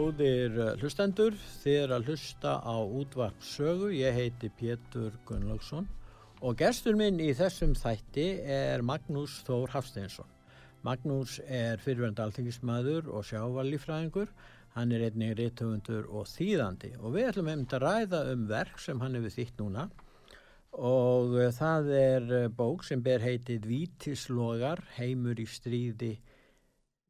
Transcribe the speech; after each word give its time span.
Góðir 0.00 0.54
eh, 0.56 0.68
hlustendur, 0.80 1.34
þið 1.60 1.74
er 1.76 1.90
að 1.92 2.06
hlusta 2.08 2.52
á 2.64 2.76
útvarp 2.80 3.42
sögu, 3.44 3.90
ég 3.92 4.14
heiti 4.16 4.48
Pétur 4.56 5.12
Gunnlaugsson 5.28 5.84
og 6.40 6.54
gestur 6.56 6.96
minn 6.96 7.18
í 7.20 7.26
þessum 7.36 7.74
þætti 7.76 8.24
er 8.48 8.80
Magnús 8.86 9.34
Þór 9.44 9.74
Hafsteinsson. 9.74 10.30
Magnús 10.86 11.34
er 11.44 11.82
fyrirverðandi 11.84 12.24
alþingismæður 12.24 13.10
og 13.12 13.26
sjávalífræðingur, 13.28 14.32
hann 14.78 14.96
er 14.96 15.04
einnig 15.10 15.34
reytöfundur 15.36 16.08
og 16.08 16.30
þýðandi 16.32 16.94
og 17.02 17.18
við 17.18 17.28
ætlum 17.34 17.52
hefum 17.52 17.68
að 17.68 17.84
ræða 17.84 18.22
um 18.32 18.48
verk 18.54 18.80
sem 18.80 19.04
hann 19.04 19.20
hefur 19.20 19.36
þýtt 19.36 19.60
núna. 19.60 19.88
Og 20.80 21.36
eh, 21.42 21.52
það 21.60 21.92
er 22.00 22.34
eh, 22.38 22.48
bók 22.48 22.88
sem 22.88 23.04
ber 23.04 23.20
heitið 23.26 23.68
Vítislogar, 23.74 24.80
heimur 24.96 25.44
í 25.44 25.50
stríði 25.58 26.14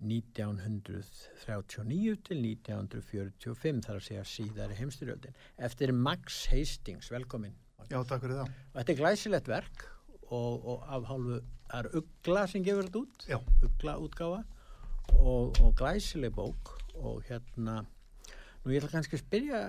1939 0.00 2.16
til 2.26 2.38
1945 2.40 3.84
þar 3.84 3.96
að 3.98 4.06
segja 4.06 4.24
síðari 4.24 4.74
heimstyrjöldin 4.78 5.34
eftir 5.68 5.88
Max 5.92 6.46
Hastings, 6.52 7.06
velkomin. 7.12 7.54
Já, 7.90 7.98
takk 8.06 8.22
fyrir 8.24 8.38
það. 8.40 8.48
Og 8.48 8.52
Þetta 8.78 8.92
er 8.92 9.00
glæsilegt 9.00 9.48
verk 9.50 9.78
og, 10.30 10.52
og 10.72 10.78
af 10.88 11.02
hálfu 11.10 11.36
er 11.76 11.84
Ugla 12.00 12.42
sem 12.50 12.62
gefur 12.66 12.84
þetta 12.86 13.00
út 13.04 13.16
Já. 13.28 13.38
Ugla 13.66 13.92
útgáfa 14.06 14.40
og, 15.18 15.44
og 15.60 15.70
glæsileg 15.78 16.32
bók 16.34 16.64
og 16.94 17.22
hérna 17.28 17.76
nú 18.60 18.66
ég 18.74 18.80
ætla 18.80 18.92
kannski 18.92 19.16
að 19.16 19.24
spyrja, 19.24 19.60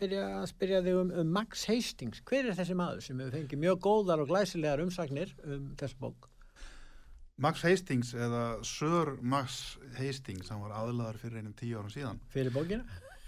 byrja 0.00 0.22
að 0.38 0.46
spyrja 0.52 0.78
þig 0.86 0.94
um, 1.02 1.10
um 1.20 1.28
Max 1.36 1.50
Hastings. 1.68 2.22
Hver 2.24 2.44
er 2.48 2.56
þessi 2.56 2.74
maður 2.78 3.00
sem 3.04 3.18
hefur 3.20 3.36
fengið 3.36 3.62
mjög 3.66 3.76
góðar 3.84 4.22
og 4.24 4.30
glæsilegar 4.30 4.84
umsagnir 4.84 5.30
um 5.44 5.62
þessu 5.80 5.96
bók 6.00 6.20
Max 7.38 7.62
Hastings 7.66 8.14
eða 8.16 8.44
Sir 8.64 9.16
Max 9.20 9.76
Hastings 9.98 10.48
hann 10.52 10.62
var 10.64 10.72
aðlaðar 10.78 11.18
fyrir 11.20 11.42
einum 11.42 11.52
tíu 11.58 11.76
árum 11.80 11.92
síðan. 11.92 12.20
Fyrir 12.32 12.54
bókina 12.54 12.84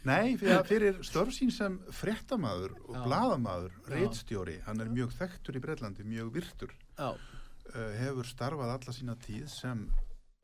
Nei, 0.09 0.37
fyrir, 0.39 0.63
fyrir 0.65 0.99
störf 1.05 1.35
sín 1.35 1.51
sem 1.53 1.75
frettamæður 1.93 2.77
og 2.87 2.95
Já. 2.95 3.01
bladamæður, 3.05 3.73
reitstjóri 3.91 4.55
hann 4.65 4.81
er 4.81 4.89
mjög 4.95 5.11
þekktur 5.19 5.59
í 5.59 5.63
Breitlandi, 5.65 6.05
mjög 6.07 6.31
virtur. 6.39 6.71
Uh, 7.03 7.17
hefur 7.99 8.25
starfað 8.25 8.71
alla 8.77 8.95
sína 8.95 9.17
tíð 9.27 9.49
sem 9.53 9.83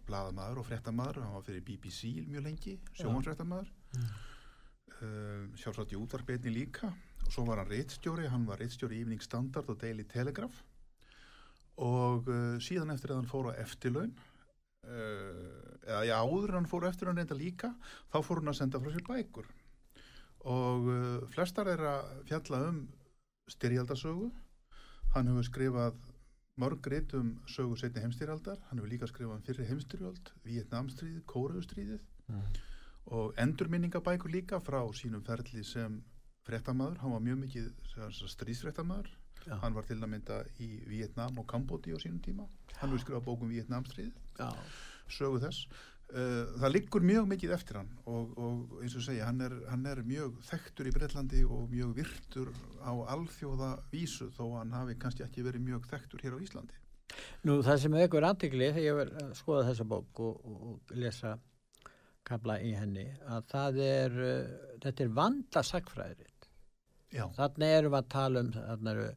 bladamæður 0.05 0.61
og 0.61 0.67
frettamæður 0.69 1.23
hann 1.23 1.37
var 1.39 1.47
fyrir 1.47 1.65
BBC 1.65 2.11
mjög 2.29 2.45
lengi 2.51 2.77
sjómanfrettamæður 2.99 3.71
Mm. 3.95 4.09
uh, 4.91 5.57
sjálfsagt 5.57 5.93
í 5.95 5.99
útvarbeitni 6.03 6.51
líka. 6.53 6.91
Og 7.25 7.33
svo 7.33 7.45
var 7.47 7.63
hann 7.63 7.71
reitstjóri, 7.71 8.27
hann 8.29 8.45
var 8.45 8.59
reitstjóri 8.61 8.99
í 8.99 9.05
Evening 9.07 9.23
Standard 9.23 9.71
og 9.71 9.79
Daily 9.81 10.03
Telegraph 10.05 10.61
og 11.83 12.31
uh, 12.31 12.55
síðan 12.63 12.95
eftir 12.95 13.13
að 13.13 13.23
hann 13.23 13.31
fór 13.31 13.51
á 13.51 13.59
eftirlaun 13.65 14.13
uh, 14.87 15.75
eða 15.85 16.03
já, 16.07 16.15
áður 16.23 16.57
hann 16.59 16.71
fór 16.71 16.87
eftirlaun 16.89 17.19
reynda 17.19 17.39
líka, 17.39 17.75
þá 18.13 18.19
fór 18.23 18.43
hann 18.43 18.53
að 18.53 18.59
senda 18.61 18.81
frá 18.81 18.95
sér 18.95 19.07
bækur. 19.09 19.49
Og 20.55 20.89
uh, 20.93 21.29
flestar 21.35 21.71
er 21.73 21.83
að 21.89 22.11
fjalla 22.29 22.63
um 22.71 22.83
styrjaldasögu. 23.51 24.31
Hann 25.15 25.31
hefur 25.31 25.47
skrifað 25.49 25.99
mörg 26.61 26.87
reyt 26.87 27.15
um 27.19 27.35
sögu 27.51 27.77
setni 27.79 28.03
heimstyrjaldar 28.05 28.61
hann 28.69 28.79
hefur 28.79 28.93
líka 28.93 29.09
skrifað 29.11 29.39
um 29.39 29.45
fyrri 29.47 29.67
heimstyrjald 29.67 30.31
Vietnamstríðið, 30.47 31.25
Kóraustríðið 31.31 32.05
og 33.15 33.35
endurminningabækur 33.43 34.31
líka 34.31 34.61
frá 34.63 34.79
sínum 34.95 35.25
ferli 35.27 35.65
sem 35.67 35.99
fréttamaður, 36.47 37.01
hann 37.03 37.15
var 37.17 37.25
mjög 37.25 37.41
mikið 37.43 37.67
stríðsfréttamaður 38.31 39.11
já, 39.47 39.55
hann 39.63 39.77
var 39.77 39.87
til 39.89 39.99
að 40.01 40.11
mynda 40.13 40.43
í 40.63 40.71
Vietnam 40.89 41.41
og 41.41 41.49
Kambóti 41.51 41.95
á 41.95 41.99
sínum 42.03 42.21
tíma. 42.25 42.47
Hann 42.81 42.91
hefur 42.91 43.03
skrifað 43.05 43.27
bókum 43.29 43.53
Vietnamstríð 43.53 44.13
já, 44.39 44.49
sögu 45.09 45.43
þess. 45.45 45.69
Uh, 46.15 46.45
það 46.61 46.73
liggur 46.75 47.03
mjög 47.03 47.25
mikið 47.31 47.53
eftir 47.57 47.79
hann 47.81 47.89
og, 48.07 48.35
og 48.37 48.75
eins 48.85 48.93
og 48.95 49.03
segja, 49.07 49.25
hann 49.25 49.41
er, 49.43 49.55
hann 49.71 49.87
er 49.89 50.03
mjög 50.05 50.37
þekktur 50.47 50.91
í 50.91 50.93
Breitlandi 50.95 51.41
og 51.49 51.65
mjög 51.73 51.95
virtur 51.97 52.51
á 52.85 52.93
alþjóða 53.15 53.71
vísu 53.91 54.29
þó 54.37 54.43
hann 54.59 54.77
hafi 54.77 54.99
kannski 55.01 55.25
ekki 55.25 55.47
verið 55.47 55.65
mjög 55.65 55.89
þekktur 55.91 56.23
hér 56.27 56.37
á 56.37 56.45
Íslandi. 56.45 56.77
Nú 57.49 57.57
það 57.65 57.81
sem 57.83 57.97
er 57.97 58.05
ekkur 58.05 58.29
aðtikli 58.29 58.69
þegar 58.69 58.85
ég 58.85 58.99
verð 59.01 59.19
að 59.25 59.33
skoða 59.41 59.67
þessa 59.71 59.89
bók 59.95 60.23
og, 60.29 60.45
og, 60.45 60.95
lesa 60.95 61.35
kabla 62.29 62.61
í 62.61 62.77
henni 62.77 63.09
að 63.25 63.49
það 63.51 63.81
er, 63.89 64.21
uh, 64.29 64.71
þetta 64.85 65.07
er 65.07 65.15
vanda 65.19 65.65
sagfræðiritt. 65.73 66.51
Já, 67.15 67.25
Þannig 67.41 67.79
erum 67.79 67.95
við 67.95 68.01
að 68.03 68.13
tala 68.13 68.45
um, 68.45 68.53
þannig 68.55 68.93
eru 68.93 69.09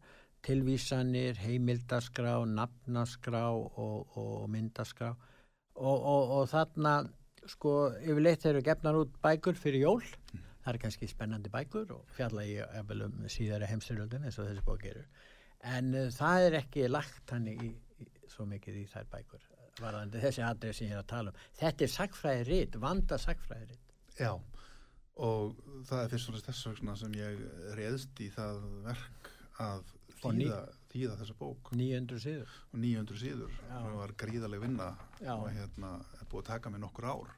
tilvísanir, 0.48 1.38
heimildaskrá, 1.44 2.40
nafnaskrá 2.48 3.46
og, 3.52 4.18
og 4.18 4.50
myndaskrá 4.52 5.12
og, 5.12 5.98
og, 5.98 6.36
og 6.40 6.50
þarna 6.52 6.98
sko 7.48 7.74
yfirleitt 8.02 8.46
eru 8.50 8.64
gefnar 8.66 8.98
út 9.00 9.14
bækur 9.24 9.58
fyrir 9.60 9.86
jól. 9.86 10.04
Það 10.64 10.74
er 10.74 10.80
kannski 10.84 11.08
spennandi 11.08 11.52
bækur 11.52 11.94
og 11.96 12.08
fjalla 12.16 12.44
í 12.44 12.58
um 12.60 13.28
síðari 13.32 13.70
heimstyrjöldin 13.70 14.26
eins 14.28 14.40
og 14.42 14.50
þessi 14.50 14.66
bók 14.68 14.84
eru. 14.90 15.04
En 15.68 15.94
uh, 15.96 16.10
það 16.14 16.48
er 16.48 16.60
ekki 16.62 16.90
lagt 16.92 17.32
hann 17.34 17.48
í, 17.48 17.56
í, 17.58 18.10
svo 18.32 18.48
mikið 18.50 18.82
í 18.82 18.88
þær 18.92 19.08
bækur 19.14 19.46
varðandi 19.78 20.20
þessi 20.24 20.42
aðrið 20.42 20.76
sem 20.76 20.90
ég 20.90 20.98
er 20.98 21.04
að 21.04 21.10
tala 21.12 21.32
um. 21.32 21.42
Þetta 21.60 21.86
er 21.86 21.94
sagfræði 21.94 22.46
rít, 22.50 22.78
vanda 22.82 23.20
sagfræði 23.22 23.72
rít. 23.72 23.98
já 24.18 24.32
og 25.18 25.58
það 25.88 26.04
er 26.04 26.12
fyrst 26.12 26.30
og 26.30 26.36
fremst 26.36 26.50
þess 26.50 26.68
vegna 26.70 26.96
sem 26.98 27.16
ég 27.18 27.40
reyðst 27.78 28.20
í 28.22 28.28
það 28.34 28.60
verk 28.86 29.30
að 29.64 29.94
þýða, 30.22 30.60
þýða 30.92 31.18
þessa 31.22 31.36
bók. 31.40 31.72
900 31.78 32.24
síður. 32.24 32.56
og 32.72 32.80
900 32.84 33.22
síður 33.22 33.58
það 33.68 33.98
var 34.02 34.16
gríðaleg 34.24 34.64
vinna 34.64 34.90
Já. 35.22 35.34
og 35.36 35.48
hérna 35.54 35.94
er 36.20 36.30
búið 36.32 36.44
að 36.44 36.50
taka 36.52 36.74
mig 36.74 36.84
nokkur 36.84 37.10
ár 37.12 37.36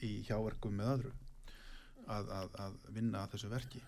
í 0.00 0.12
hjáverkum 0.28 0.76
með 0.78 0.92
öðru 0.94 1.12
að, 2.10 2.32
að, 2.40 2.50
að 2.64 2.76
vinna 2.96 3.24
að 3.24 3.36
þessu 3.36 3.52
verki. 3.52 3.82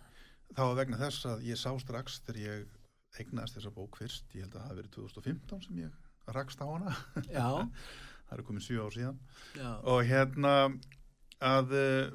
Það 0.52 0.68
var 0.68 0.78
vegna 0.82 1.00
þess 1.00 1.28
að 1.32 1.44
ég 1.48 1.60
sá 1.60 1.70
strax 1.80 2.20
þegar 2.26 2.40
ég 2.42 2.78
eignaðist 3.18 3.58
þessa 3.58 3.74
bók 3.74 3.98
fyrst 4.00 4.36
ég 4.36 4.46
held 4.46 4.54
að 4.54 4.60
það 4.60 4.68
hafi 4.68 4.80
verið 4.80 4.96
2015 4.96 5.64
sem 5.66 5.80
ég 5.82 6.34
rakst 6.36 6.62
á 6.62 6.66
hana. 6.68 6.96
Það 8.32 8.38
eru 8.38 8.44
komin 8.48 8.64
7 8.64 8.78
ár 8.80 8.94
síðan. 8.94 9.16
Já, 9.58 9.70
og 9.92 9.98
hérna 10.08 10.52
að 11.44 11.74
uh, 11.76 12.14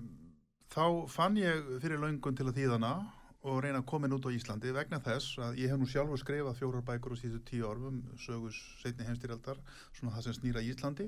þá 0.74 0.84
fann 1.14 1.38
ég 1.38 1.68
fyrir 1.84 2.02
löngun 2.02 2.38
til 2.38 2.48
að 2.48 2.58
þýðana 2.58 2.94
og 3.48 3.62
reyna 3.64 3.82
að 3.82 3.88
koma 3.90 4.08
inn 4.08 4.16
út 4.18 4.28
á 4.28 4.32
Íslandi 4.34 4.74
vegna 4.76 5.00
þess 5.04 5.38
að 5.44 5.60
ég 5.62 5.72
hef 5.72 5.80
nú 5.80 5.88
sjálfur 5.90 6.20
skrifað 6.22 6.58
fjórar 6.60 6.84
bækur 6.88 7.16
á 7.16 7.20
síðustu 7.20 7.44
tíu 7.48 7.68
orfum 7.70 8.02
sögus 8.20 8.58
setni 8.82 9.08
heimstyrjaldar 9.08 9.62
svona 9.96 10.16
það 10.16 10.26
sem 10.26 10.36
snýra 10.40 10.64
Íslandi. 10.66 11.08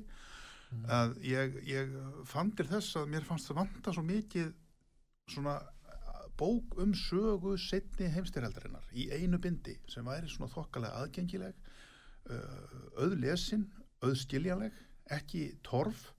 Að 0.86 1.16
ég, 1.26 1.58
ég 1.66 1.94
fann 2.30 2.52
til 2.56 2.68
þess 2.70 3.00
að 3.00 3.10
mér 3.16 3.26
fannst 3.26 3.50
það 3.50 3.60
vanta 3.64 3.94
svo 3.96 4.04
mikið 4.06 4.52
svona 5.34 5.58
bók 6.40 6.78
um 6.80 6.94
sögu 6.96 7.56
setni 7.60 8.08
heimstyrjaldarinnar 8.14 8.86
í 8.94 9.10
einu 9.12 9.42
bindi 9.42 9.76
sem 9.90 10.06
væri 10.06 10.30
svona 10.30 10.52
þokkalega 10.54 11.02
aðgengileg 11.02 11.58
uh, 12.30 12.80
auðlesin, 13.02 13.68
auðskiljanleg 14.06 14.78
ekki 15.12 15.50
torf. 15.66 16.12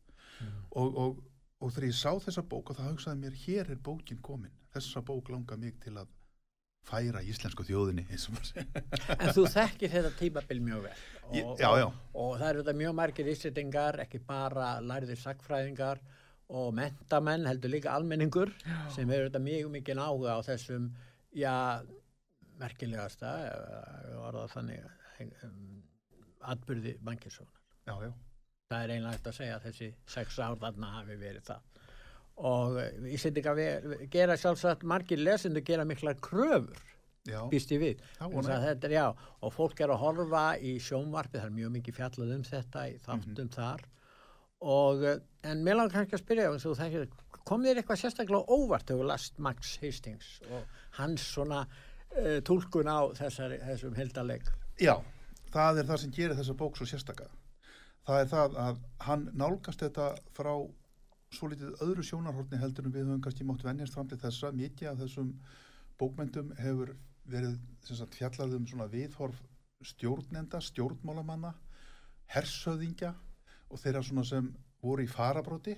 Og, 0.74 0.96
og, 0.96 1.18
og 1.60 1.72
þegar 1.74 1.90
ég 1.90 1.96
sá 1.98 2.12
þessa 2.24 2.42
bók 2.48 2.72
og 2.72 2.78
það 2.78 2.94
hugsaði 2.94 3.20
mér, 3.20 3.34
hér 3.44 3.70
er 3.74 3.80
bókin 3.84 4.20
komin 4.24 4.59
þessa 4.74 5.02
bók 5.06 5.28
langar 5.32 5.58
mig 5.60 5.76
til 5.82 5.94
að 6.00 6.08
færa 6.90 7.20
íslensku 7.22 7.64
þjóðinni 7.68 8.06
og. 8.14 8.62
En 9.18 9.28
þú 9.36 9.44
þekkir 9.52 9.92
þetta 9.92 10.10
tímabil 10.18 10.60
mjög 10.64 10.86
vel. 10.86 10.94
Ég- 11.36 11.50
já, 11.60 11.68
já. 11.82 11.84
Og, 11.86 11.98
og 12.24 12.32
það 12.40 12.48
eru 12.54 12.62
þetta 12.64 12.76
mjög 12.80 12.94
margir 13.02 13.28
íslitingar, 13.34 13.98
ekki 14.06 14.20
bara 14.26 14.70
lærðir 14.80 15.20
sagfræðingar 15.20 16.00
og 16.50 16.72
mentamenn, 16.74 17.44
heldur 17.46 17.70
líka 17.70 17.92
almenningur, 17.94 18.50
sem 18.94 19.06
hefur 19.12 19.28
þetta 19.28 19.42
mjög 19.44 19.68
mikið 19.76 20.00
áhuga 20.02 20.34
á 20.34 20.40
þessum, 20.48 20.88
já, 21.36 21.52
merkilegasta, 22.60 23.30
var 24.16 24.38
það 24.40 24.50
þannig, 24.56 24.88
um, 25.46 25.60
atbyrði 26.54 26.96
bankisónar. 27.06 27.60
já, 27.86 27.94
já, 28.08 28.12
Það 28.70 28.82
er 28.84 28.92
einlega 28.94 29.14
eftir 29.18 29.32
að 29.32 29.36
segja 29.40 29.54
að 29.58 29.64
þessi 29.68 29.86
sex 30.16 30.36
ár 30.38 30.58
þarna 30.62 30.90
hafi 30.96 31.16
verið 31.18 31.46
það. 31.48 31.69
Og 32.40 32.78
Íslendinga 33.10 33.54
gera 34.12 34.36
sjálfsagt 34.40 34.82
margir 34.88 35.20
lesendur 35.20 35.64
gera 35.66 35.84
mikla 35.84 36.14
kröfur 36.14 36.78
Já, 37.28 37.42
býst 37.52 37.68
ég 37.74 37.80
við. 37.82 37.98
Er- 38.24 38.88
já, 38.94 39.14
og 39.44 39.52
fólk 39.52 39.80
er 39.84 39.90
að 39.92 39.98
horfa 40.00 40.44
í 40.56 40.78
sjónvarpi 40.80 41.36
það 41.36 41.44
er 41.50 41.56
mjög 41.58 41.72
mikið 41.74 41.96
fjallað 41.98 42.34
um 42.34 42.42
þetta 42.48 42.84
í 42.88 42.94
þáttum 43.04 43.34
Mhm. 43.36 43.48
þar. 43.52 43.80
Og, 44.62 45.04
eh, 45.04 45.18
en 45.44 45.62
mér 45.64 45.76
langar 45.76 45.92
kannski 46.06 46.16
að 46.16 46.24
spyrja 46.24 47.08
kom 47.44 47.62
þér 47.62 47.76
eitthvað 47.82 48.00
sérstaklega 48.00 48.46
óvart 48.48 48.86
þegar 48.86 49.06
last 49.06 49.38
Max 49.38 49.76
Hastings 49.82 50.40
og 50.50 50.64
hans 50.92 51.20
svona 51.34 51.66
uh, 52.16 52.40
túlkun 52.40 52.88
á 52.90 53.12
þessari, 53.14 53.60
þessum 53.62 53.94
hildaleg 53.96 54.42
já, 54.80 54.96
það 55.52 55.78
er 55.78 55.84
það 55.84 55.98
sem 55.98 56.10
gerir 56.10 56.34
þessa 56.36 56.56
bók 56.56 56.76
svo 56.76 56.86
sérstaka. 56.86 57.28
Það 58.06 58.20
er 58.20 58.26
það 58.32 58.56
að 58.56 58.78
hann 59.06 59.30
nálgast 59.34 59.80
þetta 59.84 60.18
frá 60.34 60.54
svo 61.34 61.48
litið 61.50 61.76
öðru 61.84 62.02
sjónarhortni 62.06 62.58
heldur 62.58 62.88
en 62.88 62.94
við 62.94 63.06
höfum 63.06 63.20
kannski 63.24 63.46
mátt 63.46 63.62
venjast 63.64 63.94
fram 63.94 64.08
til 64.10 64.18
þessa. 64.18 64.50
Mikið 64.56 64.88
af 64.90 64.98
þessum 65.04 65.28
bókmyndum 66.00 66.50
hefur 66.58 66.94
verið 67.30 67.58
sagt, 67.86 68.16
fjallað 68.18 68.56
um 68.58 68.66
svona 68.66 68.88
viðhorf 68.90 69.38
stjórnenda, 69.86 70.60
stjórnmálamanna, 70.60 71.52
hersöðingja 72.34 73.12
og 73.70 73.78
þeirra 73.80 74.02
svona 74.04 74.24
sem 74.26 74.50
voru 74.82 75.04
í 75.06 75.10
farabróti. 75.10 75.76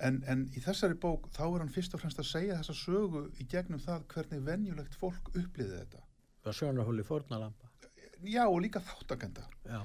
En, 0.00 0.18
en 0.28 0.46
í 0.56 0.60
þessari 0.60 0.96
bók 1.00 1.28
þá 1.32 1.44
er 1.46 1.62
hann 1.64 1.72
fyrst 1.72 1.94
og 1.96 2.02
fremst 2.02 2.18
að 2.20 2.28
segja 2.28 2.56
þessa 2.58 2.74
sögu 2.76 3.22
í 3.40 3.46
gegnum 3.48 3.80
það 3.80 4.02
hvernig 4.12 4.42
venjulegt 4.44 4.96
fólk 5.00 5.30
upplýði 5.32 5.78
þetta. 5.78 6.02
og 6.46 6.54
sjónarhóli 6.54 7.02
fórnalampa 7.04 7.64
Já, 8.24 8.46
og 8.48 8.60
líka 8.64 8.80
þáttakenda. 8.80 9.42
já, 9.64 9.80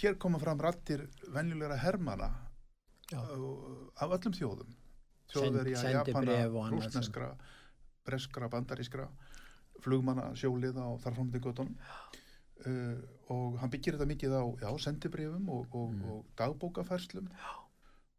Hér 0.00 0.16
koma 0.18 0.38
fram 0.38 0.58
rattir 0.60 1.06
venjulegra 1.32 1.76
hermana 1.76 2.30
af 3.16 4.14
öllum 4.18 4.34
þjóðum. 4.38 4.72
Þjóðverja, 5.32 5.82
Japana, 5.96 6.36
rúsneskra, 6.72 7.28
breskra, 8.06 8.48
bandarískra, 8.52 9.08
flugmanna, 9.82 10.30
sjóliða 10.36 10.84
og 10.92 11.00
þar 11.02 11.16
framöndi 11.16 11.40
göttunum. 11.40 11.76
Uh, 12.62 13.00
og 13.32 13.56
hann 13.58 13.70
byggir 13.72 13.96
þetta 13.96 14.06
mikið 14.06 14.34
á 14.38 14.42
já, 14.62 14.68
sendibrifum 14.78 15.48
og, 15.50 15.66
og, 15.74 15.90
Mm. 15.92 16.02
og 16.12 16.26
dagbókafærslum 16.38 17.28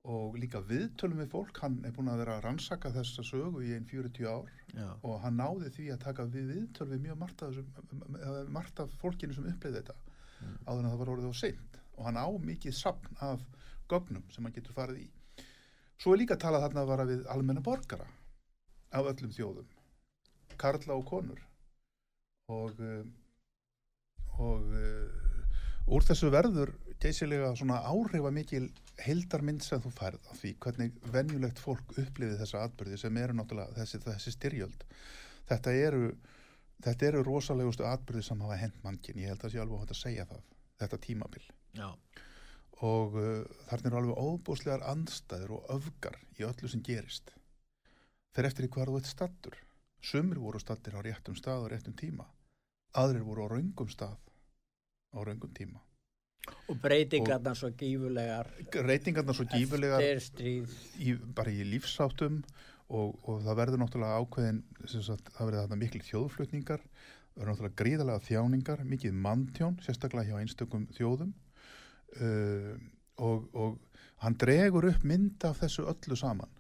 og 0.04 0.34
líka 0.36 0.60
viðtölum 0.68 1.22
við 1.22 1.30
fólk. 1.32 1.60
Hann 1.62 1.78
er 1.86 1.92
búin 1.96 2.10
að 2.12 2.18
vera 2.26 2.34
að 2.38 2.44
rannsaka 2.44 2.92
þessa 2.92 3.24
sögu 3.24 3.62
í 3.64 3.72
einn 3.78 3.86
40 3.88 4.26
ár 4.28 4.50
já, 4.76 4.90
og 5.04 5.22
hann 5.24 5.38
náði 5.40 5.70
því 5.72 5.86
að 5.94 6.00
taka 6.04 6.26
við 6.26 6.50
viðtöl 6.52 6.90
við 6.92 7.06
mjög 7.06 7.18
margt 7.22 7.44
af, 7.44 7.54
þessum, 7.54 8.52
margt 8.52 8.80
af 8.84 8.90
fólkinu 9.00 9.34
sem 9.34 9.46
upplýði 9.54 9.80
þetta 9.80 9.96
Mm. 10.44 10.58
áður 10.68 10.80
en 10.84 10.90
það 10.92 10.98
var 11.00 11.08
orðið 11.14 11.30
á 11.32 11.36
seint 11.40 11.78
og 11.96 12.04
hann 12.06 12.18
á 12.20 12.28
mikið 12.44 12.74
sapn 12.76 13.16
af 13.22 13.40
gögnum 13.92 14.26
sem 14.34 14.46
hann 14.46 14.56
getur 14.56 14.76
farið 14.76 15.06
í. 15.06 15.08
Svo 16.02 16.14
er 16.14 16.24
líka 16.24 16.38
talað 16.40 16.68
þarna 16.68 16.84
að 16.84 16.92
vara 16.92 17.08
við 17.10 17.26
almenna 17.32 17.64
borgara 17.64 18.08
af 18.94 19.10
öllum 19.14 19.34
þjóðum 19.34 19.70
karla 20.60 20.96
og 20.96 21.06
konur. 21.10 21.42
Og 22.54 22.80
uh, 22.80 23.04
og 24.42 24.66
uh, 24.74 25.94
úr 25.94 26.06
þessu 26.08 26.30
verður 26.34 26.74
geysilega 27.04 27.52
svona 27.60 27.82
áhrifa 27.86 28.32
mikil 28.34 28.70
heildarmynd 29.04 29.64
sem 29.66 29.82
þú 29.84 29.92
færð 29.94 30.30
af 30.32 30.40
því 30.40 30.54
hvernig 30.64 31.10
venjulegt 31.14 31.62
fólk 31.62 31.96
upplifið 31.98 32.40
þessa 32.42 32.64
atbyrði 32.68 33.00
sem 33.02 33.18
eru 33.20 33.36
náttúrulega 33.38 33.76
þessi, 33.78 34.00
þessi 34.06 34.34
styrjöld. 34.38 34.86
Þetta 35.50 35.76
eru 35.76 36.14
þetta 36.84 37.10
eru 37.10 37.24
rosalegustu 37.28 37.86
atbyrði 37.88 38.26
sem 38.28 38.44
hafa 38.44 38.60
hent 38.60 38.80
mannkinn, 38.84 39.22
ég 39.22 39.34
held 39.34 39.44
að 39.46 39.54
sé 39.54 39.62
alveg 39.62 39.84
hægt 39.84 39.96
að 39.96 40.02
segja 40.02 40.28
það 40.30 40.46
þetta 40.84 41.02
tímabil. 41.06 41.44
Já, 41.78 41.90
og 42.84 43.16
uh, 43.16 43.44
þarna 43.70 43.90
eru 43.90 44.00
alveg 44.02 44.24
óbúslegar 44.28 44.88
andstæður 44.92 45.58
og 45.60 45.70
öfgar 45.78 46.20
í 46.40 46.48
öllu 46.48 46.72
sem 46.72 46.84
gerist. 46.84 47.32
Þeir 48.34 48.50
eftir 48.50 48.68
í 48.68 48.74
hvað 48.74 48.92
þú 48.92 49.00
ert 49.00 49.12
stattur 49.12 49.62
sumir 50.04 50.40
voru 50.44 50.60
stattir 50.60 50.98
á 51.00 51.02
réttum 51.02 51.36
stað 51.38 51.64
og 51.64 51.72
réttum 51.72 51.96
tíma. 51.96 52.28
Aðrir 53.00 53.24
voru 53.26 53.48
á 53.48 53.52
raungum 53.56 53.90
stað 53.90 54.20
á 55.16 55.20
raungum 55.24 55.54
tíma. 55.56 55.80
Og 56.68 56.76
breytingarna 56.84 57.54
svo 57.56 57.70
gífulegar 57.80 58.50
reytingarna 58.84 59.34
svo 59.34 59.46
gífulegar 59.48 60.04
í, 60.04 61.14
bara 61.36 61.54
í 61.54 61.64
lífsáttum 61.64 62.42
og, 62.92 63.16
og 63.24 63.40
það 63.46 63.60
verður 63.62 63.80
náttúrulega 63.80 64.20
ákveðin 64.20 64.60
sagt, 64.92 65.32
það 65.32 65.48
verður 65.48 65.62
þarna 65.62 65.80
miklu 65.80 66.04
þjóðflutningar. 66.10 66.84
Það 66.84 67.40
verður 67.40 67.54
náttúrulega 67.54 67.80
gríðalega 67.84 68.26
þjáningar 68.28 68.84
mikið 68.92 69.16
manntjón, 69.24 69.80
sérstaklega 69.86 70.34
hjá 70.34 70.44
einstökum 70.44 70.90
þjóðum 70.98 71.32
uh, 72.22 72.74
og, 73.24 73.48
og 73.54 73.80
hann 74.24 74.38
dregur 74.40 74.90
upp 74.90 75.04
mynd 75.08 75.46
af 75.48 75.62
þessu 75.62 75.88
öllu 75.90 76.18
saman. 76.20 76.52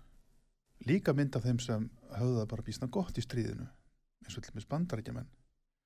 Líka 0.87 1.13
mynd 1.15 1.35
af 1.37 1.45
þeim 1.45 1.61
sem 1.63 1.87
höfðu 2.13 2.41
það 2.41 2.49
bara 2.51 2.65
bísna 2.67 2.89
gott 2.91 3.17
í 3.17 3.23
stríðinu 3.23 3.67
eins 4.23 4.37
og 4.39 4.45
til 4.45 4.53
með 4.55 4.67
bandaríkjaman 4.71 5.29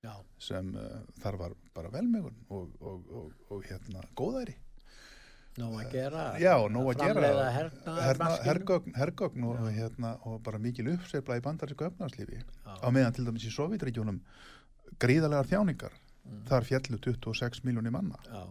já, 0.05 0.13
sem 0.41 0.71
uh, 0.77 1.01
þar 1.21 1.37
var 1.41 1.57
bara 1.73 1.91
velmegun 1.93 2.37
og, 2.53 2.73
og, 2.81 3.11
og, 3.19 3.35
og 3.53 3.67
hérna 3.67 4.03
góðæri. 4.17 4.57
Nóg 5.57 5.79
að 5.81 5.87
gera 5.95 6.23
Já, 6.37 6.51
nóg 6.69 6.91
að 6.91 6.99
gera. 6.99 7.13
framleiða 7.15 7.45
herna, 7.55 8.27
hergögn, 8.45 8.91
hergögn 8.93 9.45
og, 9.49 9.63
hérna, 9.73 10.11
og 10.29 10.35
bara 10.45 10.59
mikil 10.61 10.91
uppsefla 10.91 11.39
í 11.39 11.41
bandarísku 11.41 11.87
öfnarslífi 11.87 12.43
á 12.61 12.87
meðan 12.93 13.15
til 13.17 13.25
dæmis 13.25 13.47
í 13.49 13.53
Sovjetríkjónum 13.55 14.19
gríðalegar 15.01 15.49
þjáningar. 15.49 15.95
Mm. 16.27 16.43
þar 16.49 16.65
fjallu 16.67 16.97
26 16.99 17.63
miljónir 17.63 17.93
manna. 17.95 18.17
Já, 18.27 18.41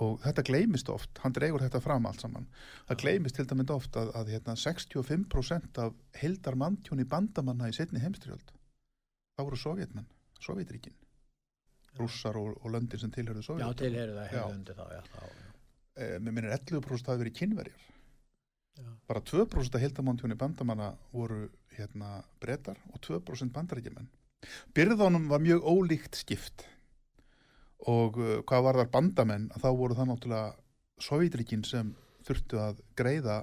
og 0.00 0.22
þetta 0.24 0.44
gleymist 0.48 0.88
oft, 0.92 1.18
hann 1.22 1.34
dregur 1.36 1.60
þetta 1.60 1.82
fram 1.84 2.06
allt 2.08 2.22
saman. 2.24 2.46
Það 2.88 2.96
Já. 2.96 3.00
gleymist 3.02 3.36
til 3.36 3.48
dæmis 3.50 3.74
oft 3.74 3.98
að, 4.00 4.14
að 4.16 4.32
hérna, 4.34 4.56
65% 4.56 5.82
af 5.84 6.00
heildar 6.22 6.56
manntjóni 6.60 7.04
bandamanna 7.08 7.68
í 7.68 7.76
setni 7.76 8.02
heimstyrjöld 8.02 8.54
það 9.40 9.48
voru 9.48 9.60
sovjetmenn, 9.60 10.10
sovjetríkin 10.40 10.96
rússar 11.98 12.36
og, 12.38 12.58
og 12.60 12.74
löndin 12.74 13.00
sem 13.00 13.12
tilhörðu 13.14 13.42
já 13.42 13.48
sovjet 13.48 13.80
tilheru 13.80 14.16
það 14.16 14.26
Já. 14.26 14.32
hefur 14.34 14.54
undir 14.54 14.76
þá 14.78 14.84
já, 14.94 15.00
þá, 15.10 15.22
já, 15.24 15.54
eh, 16.04 16.16
mér 16.20 16.36
minnir 16.36 16.56
11% 16.56 17.10
hafi 17.10 17.22
verið 17.24 17.36
kynverjar 17.40 17.86
já, 18.80 18.90
bara 19.10 19.24
2% 19.32 19.78
af 19.78 19.84
heildamántjóni 19.84 20.38
bandamanna 20.38 20.90
voru 21.12 21.48
hérna 21.76 22.20
brettar 22.42 22.78
og 22.92 23.00
2% 23.06 23.52
bandarækjumenn. 23.54 24.08
Byrðunum 24.74 25.28
var 25.30 25.42
mjög 25.42 25.66
ólíkt 25.68 26.16
skipt 26.20 26.64
og 27.88 28.18
uh, 28.20 28.34
hvað 28.48 28.66
var 28.66 28.80
þar 28.82 28.92
bandamenn 28.92 29.48
að 29.54 29.64
þá 29.64 29.70
voru 29.78 29.96
það 29.98 30.12
náttúrulega 30.12 30.50
Sovjetríkin 31.00 31.64
sem 31.64 31.94
þurftu 32.26 32.60
að 32.60 32.82
greiða 32.98 33.38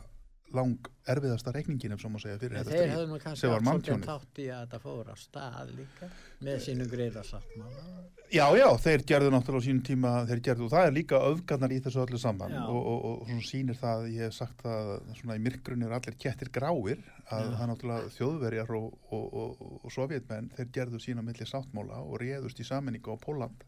lang 0.55 0.85
erfiðasta 1.11 1.51
reikningin 1.51 1.91
ef 1.91 1.99
svo 1.99 2.09
má 2.13 2.19
segja 2.23 2.37
fyrir 2.39 2.59
þetta 2.61 2.71
þeir 2.71 2.77
stríð. 2.79 2.91
hefðu 2.93 3.07
nú 3.09 3.17
kannski 3.23 3.41
sem 3.41 3.51
var 3.51 3.57
átt 3.57 3.65
svolítið 3.65 3.91
manntjónið. 3.91 4.07
þátt 4.07 4.39
í 4.39 4.45
að 4.47 4.61
þetta 4.61 4.79
fór 4.83 5.09
á 5.11 5.15
stað 5.19 5.73
líka 5.75 6.09
með 6.47 6.61
sínu 6.63 6.87
greiða 6.91 7.23
sáttmála 7.27 7.83
Já, 8.27 8.45
já, 8.59 8.67
þeir 8.83 9.03
gerðu 9.11 9.33
náttúrulega 9.33 9.63
á 9.63 9.67
sínum 9.67 9.83
tíma, 9.87 10.13
þeir 10.27 10.41
gerðu 10.47 10.65
og 10.67 10.71
það 10.73 10.87
er 10.87 10.95
líka 10.95 11.21
öfgarnar 11.31 11.75
í 11.75 11.79
þessu 11.83 12.01
öllu 12.03 12.19
saman 12.19 12.55
Já. 12.55 12.63
og, 12.63 12.79
og, 12.79 13.05
og 13.11 13.29
svona 13.29 13.47
sýnir 13.49 13.79
það, 13.79 14.07
ég 14.15 14.27
hef 14.27 14.35
sagt 14.35 14.63
það 14.63 14.91
svona 15.19 15.37
í 15.37 15.43
myrkrunni 15.45 15.87
er 15.87 15.95
allir 15.99 16.19
kettir 16.19 16.51
gráir 16.51 16.99
að 17.27 17.47
Já. 17.47 17.55
það 17.59 17.71
náttúrulega 17.71 18.11
þjóðverjar 18.17 18.75
og, 18.79 18.89
og, 19.15 19.25
og, 19.43 19.63
og 19.83 19.95
sovjetmenn, 19.95 20.51
þeir 20.55 20.71
gerðu 20.79 21.03
sína 21.03 21.23
milli 21.27 21.47
sáttmála 21.47 22.03
og 22.03 22.19
réðust 22.23 22.59
í 22.63 22.67
sammenningu 22.67 23.15
á 23.15 23.17
Póland 23.19 23.67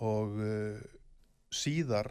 og 0.00 0.36
uh, 0.40 0.78
síðar 1.52 2.10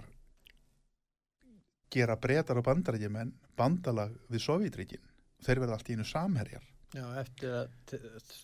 gera 1.92 2.18
breytar 2.22 2.60
og 2.62 2.68
bandarækjumenn 2.68 3.34
bandalag 3.58 4.14
við 4.32 4.46
Sovjetríkin 4.46 5.08
þeir 5.42 5.64
verða 5.64 5.80
allt 5.80 5.90
í 5.90 5.98
einu 5.98 6.06
samherjar. 6.08 6.68
Já, 6.92 7.06
eftir 7.22 7.54
að 7.56 8.00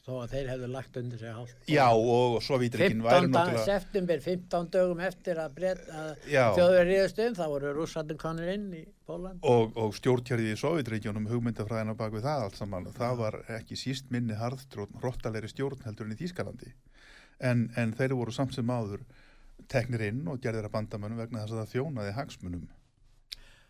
þó 0.06 0.12
að 0.22 0.30
þeir 0.32 0.50
hefðu 0.54 0.68
lagt 0.72 0.98
undir 1.02 1.20
sig 1.20 1.34
hálft 1.36 1.66
Já, 1.68 1.84
og 1.92 2.38
Sovjetríkin 2.46 3.02
væri 3.04 3.26
15. 3.26 3.34
náttúrulega 3.34 3.66
september, 3.66 4.22
15 4.24 4.70
dögum 4.72 5.02
eftir 5.04 5.42
að, 5.44 5.58
að 5.68 6.30
þjóður 6.56 6.88
ríðast 6.88 7.20
um, 7.26 7.36
þá 7.36 7.44
voru 7.52 7.74
rússarnir 7.76 8.20
konur 8.22 8.54
inn 8.54 8.70
í 8.72 8.86
Póland. 9.08 9.44
og, 9.44 9.76
og 9.76 9.98
stjórnkjörði 10.00 10.54
í 10.54 10.62
Sovjetregjónum 10.64 11.28
hugmyndafræðina 11.28 11.98
bak 12.00 12.16
við 12.16 12.24
það 12.30 12.46
allt 12.46 12.62
saman 12.62 12.88
það 12.96 13.20
var 13.26 13.40
ekki 13.58 13.80
síst 13.84 14.08
minni 14.16 14.40
harðstjórn 14.40 14.96
hróttalegri 15.04 15.52
stjórn 15.52 15.84
heldur 15.84 16.08
en 16.08 16.16
í 16.16 16.20
Þýskalandi. 16.24 16.72
En, 17.44 17.68
en 17.76 17.92
þeir 18.00 18.16
voru 18.16 18.32
samt 18.32 18.56
sem 18.56 18.72
áður 18.72 19.04
teknir 19.72 20.08
inn 20.10 20.26
og 20.32 20.42
gerðir 20.44 20.70
að 20.70 20.76
bandamönnum 20.76 21.22
vegna 21.22 21.44
þess 21.44 21.56
að 21.56 21.64
það 21.64 21.74
þjónaði 21.76 22.18
hagsmunum 22.18 22.68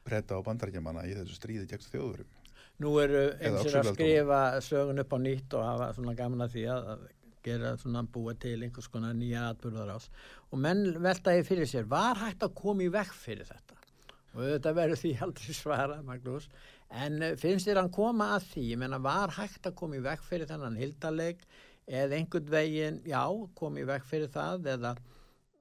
breyta 0.08 0.40
á 0.40 0.46
bandarækjamanna 0.46 1.06
í 1.10 1.16
þessu 1.18 1.38
stríði 1.38 1.70
gegn 1.70 1.88
þjóðurum 1.92 2.34
Nú 2.78 2.92
eru 3.02 3.22
eins 3.42 3.64
og 3.64 3.76
að 3.80 3.88
skrifa 3.96 4.42
sögun 4.62 5.02
upp 5.02 5.14
á 5.14 5.18
nýtt 5.18 5.56
og 5.58 5.64
hafa 5.66 5.88
svona 5.98 6.14
gaman 6.18 6.46
að 6.46 6.52
því 6.54 6.66
að 6.70 6.92
að 6.94 7.06
gera 7.48 7.74
svona 7.80 8.04
búa 8.04 8.36
til 8.40 8.58
einhvers 8.66 8.90
konar 8.92 9.16
nýja 9.18 9.48
atbyrðar 9.52 9.96
ás 9.96 10.08
og 10.52 10.62
menn 10.64 10.84
veltaði 11.04 11.46
fyrir 11.48 11.70
sér, 11.70 11.88
var 11.90 12.20
hægt 12.22 12.46
að 12.46 12.56
koma 12.60 12.86
í 12.86 12.92
vekk 12.94 13.14
fyrir 13.18 13.48
þetta? 13.48 13.78
Og 14.36 14.44
þetta 14.44 14.74
verður 14.78 15.02
því 15.02 15.14
aldrei 15.26 15.54
svara, 15.56 16.00
Magnús, 16.06 16.50
en 17.04 17.22
eh, 17.26 17.36
finnst 17.40 17.68
þér 17.68 17.82
hann 17.82 17.94
koma 17.94 18.30
að 18.36 18.50
því, 18.52 18.66
ég 18.74 18.82
menna, 18.84 19.00
var 19.02 19.34
hægt 19.38 19.70
að 19.70 19.78
koma 19.80 19.98
í 19.98 20.04
vekk 20.06 20.26
fyrir 20.28 20.50
þennan 20.50 20.78
hildaleg 20.78 21.42
eða 21.88 22.20
einhvern 22.20 22.52
veginn, 22.52 23.00
já, 23.08 23.24
koma 23.58 23.82
í 23.82 23.88
vekk 23.88 24.10
fyrir 24.12 24.34
það 24.34 24.70
eða, 24.76 24.94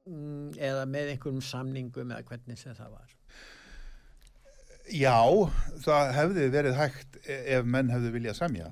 eða 0.07 0.85
með 0.87 1.13
einhverjum 1.15 1.43
samningum 1.43 2.11
eða 2.15 2.23
hvernig 2.29 2.59
sem 2.61 2.75
það 2.79 2.91
var? 2.95 3.15
Já, 4.95 5.19
það 5.83 6.11
hefði 6.15 6.45
verið 6.55 6.77
hægt 6.79 7.17
e- 7.27 7.41
ef 7.57 7.65
menn 7.67 7.89
hefði 7.91 8.13
viljað 8.15 8.37
semja. 8.39 8.69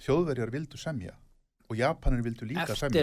Þjóðverjar 0.00 0.52
vildu 0.54 0.78
semja 0.80 1.12
og 1.70 1.76
Japanir 1.78 2.22
vildu 2.24 2.46
líka 2.48 2.64
Eftir 2.64 2.80
semja. 2.80 3.02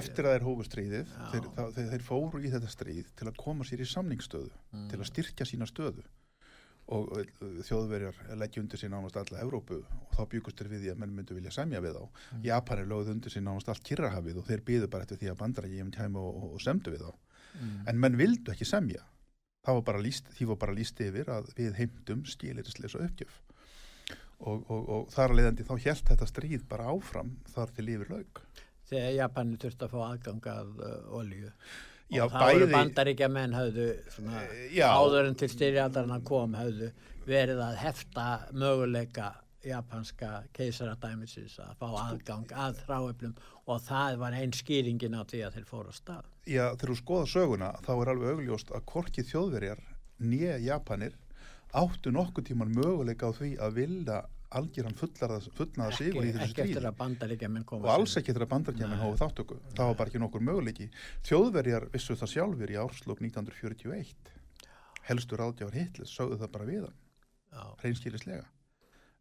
Eftir 0.00 0.24
að 0.26 0.32
þeir 0.32 0.44
hófu 0.48 0.64
stríðið, 0.66 1.04
Já. 1.12 1.26
þeir, 1.34 1.44
það, 1.58 1.68
þeir, 1.76 1.90
þeir 1.92 2.06
fóru 2.08 2.40
í 2.40 2.50
þetta 2.54 2.70
stríð 2.72 3.10
til 3.20 3.28
að 3.28 3.36
koma 3.44 3.64
sér 3.68 3.84
í 3.84 3.86
samningsstöðu, 3.92 4.50
Mm. 4.72 4.88
til 4.90 4.98
að 4.98 5.06
styrkja 5.12 5.46
sína 5.46 5.66
stöðu 5.68 6.02
og 6.90 7.10
þjóðverjar 7.66 8.18
leggja 8.40 8.62
undir 8.62 8.80
sér 8.80 8.92
nánast 8.92 9.18
alla 9.20 9.42
Evrópu 9.44 9.80
og 9.84 10.14
þá 10.16 10.22
byggust 10.32 10.60
þeir 10.60 10.70
við 10.72 10.84
því 10.84 10.92
að 10.92 11.00
menn 11.02 11.14
myndu 11.16 11.36
vilja 11.36 11.52
semja 11.54 11.82
við 11.84 11.98
þá. 11.98 12.04
Mm. 12.06 12.42
Japanir 12.48 12.88
lögðu 12.90 13.14
undir 13.14 13.34
sér 13.34 13.44
nánast 13.46 13.70
allt 13.70 13.84
kyrrahafið 13.86 14.40
og 14.40 14.48
þeir 14.48 14.64
byðu 14.70 14.88
bara 14.92 15.06
eftir 15.06 15.20
því 15.20 15.30
að 15.32 15.38
bandara 15.42 15.70
ég 15.70 15.86
um 15.86 15.92
tæmi 15.94 16.22
og, 16.22 16.40
og, 16.48 16.56
semdu 16.64 16.94
við 16.94 17.04
þá. 17.06 17.12
Mm. 17.60 17.76
En 17.92 18.00
menn 18.04 18.18
vildu 18.20 18.54
ekki 18.54 18.68
semja. 18.68 19.04
Var 19.70 20.00
líst, 20.02 20.30
því 20.34 20.48
var 20.50 20.58
bara 20.62 20.74
líst 20.74 21.00
yfir 21.04 21.28
að 21.30 21.52
við 21.58 21.76
heimtum 21.78 22.24
skilirisleisa 22.26 23.02
uppgjöf. 23.04 23.36
Og, 24.40 24.64
og, 24.72 24.88
og 24.88 25.10
þar 25.12 25.34
að 25.34 25.38
leiðandi 25.38 25.66
þá 25.68 25.74
hjælt 25.84 26.10
þetta 26.10 26.28
stríð 26.30 26.66
bara 26.70 26.88
áfram 26.90 27.34
þar 27.52 27.74
til 27.76 27.86
yfir 27.92 28.12
laug. 28.14 28.40
Þegar 28.90 29.12
Japanin 29.14 29.60
þurfti 29.60 29.86
að 29.86 29.92
fá 29.92 30.00
aðgang 30.06 30.46
að 30.50 30.70
uh, 30.80 31.18
olju. 31.20 31.50
Já, 32.10 32.24
og 32.24 32.32
þá 32.32 32.42
eru 32.54 32.66
bæði- 32.66 32.72
bandaríkja 32.74 33.28
menn 33.30 33.52
höfðu 33.54 33.86
svona, 34.10 34.42
Eh, 34.50 34.80
áður 34.82 35.28
en 35.28 35.34
til 35.34 35.48
styrjaldarna 35.48 36.20
kom 36.24 36.54
höfðu 36.58 36.90
verið 37.26 37.60
að 37.62 37.76
hefta 37.76 38.26
möguleika 38.52 39.34
japanska 39.64 40.42
keisaradæmisins 40.56 41.58
að 41.60 41.74
fá 41.76 41.88
aðgang 42.08 42.46
að 42.56 42.78
þráeflum 42.86 43.34
og 43.68 43.80
það 43.84 44.16
var 44.18 44.32
einn 44.32 44.52
skýringin 44.56 45.14
á 45.14 45.22
því 45.28 45.42
að 45.46 45.54
þeir 45.58 45.66
fóru 45.68 45.92
á 45.92 45.94
stað. 45.94 46.24
Já, 46.46 46.64
þegar 46.74 46.90
þú 46.94 46.96
skoða 47.02 47.26
söguna 47.28 47.68
þá 47.84 47.90
er 48.02 48.12
alveg 48.14 48.30
augljóst 48.34 48.70
að 48.74 48.84
hvorki 48.90 49.22
þjóðverjar 49.28 49.82
nýja 50.20 50.56
Japanir 50.64 51.12
áttu 51.74 52.10
nokkuð 52.10 52.48
tíman 52.50 52.72
möguleika 52.74 53.28
á 53.28 53.32
því 53.36 53.50
að 53.60 53.74
vilja 53.76 54.24
algjöran 54.58 54.96
fullnaða 54.98 55.92
sigur 55.96 56.24
í 56.26 56.32
þessu 56.34 56.46
eftir 56.48 56.66
stríði. 56.66 56.86
að 56.90 56.96
og 57.86 57.90
alls 57.94 58.16
ekki 58.18 58.34
þegar 58.34 58.50
bandarkjaman 58.50 58.98
Nei. 58.98 59.04
hóðu 59.04 59.20
þáttöku 59.20 59.58
það 59.76 59.90
var 59.90 59.98
bara 60.00 60.10
ekki 60.10 60.22
nokkur 60.22 60.46
möguleiki. 60.48 60.88
Þjóðverjar 61.28 61.86
vissu 61.92 62.16
það 62.18 62.32
sjálfur 62.34 62.72
í 62.74 62.78
árslokk 62.82 63.22
1941 63.26 64.32
helstu 65.10 65.38
ráðgjafar 65.38 65.78
Hitlers 65.78 66.16
sögðu 66.16 66.40
það 66.40 66.52
bara 66.56 66.70
við 66.70 66.88
hann 66.88 66.98
Já, 67.50 67.62
reynskilislega 67.84 68.48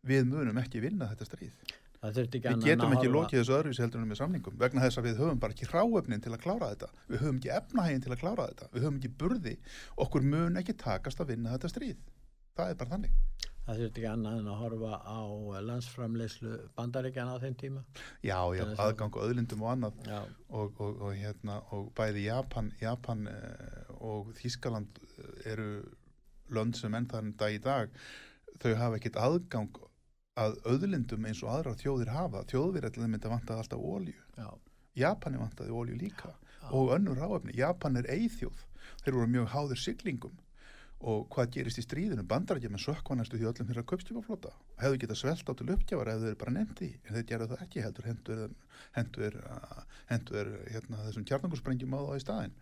við 0.10 0.26
munum 0.30 0.58
ekki 0.62 0.82
vinna 0.84 1.10
þetta 1.12 1.28
stríð. 1.28 1.54
Ekki 2.00 2.40
við 2.40 2.62
getum 2.64 2.94
að 2.94 2.94
ekki 2.96 3.10
lokið 3.12 3.42
þessu 3.42 3.56
öðruvísi 3.58 3.84
heldur 3.84 4.06
með 4.08 4.20
samningum 4.22 4.60
vegna 4.62 4.86
þess 4.86 5.02
að 5.02 5.08
við 5.10 5.18
höfum 5.20 5.42
bara 5.44 5.56
ekki 5.56 5.68
ráöfnin 5.68 6.22
til 6.24 6.32
að 6.32 6.44
klára 6.46 6.70
þetta. 6.72 6.88
Við 7.10 7.24
höfum 7.26 7.42
ekki 7.42 7.52
efnahægin 7.58 8.06
til 8.06 8.14
að 8.14 8.22
klára 8.22 8.46
þetta. 8.54 8.70
Við 8.72 8.86
höfum 8.86 9.00
ekki 9.02 9.12
burði. 9.20 9.56
Okkur 10.06 10.28
mun 10.32 10.62
ekki 10.62 10.78
takast 10.80 11.20
að 11.20 11.34
vinna 11.34 11.58
þetta 11.58 11.74
stríð. 11.74 12.00
Það 12.56 12.72
er 12.72 12.80
bara 12.80 12.94
þannig 12.96 13.49
Það 13.70 13.80
þurfti 13.84 14.02
ekki 14.02 14.10
annað 14.10 14.38
en 14.40 14.48
að 14.50 14.62
horfa 14.64 14.96
á 15.06 15.22
landsframleyslu 15.62 16.54
bandaríkjana 16.80 17.36
á 17.38 17.42
þeim 17.44 17.58
tíma. 17.62 17.84
já, 18.26 18.40
já, 18.58 18.64
aðgang 18.82 19.14
og 19.20 19.26
öðlindum 19.28 19.62
og 19.62 19.70
annað. 19.76 20.00
Já, 20.10 20.22
og, 20.50 20.80
og, 20.82 20.96
og, 21.06 21.12
hérna, 21.14 21.60
og 21.78 21.92
bæði 22.00 22.24
Japan, 22.26 22.72
Japan 22.82 23.28
eh, 23.30 23.92
og 24.02 24.32
Þískaland 24.40 24.98
eh, 25.06 25.52
eru 25.54 25.70
lönd 26.50 26.80
sem 26.80 26.98
enn 26.98 27.06
þann 27.12 27.36
dag 27.38 27.54
í 27.54 27.62
dag. 27.62 27.94
Þau 28.58 28.74
hafa 28.82 28.98
ekkert 28.98 29.22
aðgang 29.22 29.80
að 30.40 30.58
öðlindum 30.74 31.30
eins 31.30 31.44
og 31.46 31.54
aðrar 31.54 31.78
þjóðir 31.78 32.14
hafa. 32.16 32.42
Þjóðverðarlega 32.50 33.14
myndi 33.14 33.30
að 33.30 33.36
vantaði 33.38 33.66
alltaf 33.68 33.86
ólju 33.94 34.18
já, 34.18 34.50
Japani 35.06 35.44
vantaði 35.46 35.78
ólju 35.78 36.02
líka. 36.02 36.34
Já. 36.60 36.72
og 36.74 36.90
önnur 36.98 37.22
ráöfni, 37.22 37.54
Japan 37.56 38.02
er 38.02 38.10
eigþjóð 38.12 38.66
þeir 39.04 39.16
voru 39.16 39.32
mjög 39.32 39.52
háðir 39.54 39.80
siglingum 39.80 40.34
og 41.00 41.28
hvað 41.32 41.52
gerist 41.56 41.80
í 41.80 41.84
stríðinu, 41.86 42.26
bandarækja 42.28 42.72
með 42.74 42.84
sökkva 42.84 43.16
næstu 43.16 43.38
því 43.40 43.48
öllum 43.48 43.68
þeirra 43.70 43.86
kaupstjúfaflota 43.88 44.50
hefðu 44.82 44.98
getað 45.04 45.20
svelt 45.22 45.52
á 45.52 45.54
til 45.56 45.68
uppgjafar 45.72 46.12
ef 46.12 46.26
þeir 46.26 46.40
bara 46.42 46.56
nefndi 46.58 46.90
en 47.06 47.14
þeir 47.14 47.28
gerðu 47.30 47.48
það 47.54 47.62
ekki 47.66 47.84
heldur 47.86 48.10
hendur 48.10 48.42
hendur, 48.98 49.38
hendur 50.10 50.50
hérna, 50.74 51.06
þessum 51.06 51.28
kjarnangusprengjum 51.30 51.96
á 51.96 52.00
það 52.04 52.20
í 52.20 52.26
staðin 52.26 52.58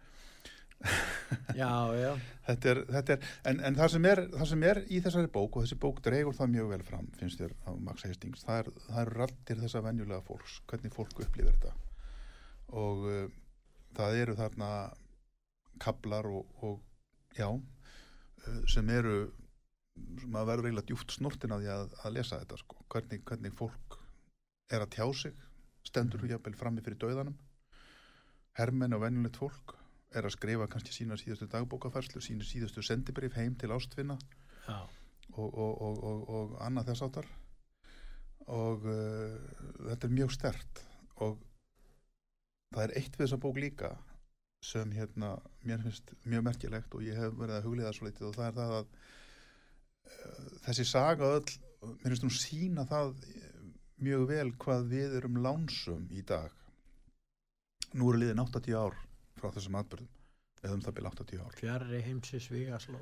já, 1.58 1.72
já, 1.98 2.12
þetta 2.48 2.70
er, 2.74 2.82
þetta 2.94 3.15
er 3.15 3.32
en, 3.50 3.63
en 3.65 3.79
það, 3.79 3.89
sem 3.96 4.08
er, 4.12 4.22
það 4.36 4.50
sem 4.51 4.65
er 4.70 4.82
í 4.86 5.00
þessari 5.08 5.32
bók 5.34 5.58
og 5.58 5.65
þessi 5.65 5.79
bók 5.82 6.01
dregur 6.06 6.38
það 6.38 6.53
mjög 6.53 6.70
vel 6.75 6.84
fram 6.86 7.10
finnst 7.17 7.41
þér 7.41 7.56
af 7.72 7.79
Max 7.88 8.06
Hastings 8.06 8.46
það 8.46 8.62
er, 8.62 8.70
það 8.86 9.01
er 9.01 9.13
rattir 9.24 9.63
þessa 9.63 9.82
venjulega 9.88 10.22
fólks 10.27 10.60
hvernig 10.70 10.94
fólk 10.94 11.24
upplifir 11.25 11.50
þetta. 11.56 11.74
Og 12.77 13.08
uh, 13.08 13.25
það 13.98 14.22
eru 14.22 14.38
þarna 14.38 14.70
kablar 15.82 16.29
og, 16.29 16.46
og 16.62 17.38
já 17.38 17.50
sem 18.70 18.89
eru 18.94 19.17
maður 20.29 20.50
verður 20.51 20.67
eiginlega 20.70 20.89
djúft 20.91 21.15
snortin 21.15 21.56
að 21.56 21.67
að, 21.74 21.96
að 22.06 22.15
lesa 22.20 22.39
þetta 22.41 22.60
sko. 22.62 22.77
hvernig, 22.94 23.24
hvernig 23.25 23.56
fólk 23.58 23.98
er 24.72 24.84
að 24.84 24.94
tjá 24.94 25.06
sig 25.13 25.36
stendur 25.88 26.22
þú 26.22 26.32
jafnvel 26.34 26.58
frammi 26.60 26.84
fyrir 26.86 27.00
döðanum 27.01 27.38
hermenn 28.60 28.96
og 28.98 29.03
venjulegt 29.03 29.39
fólk 29.41 29.75
er 30.15 30.27
að 30.27 30.36
skrifa 30.38 30.67
kannski 30.72 30.94
sína 30.96 31.17
síðustu 31.20 31.50
dagbókafærslu, 31.51 32.22
sína 32.24 32.46
síðustu 32.48 32.84
sendibrif 32.86 33.36
heim 33.38 33.58
til 33.60 33.74
ástfinna 33.75 34.17
já, 34.67 34.79
og, 35.36 35.50
og, 35.50 35.74
og, 35.82 36.00
og, 36.03 36.24
og 36.38 36.56
annað 36.63 36.91
þess 36.91 37.06
áttar 37.08 37.29
og 38.48 38.88
uh, 38.88 39.36
þetta 39.89 40.08
er 40.08 40.15
mjög 40.15 40.34
stert 40.36 40.84
og 41.25 41.41
það 42.75 42.84
er 42.86 42.96
eitt 43.01 43.17
við 43.17 43.25
þessa 43.25 43.41
bók 43.44 43.60
líka 43.62 43.91
sem 44.67 44.91
hérna 44.95 45.36
mér 45.63 45.83
finnst 45.86 46.13
mjög 46.27 46.45
merkilegt 46.50 46.95
og 46.97 47.05
ég 47.05 47.19
hef 47.19 47.36
verið 47.39 47.57
að 47.57 47.67
hugliða 47.69 47.93
svo 47.95 48.07
litið 48.07 48.29
og 48.29 48.38
það 48.38 48.47
er 48.50 48.55
það 48.57 48.75
að 48.77 48.89
uh, 48.89 50.53
þessi 50.67 50.88
saga 50.91 51.31
öll, 51.38 51.57
mér 51.88 52.09
finnst 52.12 52.27
hún 52.27 52.36
sína 52.36 52.88
það 52.89 53.13
eh, 53.31 53.59
mjög 54.03 54.25
vel 54.31 54.50
hvað 54.63 54.89
við 54.91 55.17
erum 55.21 55.39
lánsum 55.45 56.07
í 56.12 56.24
dag 56.27 56.53
nú 57.95 58.12
eru 58.12 58.21
liðin 58.21 58.43
80 58.43 58.77
ár 58.77 58.97
frá 59.38 59.51
þessum 59.53 59.77
atbyrðum 59.79 60.13
eða 60.63 60.75
um 60.75 60.83
það 60.83 60.97
byrja 60.97 61.13
80 61.13 61.43
ár 61.45 61.57
fjarrri 61.62 62.01
heimsins 62.03 62.50
vigasló. 62.51 63.00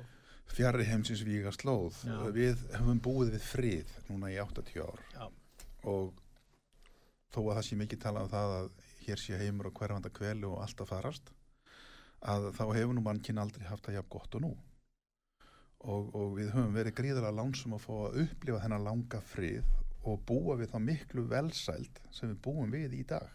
fjarrri 0.52 0.86
heimsins 0.86 1.24
víga 1.26 1.52
slóð 1.56 2.02
Já. 2.06 2.18
við 2.36 2.62
höfum 2.76 3.02
búið 3.02 3.34
við 3.36 3.48
frið 3.50 3.96
núna 4.10 4.30
í 4.30 4.38
80 4.42 4.84
ár 4.84 5.02
Já. 5.14 5.26
og 5.90 6.20
þó 7.34 7.40
að 7.42 7.54
það 7.56 7.64
sé 7.68 7.80
mikið 7.80 8.04
talað 8.04 8.28
um 8.28 8.34
það 8.36 8.54
að 8.60 8.68
hér 9.06 9.22
sé 9.22 9.40
heimur 9.40 9.70
og 9.70 9.80
hverfanda 9.80 10.12
kveli 10.14 10.46
og 10.48 10.60
allt 10.62 10.84
að 10.84 10.92
farast 10.92 11.32
að 12.22 12.50
þá 12.56 12.64
hefur 12.74 12.94
nú 12.96 13.04
mannkinn 13.04 13.38
aldrei 13.42 13.66
haft 13.68 13.86
það 13.86 13.98
jafn 14.00 14.12
gott 14.16 14.38
og 14.38 14.44
nú 14.46 14.52
og, 15.86 16.14
og 16.16 16.36
við 16.38 16.52
höfum 16.54 16.76
verið 16.76 16.96
gríðarlega 16.98 17.38
lánsum 17.38 17.76
að 17.76 17.84
fá 17.86 17.94
að 18.08 18.20
upplifa 18.24 18.62
þennan 18.64 18.86
langa 18.86 19.20
frið 19.32 19.74
og 20.06 20.22
búa 20.26 20.56
við 20.58 20.72
þá 20.72 20.78
miklu 20.82 21.26
velsæld 21.30 22.00
sem 22.14 22.30
við 22.32 22.38
búum 22.46 22.70
við 22.72 22.94
í 22.98 23.02
dag 23.06 23.28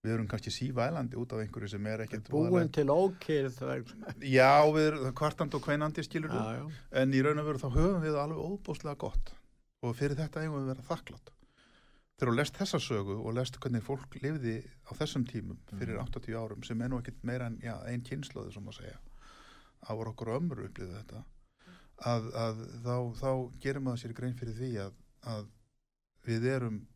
við 0.00 0.14
erum 0.14 0.28
kannski 0.30 0.52
sívælandi 0.54 1.18
út 1.20 1.34
af 1.36 1.42
einhverju 1.42 1.68
sem 1.74 1.88
er 1.90 2.06
ekkert 2.06 2.30
Búin 2.32 2.48
voðalegt. 2.48 2.72
til 2.78 2.88
ókýrð. 2.88 3.58
Já, 3.60 4.14
já, 4.32 4.52
við 4.72 4.86
erum 4.86 5.16
kvartand 5.20 5.56
og 5.58 5.64
kveinandi 5.66 6.04
skilur 6.06 6.32
já, 6.32 6.62
en 7.02 7.12
í 7.12 7.20
raun 7.24 7.42
og 7.42 7.50
veru 7.50 7.60
þá 7.60 7.68
höfum 7.74 8.06
við 8.06 8.16
alveg 8.22 8.40
óbúslega 8.40 8.96
gott 9.04 9.34
og 9.84 9.94
fyrir 9.98 10.16
þetta 10.16 10.40
eigum 10.40 10.56
við 10.56 10.62
að 10.64 10.72
vera 10.72 10.88
þakklátt 10.88 11.34
þegar 12.20 12.30
þú 12.30 12.36
lest 12.36 12.58
þessa 12.60 12.78
sögu 12.84 13.14
og 13.24 13.34
lest 13.38 13.56
hvernig 13.60 13.82
fólk 13.86 14.16
lifði 14.20 14.58
á 14.84 14.90
þessum 14.98 15.24
tímum 15.24 15.58
fyrir 15.72 15.96
Mhm. 15.96 16.04
80 16.04 16.36
árum 16.36 16.64
sem 16.66 16.82
er 16.82 16.88
nú 16.92 16.98
ekkit 17.00 17.22
meira 17.24 17.46
en 17.46 17.56
já, 17.64 17.74
ein 17.88 18.02
kynnslóði 18.04 18.52
sem 18.52 18.66
að 18.68 18.76
segja. 18.76 18.98
Á 19.88 19.90
voru 19.96 20.12
okkur 20.12 20.34
ömur 20.36 20.60
upplýðu 20.68 20.98
þetta. 21.00 21.24
Að, 22.04 22.28
að 22.34 22.60
þá, 22.84 22.96
þá 23.20 23.30
gerum 23.60 23.84
maður 23.84 24.02
sér 24.02 24.12
grein 24.16 24.34
fyrir 24.36 24.54
því 24.56 24.70
að, 24.84 24.92
að 25.32 25.48
við 26.26 26.44
erum 26.52 26.86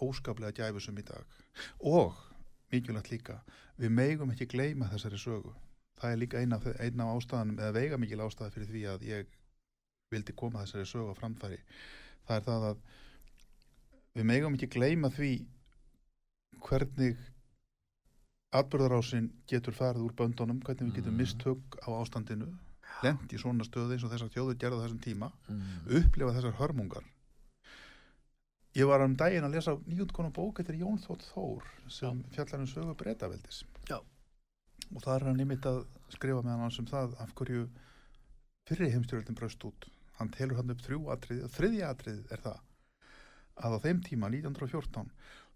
óskaplega 0.00 0.52
gæfusum 0.56 0.98
í 0.98 1.04
dag. 1.04 1.24
Og 1.80 2.16
mikilvægt 2.72 3.10
líka 3.12 3.40
við 3.78 3.90
megum 3.90 4.30
ekki 4.32 4.46
gleyma 4.46 4.88
þessari 4.92 5.18
sögu. 5.20 5.54
Það 5.98 6.12
er 6.12 6.20
líka 6.22 6.40
eina 6.40 6.56
af 6.56 6.64
ástæðanum 7.18 7.58
eða 7.58 7.72
veiga 7.74 7.98
mikil 7.98 8.20
ástæða 8.22 8.52
fyrir 8.54 8.68
því 8.72 8.82
að 8.94 9.06
ég 9.08 9.26
vildi 10.12 10.32
koma 10.32 10.62
þessari 10.64 10.86
sögu 10.86 11.12
á 11.12 11.20
framfæri. 11.20 11.58
Það 12.28 12.36
er 12.36 12.44
það 12.48 12.66
að 12.70 12.82
við 14.18 14.26
megum 14.26 14.56
ekki 14.58 14.68
gleyma 14.74 15.10
því 15.14 15.32
hvernig 16.66 17.18
atbyrðarásinn 18.58 19.28
getur 19.50 19.76
farið 19.76 20.06
úr 20.08 20.14
böndunum, 20.16 20.62
hvernig 20.64 20.88
við 20.88 20.96
getum 21.00 21.12
Mhm. 21.14 21.20
mist 21.20 21.42
hugg 21.44 21.78
á 21.84 21.88
ástandinu 22.00 22.48
lent 23.04 23.32
í 23.32 23.38
svona 23.38 23.64
stöðu 23.64 23.94
eins 23.94 24.04
og 24.04 24.10
þessar 24.10 24.32
þjóður 24.34 24.58
gerða 24.58 24.82
þessum 24.84 25.00
tíma 25.04 25.30
mm. 25.48 25.86
upplifa 26.00 26.32
þessar 26.34 26.56
hörmungar. 26.58 27.04
Ég 28.74 28.86
var 28.86 29.02
um 29.04 29.14
daginn 29.16 29.44
að 29.44 29.54
lesa 29.54 29.76
nýjútkonu 29.86 30.32
bók 30.32 30.60
eftir 30.60 30.78
Jón 30.80 30.98
Þótt 31.02 31.26
Þór 31.32 31.62
sem 31.88 32.22
fjallar 32.34 32.60
um 32.60 32.66
sögu 32.66 32.94
breytaveldis 32.96 33.62
og 34.94 35.02
það 35.02 35.14
er 35.14 35.24
hann 35.28 35.40
ymitt 35.40 35.66
að 35.66 35.84
skrifa 36.14 36.42
með 36.42 36.58
hann 36.64 36.70
sem 36.70 36.86
það 36.86 37.14
af 37.20 37.34
hverju 37.34 37.68
fyrri 38.68 38.90
heimstyrjöldin 38.90 39.36
braust 39.36 39.64
út. 39.64 39.88
Hann 40.18 40.30
telur 40.30 40.56
hann 40.56 40.70
upp 40.70 40.80
þrjú 40.82 41.00
atrið 41.12 41.44
og 41.44 41.50
þriðja 41.50 41.90
atrið 41.92 42.32
er 42.32 42.40
það 42.40 42.60
að 43.64 43.76
á 43.76 43.84
þeim 43.86 44.02
tíma 44.06 44.30
1914 44.32 45.10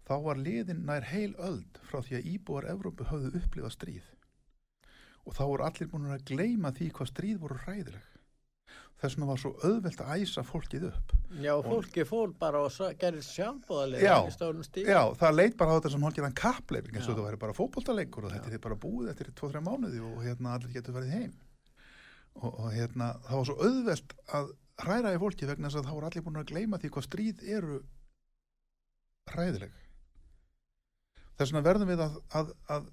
þá 0.07 0.15
var 0.25 0.41
liðin 0.41 0.83
nær 0.87 1.05
heil 1.07 1.33
öld 1.39 1.79
frá 1.87 2.01
því 2.03 2.17
að 2.19 2.31
íbúar 2.33 2.67
Evrópu 2.71 3.07
höfðu 3.07 3.39
upplifað 3.39 3.75
stríð. 3.77 4.09
Og 5.23 5.37
þá 5.37 5.43
voru 5.47 5.67
allir 5.67 5.91
búin 5.91 6.09
að 6.11 6.25
gleyma 6.33 6.73
því 6.75 6.89
hvað 6.97 7.11
stríð 7.13 7.37
voru 7.43 7.59
hræðileg. 7.63 8.09
Þess 9.03 9.17
vegna 9.17 9.27
var 9.27 9.39
svo 9.41 9.49
auðvelt 9.67 10.01
að 10.03 10.21
æsa 10.23 10.43
fólkið 10.47 10.83
upp. 10.87 11.13
Já, 11.43 11.53
fólki 11.65 12.03
fór 12.07 12.31
bara 12.39 12.61
og 12.63 12.75
gerði 13.01 13.23
sjálfbóðalega 13.27 14.03
Já. 14.03 14.13
Já, 14.87 15.01
það 15.19 15.35
leit 15.39 15.57
bara 15.59 15.75
á 15.75 15.77
þetta 15.77 15.91
sem 15.95 16.05
hálfgerðan 16.07 16.37
kappleifing 16.39 16.95
eins 16.95 17.09
og 17.09 17.17
það 17.17 17.27
væri 17.27 17.41
bara 17.41 17.55
fótboltaleikur 17.57 18.27
og 18.29 18.35
þetta 18.35 18.53
er 18.53 18.63
bara 18.63 18.79
búið 18.85 19.09
eftir 19.11 19.31
2-3 19.41 19.63
mánuði 19.65 20.03
og 20.07 20.21
hérna 20.23 20.53
allir 20.55 20.75
getur 20.77 20.95
verið 20.95 21.15
heim. 21.17 21.33
Og, 22.39 22.47
og 22.53 22.69
hérna 22.73 23.09
það 23.27 23.41
var 23.41 23.49
svo 23.49 23.57
auðvelt 23.67 24.15
að 24.39 24.53
hræra 24.81 25.13
í 25.13 25.19
fólki 25.21 25.47
vegna 25.49 25.69
þess 25.69 25.81
að 25.81 25.87
þá 25.87 25.93
voru 25.93 26.09
allir 26.09 26.25
búin 26.25 26.41
að 26.41 26.49
gleyma 26.51 26.79
því 26.81 26.91
hvað 26.95 27.07
stríð 27.07 27.43
eru 27.57 27.79
hræðileg 29.31 29.75
þess 31.37 31.49
vegna 31.49 31.65
verðum 31.67 31.91
við 31.93 32.03
að 32.05 32.17
að, 32.39 32.53
að, 32.75 32.87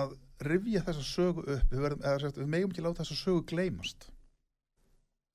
að 0.00 0.14
rifja 0.50 0.84
þessa 0.86 1.04
sögu 1.04 1.44
upp 1.44 1.74
við, 1.74 1.82
verðum, 1.84 2.04
eða, 2.04 2.22
sagt, 2.24 2.40
við 2.40 2.52
megum 2.54 2.72
ekki 2.72 2.86
láta 2.86 3.04
þessa 3.04 3.20
sögu 3.20 3.44
gleymast 3.52 4.08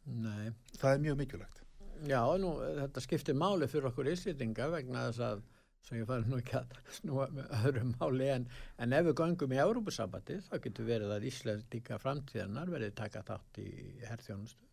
Nei. 0.05 0.53
það 0.77 0.91
er 0.91 1.03
mjög 1.05 1.21
mikilvægt 1.21 1.61
Já, 2.05 2.21
nú, 2.37 2.57
þetta 2.59 3.01
skiptir 3.01 3.37
máli 3.39 3.69
fyrir 3.71 3.87
okkur 3.89 4.09
íslýtinga 4.11 4.67
vegna 4.73 5.07
þess 5.07 5.23
að 5.29 5.45
sem 5.85 5.99
ég 5.99 6.07
fari 6.09 6.25
nú 6.25 6.39
ekki 6.41 6.57
að 6.57 6.73
snúa 6.97 7.27
með 7.33 7.51
öðru 7.59 7.83
máli 7.91 8.29
en, 8.33 8.47
en 8.81 8.95
ef 8.97 9.05
við 9.07 9.17
göngum 9.21 9.53
í 9.53 9.59
Európusambandi 9.61 10.39
þá 10.47 10.55
getur 10.63 10.87
verið 10.87 11.13
að 11.13 11.27
Íslandíka 11.29 11.99
framtíðanar 12.01 12.71
verið 12.73 12.95
taka 12.97 13.21
þátt 13.27 13.59
í 13.61 13.69
herþjónustu. 14.01 14.65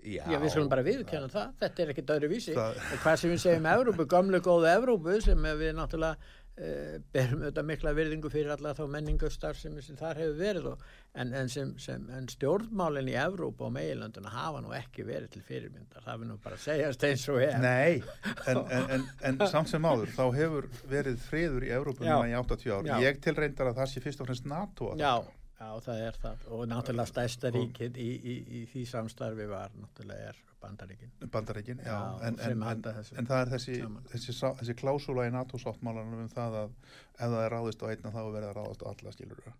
Já, 0.00 0.24
Já, 0.32 0.38
við 0.40 0.50
skulum 0.54 0.68
bara 0.72 0.82
viðkjanna 0.86 1.28
það, 1.32 1.54
þetta 1.60 1.82
er 1.82 1.94
ekkit 1.94 2.12
öðru 2.16 2.28
vísi. 2.32 2.54
Það- 2.56 2.76
Og 2.94 3.00
hvað 3.04 3.16
sem 3.22 3.30
við 3.34 3.40
segjum 3.46 3.66
Európu, 3.76 4.06
gamlu 4.08 4.40
góðu 4.44 4.70
Európu 4.74 5.20
sem 5.22 5.42
við 5.60 5.74
náttúrulega 5.76 6.16
uh, 6.60 6.96
berum 7.12 7.42
auðvitað 7.44 7.66
mikla 7.68 7.92
virðingu 7.96 8.30
fyrir 8.32 8.50
alla 8.54 8.72
þá 8.76 8.82
menningastar 8.94 9.56
sem, 9.56 9.76
sem 9.84 9.96
þar 10.00 10.18
hefur 10.20 10.38
verið 10.40 10.66
og, 10.72 10.82
en, 11.14 11.32
en, 11.36 11.48
sem, 11.52 11.70
sem, 11.80 12.04
en 12.16 12.28
stjórnmálinn 12.32 13.08
í 13.12 13.16
Európu 13.20 13.64
og 13.68 13.72
meilönduna 13.76 14.32
hafa 14.32 14.60
nú 14.64 14.72
ekki 14.76 15.04
verið 15.08 15.30
til 15.36 15.42
fyrirmyndar, 15.46 16.04
það 16.04 16.20
vil 16.24 16.28
nú 16.32 16.38
bara 16.44 16.56
segjast 16.60 17.04
eins 17.08 17.26
og 17.32 17.40
er. 17.44 17.58
Nei, 17.60 18.02
en, 18.46 18.62
en, 18.76 18.88
en, 18.98 19.06
en 19.32 19.42
samt 19.52 19.68
sem 19.72 19.84
áður 19.88 20.12
þá 20.16 20.24
hefur 20.36 20.68
verið 20.90 21.20
friður 21.28 21.66
í 21.68 21.74
Evrópu 21.76 22.04
núna 22.04 22.28
í 22.30 22.36
80 22.40 22.72
ár. 22.76 22.88
Já. 22.92 22.96
Ég 23.08 23.20
tilreyndar 23.24 23.72
að 23.72 23.80
það 23.82 23.92
sé 23.94 24.04
fyrst 24.04 24.20
og 24.24 24.30
fremst 24.30 24.48
NATO 24.50 24.92
að 24.94 25.04
þakka. 25.20 25.36
Já, 25.60 25.68
það 25.84 26.04
er 26.06 26.18
það 26.22 26.44
og 26.56 26.62
náttúrulega 26.70 27.10
stærsta 27.10 27.50
ríkið 27.54 27.98
í, 28.00 28.08
í, 28.16 28.36
í 28.60 28.62
því 28.70 28.84
samstarfi 28.88 29.48
var 29.50 29.74
náttúrulega 29.76 30.30
er 30.30 30.38
bandaríkin. 30.60 31.10
Bandaríkin, 31.32 31.80
já, 31.84 31.92
Já, 31.92 32.28
en, 32.28 32.38
en, 32.44 32.62
en, 32.62 32.84
en 33.20 33.28
það 33.28 33.40
er 33.40 33.52
þessi, 33.54 33.80
þessi, 34.12 34.34
þessi 34.60 34.76
klásúla 34.76 35.26
í 35.28 35.32
NATO-sáttmálanum 35.34 36.24
um 36.26 36.30
það 36.32 36.56
að 36.62 36.70
ef 36.92 37.24
það 37.24 37.42
er 37.44 37.54
ráðist 37.54 37.84
á 37.84 37.90
einna 37.90 38.14
þá 38.14 38.20
er 38.22 38.32
verið 38.36 38.48
að 38.50 38.56
ráðast 38.58 38.84
á 38.84 38.90
alla 38.92 39.14
skilur 39.16 39.42
við. 39.44 39.58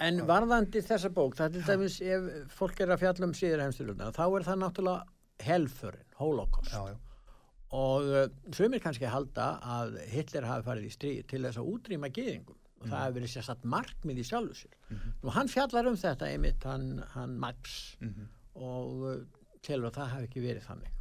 En 0.00 0.22
varðandi 0.28 0.82
þessa 0.86 1.10
bók, 1.12 1.36
það 1.36 1.46
er 1.46 1.54
til 1.56 1.66
dæmis 1.68 1.98
ef 2.00 2.54
fólk 2.56 2.80
er 2.80 2.94
að 2.94 3.02
fjalla 3.02 3.26
um 3.28 3.36
síður 3.36 3.64
heimstyrluna, 3.66 4.12
þá 4.16 4.24
er 4.26 4.46
það 4.48 4.60
náttúrulega 4.62 5.46
helförin, 5.50 6.10
holocaust. 6.20 6.72
Já, 6.72 6.94
já, 6.94 6.98
Og 7.70 8.08
sumir 8.56 8.80
kannski 8.82 9.06
halda 9.06 9.52
að 9.62 10.00
Hitler 10.10 10.48
hafi 10.48 10.66
farið 10.66 10.88
í 10.88 10.94
stríð 10.94 11.20
til 11.30 11.44
þess 11.44 11.60
að 11.60 11.68
útrýma 11.70 12.08
geðingum 12.10 12.56
og 12.80 12.86
það 12.88 13.02
hefur 13.02 13.16
verið 13.18 13.32
sérstatt 13.34 13.66
markmið 13.74 14.22
í 14.22 14.24
sjálfu 14.24 14.56
sér. 14.56 14.78
Nú 15.20 15.34
hann 15.34 15.50
fjallar 15.52 15.90
um 15.90 15.98
þetta 16.00 16.30
einmitt, 16.32 16.64
hann, 16.64 16.88
hann 17.14 17.36
Max. 17.42 17.76
Mhm, 18.00 18.30
og 18.60 19.04
uh, 19.04 19.20
telur 19.64 19.90
að 19.90 19.98
það 19.98 20.12
hafi 20.14 20.28
ekki 20.30 20.44
verið 20.44 20.66
þannig. 20.66 20.96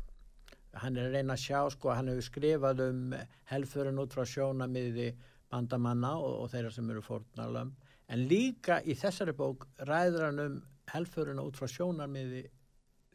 Hann 0.80 0.98
er 1.00 1.08
að 1.08 1.16
reyna 1.18 1.36
að 1.36 1.44
sjá, 1.44 1.60
sko, 1.74 1.94
hann 1.96 2.12
hefur 2.12 2.28
skrifað 2.28 2.84
um 2.86 3.16
helförin 3.50 4.02
út 4.04 4.14
frá 4.14 4.26
sjónamiði 4.28 5.08
bandamanna 5.50 6.12
og, 6.20 6.36
og 6.44 6.52
þeirra 6.52 6.74
sem 6.76 6.92
eru 6.94 7.02
fórnarlömm, 7.02 7.72
en 8.10 8.28
líka 8.30 8.80
í 8.86 8.94
þessari 8.98 9.34
bók 9.38 9.66
ræður 9.90 10.28
hann 10.28 10.44
um 10.44 10.60
helförina 10.94 11.46
út 11.46 11.58
frá 11.58 11.70
sjónamiði 11.70 12.44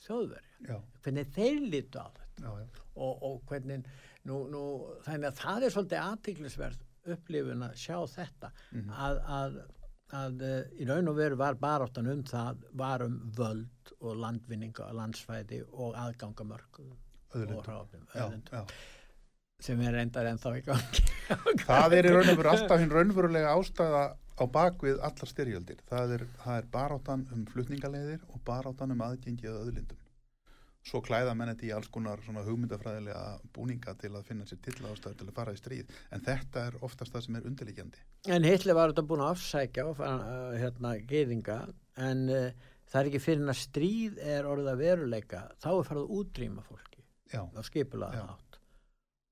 þjóðveri, 0.04 0.50
já, 0.66 0.76
hvernig 1.04 1.30
þeir 1.36 1.60
lítu 1.68 2.02
á 2.02 2.08
þetta. 2.10 2.42
Já, 2.42 2.50
já. 2.58 2.82
og, 2.98 3.22
og 3.28 3.36
hvernig 3.46 3.86
nú, 4.26 4.40
nú, 4.50 4.64
þannig 5.06 5.30
að 5.30 5.38
það 5.38 5.66
er 5.66 5.74
svolítið 5.76 6.02
aðtiklisverð 6.02 6.82
upplifun 7.12 7.62
að 7.68 7.74
sjá 7.76 7.96
þetta 8.16 8.50
Mhm. 8.72 8.90
að, 8.90 9.20
að, 9.38 9.56
að 10.14 10.42
uh, 10.48 10.58
í 10.80 10.86
raun 10.88 11.08
og 11.12 11.16
veru 11.18 11.36
var 11.40 11.54
baráttan 11.60 12.10
um 12.12 12.22
það 12.24 12.64
var 12.72 13.02
um 13.06 13.16
völd 13.36 13.94
og 14.00 14.16
landvinninga 14.22 14.88
og 14.88 14.94
landsfæði 15.00 15.62
og 15.72 15.94
aðgangamörk 15.94 16.80
og 16.84 16.96
já. 18.52 18.64
sem 19.64 19.80
er 19.80 19.92
reyndar 19.96 20.26
ennþá 20.30 20.52
í 20.58 20.62
gangi 20.66 21.04
Það 21.66 21.96
er 21.98 22.06
í 22.10 22.12
raun 22.14 22.30
og 22.34 22.38
veru 22.42 22.50
alltaf 22.52 22.80
hinn 22.82 22.92
raunverulega 22.92 23.54
ástæða 23.56 24.04
á 24.34 24.44
bakvið 24.50 24.98
allar 25.06 25.30
styrjöldir. 25.30 25.78
Það 25.88 26.12
er, 26.18 26.22
það 26.42 26.56
er 26.58 26.64
baráttan 26.74 27.20
um 27.32 27.44
flutningaleiðir 27.46 28.24
og 28.34 28.40
baráttan 28.44 28.90
um 28.90 29.04
aðgengi 29.06 29.46
að 29.46 29.60
öðlindum. 29.62 30.00
Svo 30.84 31.00
klæða 31.00 31.32
menn 31.36 31.48
þetta 31.54 31.64
í 31.64 31.72
alls 31.72 31.88
konar 31.92 32.20
hugmyndafræðilega 32.24 33.22
búninga 33.56 33.94
til 34.00 34.10
að 34.12 34.26
finna 34.28 34.44
sér 34.44 34.60
til 34.66 34.74
ástæður 34.84 35.16
til 35.20 35.28
að 35.30 35.34
fara 35.38 35.54
í 35.54 35.60
stríð. 35.60 35.94
En 36.12 36.24
þetta 36.26 36.66
er 36.68 36.76
oftast 36.84 37.14
það 37.14 37.24
sem 37.24 37.38
er 37.38 37.48
undirliggjandi. 37.48 38.02
en 38.28 38.44
Hitler 38.44 38.76
var 38.76 38.92
þetta 38.92 39.06
búin 39.08 39.24
að 39.24 39.32
afsækja 39.34 39.86
uh, 39.90 40.54
hérna, 40.60 40.94
geðinga 41.08 41.58
en 41.96 42.24
uh, 42.28 42.50
það 42.90 43.00
er 43.00 43.10
ekki 43.10 43.22
fyrir 43.24 43.52
að 43.52 43.60
stríð 43.60 44.18
er 44.34 44.48
orðið 44.48 44.72
að 44.72 44.82
veruleika 44.84 45.42
þá 45.62 45.70
er 45.74 45.88
farið 45.88 46.02
að 46.04 46.16
útrýma 46.18 46.64
fólki 46.64 47.02
Já, 47.32 47.42
á 47.44 47.60
skipulaða 47.66 48.26
átt 48.34 48.58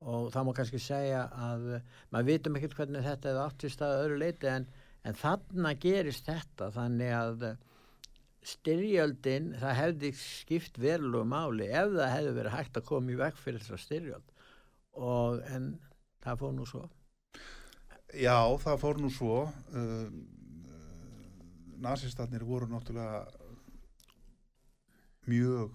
og 0.02 0.30
það 0.34 0.46
má 0.48 0.52
kannski 0.58 0.80
segja 0.82 1.26
að 1.48 1.68
uh, 1.76 1.84
maður 2.10 2.30
vitum 2.32 2.56
ekkert 2.58 2.78
hvernig 2.78 3.06
þetta 3.06 3.34
í 3.68 3.72
stað 3.72 3.94
að 3.96 4.04
öðru 4.06 4.18
leiti 4.24 4.50
en, 4.50 4.66
en 5.04 5.20
þarna 5.20 5.74
gerist 5.84 6.26
þetta 6.26 6.70
þannig 6.74 7.14
að 7.16 7.46
uh, 7.52 7.54
styrjöldin 8.42 9.52
það 9.60 9.78
hefði 9.78 10.10
skipt 10.18 10.80
verulegu 10.82 11.28
máli 11.30 11.68
ef 11.70 11.92
það 11.94 12.14
hefði 12.16 12.34
verið 12.40 12.56
hægt 12.56 12.80
að 12.80 12.88
koma 12.88 13.14
í 13.14 13.20
vekk 13.20 13.38
fyrir 13.38 13.62
þessa 13.62 13.84
styrjöld 13.84 14.34
og 14.98 15.44
en 15.52 15.70
það 16.24 16.42
fór 16.42 16.56
nú 16.56 16.66
svo 16.68 16.88
Já 18.12 18.36
það 18.60 18.80
fór 18.82 18.98
nú 19.00 19.08
svo. 19.12 19.36
Um, 19.72 20.18
uh, 20.68 21.78
Nasistarnir 21.82 22.44
voru 22.44 22.68
náttúrulega 22.68 23.24
mjög 25.30 25.72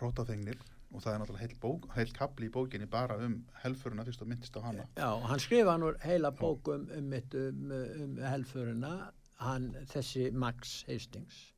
rótafengnir 0.00 0.60
og 0.92 1.00
það 1.00 1.14
er 1.14 1.22
náttúrulega 1.22 1.46
heil, 1.46 1.56
bók, 1.62 1.88
heil 1.96 2.12
kapli 2.12 2.50
í 2.50 2.52
bókinni 2.52 2.88
bara 2.90 3.16
um 3.24 3.38
helfurina 3.62 4.04
fyrst 4.04 4.24
og 4.24 4.28
myndist 4.28 4.58
á 4.58 4.66
hana. 4.66 4.84
Já, 4.98 5.08
hann 5.24 5.40
skrifa 5.40 5.78
nú 5.80 5.94
heila 6.04 6.34
bók 6.36 6.68
um, 6.68 6.84
um, 6.98 7.16
um, 7.16 7.72
um 8.04 8.20
helfurina 8.26 8.92
hann, 9.40 9.72
þessi 9.88 10.28
Max 10.36 10.82
Hastings 10.90 11.51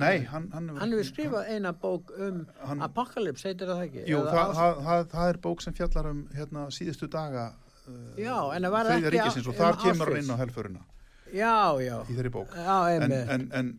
Nei, 0.00 0.22
hann, 0.24 0.46
hann, 0.54 0.70
hann 0.80 0.94
hefur 0.94 1.04
skrifað 1.04 1.50
eina 1.52 1.72
bók 1.76 2.12
um 2.16 2.46
hann, 2.64 2.80
Apocalypse, 2.86 3.50
heitir 3.50 3.68
það 3.68 3.82
ekki? 3.86 4.04
Jú, 4.08 4.22
það, 4.24 4.54
það, 4.56 4.78
það, 4.86 5.02
það 5.12 5.32
er 5.32 5.40
bók 5.44 5.64
sem 5.64 5.76
fjallar 5.76 6.08
um 6.08 6.22
hérna, 6.32 6.62
síðustu 6.72 7.08
daga 7.12 7.50
uh, 7.52 7.98
Já, 8.16 8.36
en 8.56 8.66
það 8.66 8.72
var 8.76 8.92
ekki 8.94 9.12
ríkisins 9.16 9.48
á- 9.48 9.50
og 9.52 9.58
þar 9.58 9.76
um 9.76 9.82
kemur 9.82 10.12
hann 10.12 10.16
Auschwitz. 10.16 10.24
inn 10.24 10.32
á 10.32 10.42
helfurina 10.42 10.86
Já, 11.32 11.56
já, 11.84 11.98
í 12.08 12.16
þeirri 12.16 12.32
bók 12.32 12.56
já, 12.56 12.78
en, 12.94 13.04
en, 13.12 13.44
en, 13.60 13.70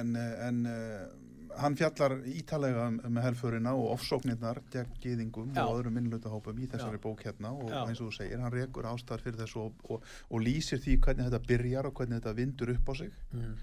en, 0.00 0.10
en 0.48 0.60
uh, 0.70 1.06
hann 1.62 1.76
fjallar 1.78 2.16
ítalega 2.30 2.88
um, 2.90 2.98
um 3.06 3.22
helfurina 3.22 3.72
og 3.76 3.94
ofsóknirnar 3.94 4.60
Já. 4.74 4.82
og 5.62 5.78
öðrum 5.78 5.96
minnlutahópum 5.96 6.58
í 6.58 6.68
þessari 6.70 6.98
Já. 6.98 7.02
bók 7.06 7.22
hérna 7.26 7.54
og 7.54 7.70
Já. 7.70 7.80
eins 7.86 8.00
og 8.02 8.10
þú 8.10 8.18
segir, 8.18 8.42
hann 8.42 8.52
rekur 8.52 8.90
ástæðar 8.90 9.24
fyrir 9.24 9.40
þessu 9.44 9.62
og, 9.68 9.80
og, 9.88 10.04
og 10.30 10.42
lýsir 10.42 10.82
því 10.82 10.98
hvernig 11.06 11.30
þetta 11.30 11.42
byrjar 11.48 11.88
og 11.88 11.96
hvernig 11.96 12.20
þetta 12.20 12.36
vindur 12.36 12.74
upp 12.74 12.90
á 12.90 12.94
sig 12.98 13.12
mm. 13.32 13.56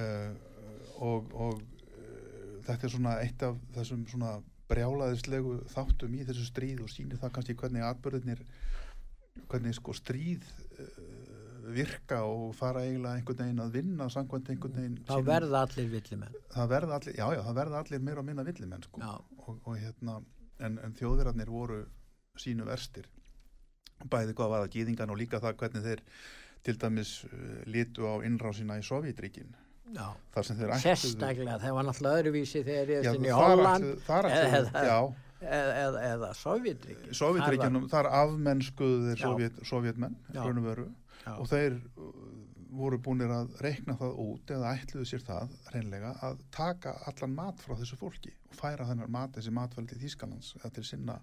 uh, 0.00 0.53
og, 1.02 1.30
og 1.34 1.58
uh, 1.60 2.60
þetta 2.66 2.86
er 2.88 2.92
svona 2.94 3.16
eitt 3.24 3.42
af 3.46 3.56
þessum 3.76 4.04
svona 4.10 4.36
brjálaðislegu 4.70 5.58
þáttum 5.74 6.14
í 6.16 6.24
þessu 6.24 6.46
stríð 6.48 6.84
og 6.86 6.92
sýnir 6.92 7.20
það 7.20 7.34
kannski 7.36 7.56
hvernig 7.60 7.84
atbyrðinir 7.84 8.40
hvernig 9.50 9.74
sko 9.76 9.92
stríð 9.96 10.44
uh, 10.80 11.24
virka 11.74 12.20
og 12.28 12.52
fara 12.56 12.82
eiginlega 12.84 13.18
einhvern 13.18 13.40
veginn 13.40 13.62
að 13.64 13.74
vinna 13.78 14.06
samkvæmt 14.12 14.50
einhvern 14.52 14.74
veginn 14.78 14.96
Þá 15.08 15.14
sínum- 15.14 15.28
verða 15.30 15.62
allir 15.64 15.90
villimenn. 15.94 16.34
Það 16.52 16.68
verða 16.74 16.98
allir, 16.98 17.14
já 17.18 17.26
já, 17.34 17.40
það 17.46 17.58
verða 17.60 17.78
allir 17.80 18.02
meira 18.04 18.20
og 18.20 18.26
minna 18.28 18.44
villimenn 18.44 18.84
sko. 18.84 19.00
Og, 19.46 19.58
og 19.64 19.78
hérna 19.80 20.18
en, 20.60 20.78
en 20.84 20.96
þjóðverarnir 20.98 21.48
voru 21.50 21.78
sínu 22.40 22.66
verstir. 22.68 23.08
Bæði 24.10 24.34
hvað 24.36 24.50
var 24.52 24.64
það 24.66 24.74
gýðingan 24.76 25.12
og 25.14 25.18
líka 25.22 25.40
það 25.40 25.56
hvernig 25.62 25.84
þeir 25.88 26.02
til 26.64 26.76
dæmis 26.84 27.14
uh, 27.24 27.62
litu 27.66 28.04
á 28.08 28.14
innrásina 28.28 28.76
í 28.80 28.84
Sovjetríkin 28.84 29.54
þar 29.92 30.46
sem 30.48 30.56
þeir 30.58 30.70
ætluðu 30.74 30.84
Sérstaklega, 30.84 31.58
það 31.60 31.74
var 31.76 31.86
náttúrulega 31.88 32.20
öðruvísi 32.22 32.62
þegar 32.64 32.92
ég 32.94 33.08
er 33.10 33.18
í 33.20 33.34
Holland 33.36 33.90
þar 34.06 34.28
ætluðu- 34.30 34.54
eða- 34.58 34.84
já, 34.88 34.98
eða, 35.44 35.74
eða, 35.84 36.04
eða 36.12 36.30
Sovjetríki 36.40 37.14
Sovjetríkjanum, 37.18 37.88
þar 37.92 38.08
afmennskuðu 38.22 39.02
þeir 39.10 39.18
Já. 39.18 39.26
Sovjet, 39.26 39.60
Sovjetmenn 39.68 40.16
veru. 40.64 40.86
Og 41.34 41.46
þeir 41.48 41.76
uh, 41.96 42.08
voru 42.74 42.98
búinir 42.98 43.30
að 43.30 43.52
reikna 43.64 43.94
það 44.00 44.16
út 44.24 44.50
eða 44.50 44.72
ætluðu 44.76 45.06
sér 45.06 45.22
það 45.24 45.52
reynlega 45.72 46.14
að 46.26 46.40
taka 46.50 46.96
allan 47.06 47.34
mat 47.36 47.60
frá 47.62 47.76
þessu 47.78 47.96
fólki 48.00 48.32
og 48.50 48.56
færa 48.58 48.88
þennar 48.88 49.08
mat, 49.14 49.30
þessi 49.36 49.52
matvæli 49.54 49.92
til 49.92 50.00
Þýskalands 50.02 50.54
eða 50.58 50.72
til 50.74 50.84
sinna 50.88 51.18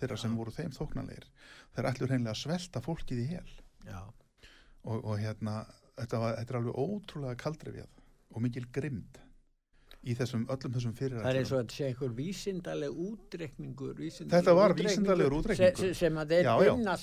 þeirra 0.00 0.16
sem 0.18 0.32
Já. 0.32 0.36
voru 0.38 0.54
þeim 0.54 0.72
þóknanleir 0.74 1.26
þeir 1.76 1.90
ætluðu 1.90 2.10
reynlega 2.14 2.32
að 2.34 2.40
svelta 2.40 2.80
fólkið 2.80 3.20
í 3.20 3.26
hel. 3.34 3.50
Já, 3.84 4.00
og, 4.84 5.04
og 5.04 5.18
hérna 5.20 5.58
þetta, 5.98 6.18
var, 6.22 6.38
þetta 6.40 6.54
er 6.54 6.58
alveg 6.62 6.80
ótrúlega 6.80 7.36
kaldrefjað 7.44 7.92
og 8.34 8.42
mikil 8.44 8.66
grimd 8.74 9.20
í 10.04 10.14
þessum, 10.18 10.42
öllum 10.52 10.72
þessum 10.74 10.92
Það 10.92 11.04
er 11.06 11.14
fyrirætlunum. 11.16 11.46
og 11.48 11.60
að 11.62 11.70
sé 11.72 11.86
einhver 11.88 12.10
vísindaleg 12.18 12.96
útreikningur. 13.04 13.92
vísindalegur 13.96 14.34
Þetta 14.34 14.54
var 14.58 14.74
vísindalegur 14.76 15.36
útreikningur. 15.38 15.78
Sem, 15.80 15.94
sem 15.96 16.18
að 16.20 16.34
þeir 16.34 16.48
vinna 16.60 16.96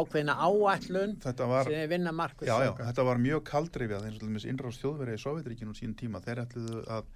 ákveðna 0.00 0.34
áætlun 0.48 1.14
Þetta 1.22 1.50
var, 1.52 1.68
sem 1.68 1.78
þeir 1.78 1.92
vinna 1.92 2.14
markvist 2.18 2.50
já, 2.50 2.56
já, 2.66 2.72
þetta 2.80 3.04
var 3.10 3.22
mjög 3.22 3.44
kaldrifjað 3.52 4.08
eins 4.08 4.18
og 4.18 4.24
dæmis 4.26 4.48
innráðs 4.50 4.80
þjóðverið 4.82 5.20
í 5.20 5.22
Sovjetríkinum 5.26 5.78
sín 5.78 5.94
tíma. 5.98 6.22
Þeir 6.24 6.42
ætluðu 6.42 6.82
að 6.96 7.12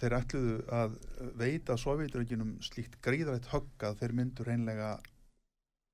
þeir 0.00 0.18
ætluðu 0.18 0.56
að 0.80 0.98
veita 1.40 1.78
Sovjetríkinum 1.80 2.56
slíkt 2.66 2.98
gríðrætt 3.04 3.48
högg 3.54 3.86
að 3.86 4.02
þeir 4.02 4.16
myndu 4.18 4.44
reynlega 4.48 4.90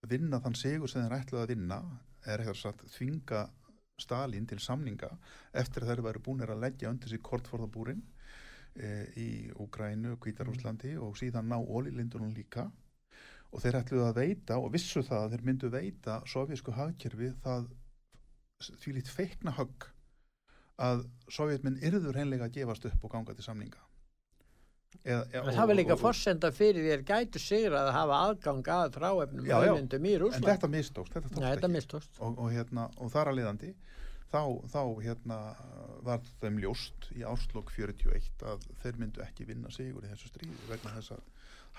vinna 0.09 0.40
þann 0.42 0.59
sigur 0.59 0.90
sem 0.90 1.04
þeir 1.04 1.20
ætluðu 1.20 1.44
að 1.44 1.52
vinna 1.52 1.78
er 2.26 2.42
eitthvað 2.42 2.61
sagt 2.62 2.87
þvinga 2.96 3.44
Stalin 4.00 4.46
til 4.48 4.61
samninga 4.61 5.09
eftir 5.56 5.85
að 5.85 5.92
þeir 5.92 6.02
væru 6.06 6.22
búinir 6.28 6.52
að 6.52 6.62
leggja 6.66 6.90
undir 6.92 7.12
sig 7.12 7.22
kortforðabúrin 7.24 8.02
e, 8.74 8.90
í 9.16 9.28
Úgrænu, 9.64 10.18
Kvítarúslandi 10.20 10.96
og 11.00 11.16
síðan 11.16 11.48
ná 11.48 11.56
ólilindunum 11.56 12.35
líka. 12.37 12.68
Og 13.54 13.62
þeir 13.62 13.80
ætluðu 13.80 14.06
að 14.09 14.20
veita 14.20 14.59
og 14.61 14.72
vissu 14.74 15.00
það 15.06 15.22
að 15.22 15.35
þeir 15.35 15.44
myndu 15.48 15.72
veita 15.72 16.20
sovjísku 16.28 16.74
hagkerfi 16.76 17.32
það 17.44 17.68
því 18.66 18.96
lít 18.96 19.12
feikna 19.12 19.54
högg 19.56 19.88
að 20.82 21.06
sovjetminn 21.32 21.80
yrður 21.85 22.18
hreinlega 22.18 22.48
að 22.50 22.59
gefast 22.59 22.88
upp 22.88 23.04
og 23.04 23.12
ganga 23.14 23.37
til 23.37 23.46
samninga 23.46 23.80
eða, 25.04 25.24
En 25.42 25.54
það 25.56 25.66
var 25.70 25.78
líka 25.78 25.96
forsenda 26.00 26.50
fyrir 26.54 26.87
þér 26.90 27.02
gætu 27.09 27.42
sigur 27.42 27.76
að 27.78 27.90
hafa 27.96 28.20
aðgang 28.28 28.70
að 28.76 28.94
þráefnum 28.96 29.48
Já, 29.48 29.56
já. 29.66 29.74
en 29.76 30.46
þetta 30.46 30.70
mistókst, 30.72 31.12
þetta 31.16 31.28
tókst 31.28 31.42
Nei, 31.42 31.50
þetta 31.50 31.70
mistókst. 31.72 32.20
og, 32.20 32.38
og, 32.38 32.50
hérna, 32.54 32.88
og 32.96 33.12
þar 33.12 33.32
að 33.32 33.38
liðandi 33.40 33.72
þá, 34.32 34.42
þá 34.72 34.82
hérna, 35.04 35.38
var 36.06 36.22
þeim 36.42 36.61
ljóst 36.62 37.11
í 37.16 37.24
áslokk 37.26 37.72
41 37.74 38.46
að 38.52 38.66
þeir 38.82 39.00
myndu 39.02 39.24
ekki 39.26 39.46
vinna 39.48 39.72
sigur 39.74 40.06
í 40.06 40.12
þessu 40.12 40.30
stríði 40.32 40.70
vegna 40.70 40.94
þess 40.98 41.16
að 41.16 41.24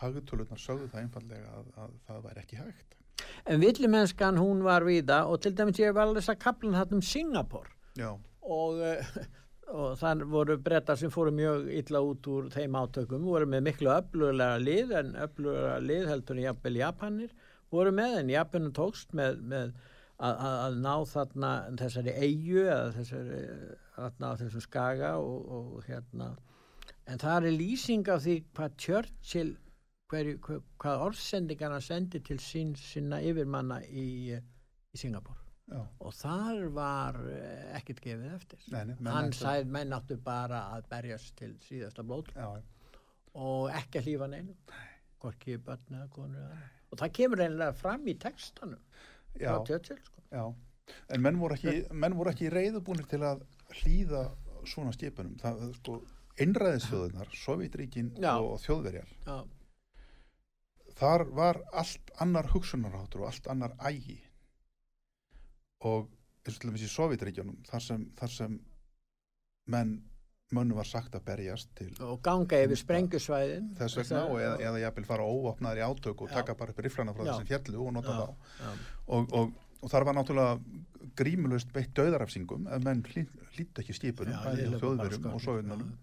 hagutölurnar 0.01 0.61
sögðu 0.61 0.91
það 0.91 1.03
einfallega 1.05 1.57
að, 1.57 1.73
að 1.83 1.97
það 2.07 2.21
væri 2.27 2.43
ekki 2.43 2.59
hægt. 2.61 2.95
En 3.49 3.61
villimennskan 3.63 4.37
hún 4.37 4.61
var 4.65 4.85
víða 4.85 5.23
og 5.25 5.41
til 5.41 5.55
dæmis 5.57 5.79
ég 5.81 5.95
var 5.95 6.09
alveg 6.09 6.27
að 6.29 6.39
kaplan 6.43 6.77
hann 6.77 6.99
um 6.99 7.01
Singapur 7.01 7.71
Já, 7.97 8.11
og, 8.45 8.81
eh, 8.85 9.05
og 9.67 9.97
þann 9.99 10.23
voru 10.31 10.55
brettar 10.63 10.99
sem 10.99 11.11
fóru 11.11 11.33
mjög 11.35 11.67
illa 11.75 12.01
út 12.03 12.27
úr 12.31 12.47
þeim 12.53 12.75
átökum, 12.79 13.25
voru 13.27 13.49
með 13.49 13.65
miklu 13.67 13.91
öflugulega 13.91 14.61
lið 14.63 14.93
en 15.01 15.13
öflugulega 15.25 15.77
lið 15.83 16.09
heldur 16.11 16.41
jafnvel 16.41 16.79
Japanir 16.79 17.35
voru 17.73 17.91
með 17.95 18.19
en 18.21 18.31
Japanum 18.31 18.73
tókst 18.75 19.13
með, 19.17 19.39
með 19.51 19.71
að, 20.17 20.43
að, 20.49 20.77
ná 20.85 20.93
þarna 21.11 21.51
þessari 21.81 22.13
eigu 22.15 22.63
eða 22.65 22.91
þessari 22.95 23.39
þarna 23.97 24.33
þessum 24.41 24.65
skaga 24.65 25.13
og, 25.21 25.49
og 25.57 25.87
hérna. 25.87 26.33
En 27.07 27.21
það 27.21 27.49
er 27.49 27.57
lýsing 27.57 28.11
af 28.11 28.23
því 28.23 28.37
hvað 28.57 28.77
Churchill 28.83 29.55
hverju, 30.11 30.37
hver, 30.45 30.63
hvað 30.79 31.03
orðsendingarna 31.09 31.81
sendi 31.83 32.23
til 32.23 32.39
sín, 32.43 32.75
sinna 32.79 33.19
yfirmanna 33.23 33.81
í, 33.87 34.07
í 34.37 34.99
Singapur 34.99 35.46
já, 35.71 35.81
og 35.81 36.15
þar 36.17 36.63
var 36.75 37.19
eh, 37.31 37.67
ekkert 37.77 38.01
gefið 38.03 38.33
eftir. 38.37 38.63
Nei, 38.73 38.81
nei, 38.89 39.11
hann 39.13 39.33
sæði 39.35 39.69
menn 39.75 39.95
áttu 39.97 40.17
bara 40.23 40.63
að 40.75 40.87
berjast 40.91 41.35
til 41.39 41.53
síðasta 41.65 42.05
blót. 42.07 42.31
Já, 42.35 42.47
og 43.37 43.69
ekki 43.77 44.01
að 44.01 44.09
hlýfa 44.09 44.31
neinu. 44.31 44.57
Hvorki 45.21 45.57
börn 45.65 45.97
eða 45.97 46.09
konur 46.13 46.57
og 46.87 46.99
það 47.01 47.13
kemur 47.17 47.43
einlega 47.43 47.75
fram 47.75 48.05
í 48.07 48.15
textanum. 48.21 48.81
Já, 49.37 49.51
frá 49.51 49.65
Churchill 49.67 49.99
sko. 50.03 50.23
já. 50.31 50.45
En 51.11 51.23
menn 51.23 51.39
voru 51.39 51.57
ekki, 51.57 51.81
menn 51.91 52.15
voru 52.15 52.31
ekki 52.31 52.51
reyðubúnir 52.53 53.09
til 53.11 53.19
að 53.27 53.41
hlýða 53.81 54.29
svona 54.67 54.93
skipunum. 54.95 55.35
Það, 55.41 55.59
það 55.63 55.73
sko, 55.81 55.97
einræðisþjóðunar 56.45 57.35
Sovjetríkin 57.35 58.13
og 58.23 58.55
þjóðverjar. 58.63 59.11
Já, 59.25 59.37
þar 60.97 61.25
var 61.37 61.59
allt 61.77 62.13
annar 62.23 62.49
hugsunarháttur 62.53 63.25
og 63.25 63.31
allt 63.31 63.51
annar 63.51 63.75
ægi 63.89 64.17
og 65.85 66.07
eins 66.47 66.57
og 66.57 66.61
til 66.61 66.71
dæmis 66.71 66.85
í 66.87 66.91
Sovjetríkjunum 66.91 67.63
þar 67.67 67.83
sem, 67.83 68.05
þar 68.17 68.33
sem 68.33 68.59
menn 69.67 69.97
mönnum 70.55 70.79
var 70.79 70.87
sagt 70.87 71.15
að 71.17 71.25
berjast 71.27 71.73
til 71.75 71.89
og 72.03 72.21
ganga 72.23 72.59
yfir 72.63 72.79
sprengjusvæðin. 72.79 73.71
þess 73.75 73.99
vegna 73.99 74.21
og 74.31 74.39
eða, 74.39 74.57
eða 74.69 74.81
jafnvel 74.85 75.07
fara 75.09 75.27
óvopnaðir 75.27 75.81
í 75.81 75.87
átök 75.87 76.23
og 76.23 76.29
Já. 76.31 76.37
taka 76.39 76.55
bara 76.55 76.71
upp 76.71 76.83
riflana 76.85 77.15
frá 77.15 77.25
Já. 77.25 77.31
þessum 77.33 77.49
fjallu 77.49 77.81
og 77.83 77.95
nota 77.97 78.13
Já, 78.15 78.21
þá. 78.21 78.85
Og, 79.07 79.33
og, 79.35 79.51
og 79.81 79.91
þar 79.91 80.07
var 80.07 80.17
náttúrulega 80.17 81.11
grímulust 81.19 81.73
beitt 81.75 81.91
döðarafsingum 81.99 82.69
ef 82.71 82.85
menn 82.85 83.03
hlýtt 83.03 83.81
ekki 83.83 83.95
skipunum 83.97 84.37
Já, 84.37 84.43
bæði 84.45 84.63
ég 84.63 84.71
hjá 84.71 84.77
lögum 84.77 85.01
bara 85.01 85.09
þjóðverjum 85.09 85.33
og 85.33 85.43
sovjetmennum 85.43 85.95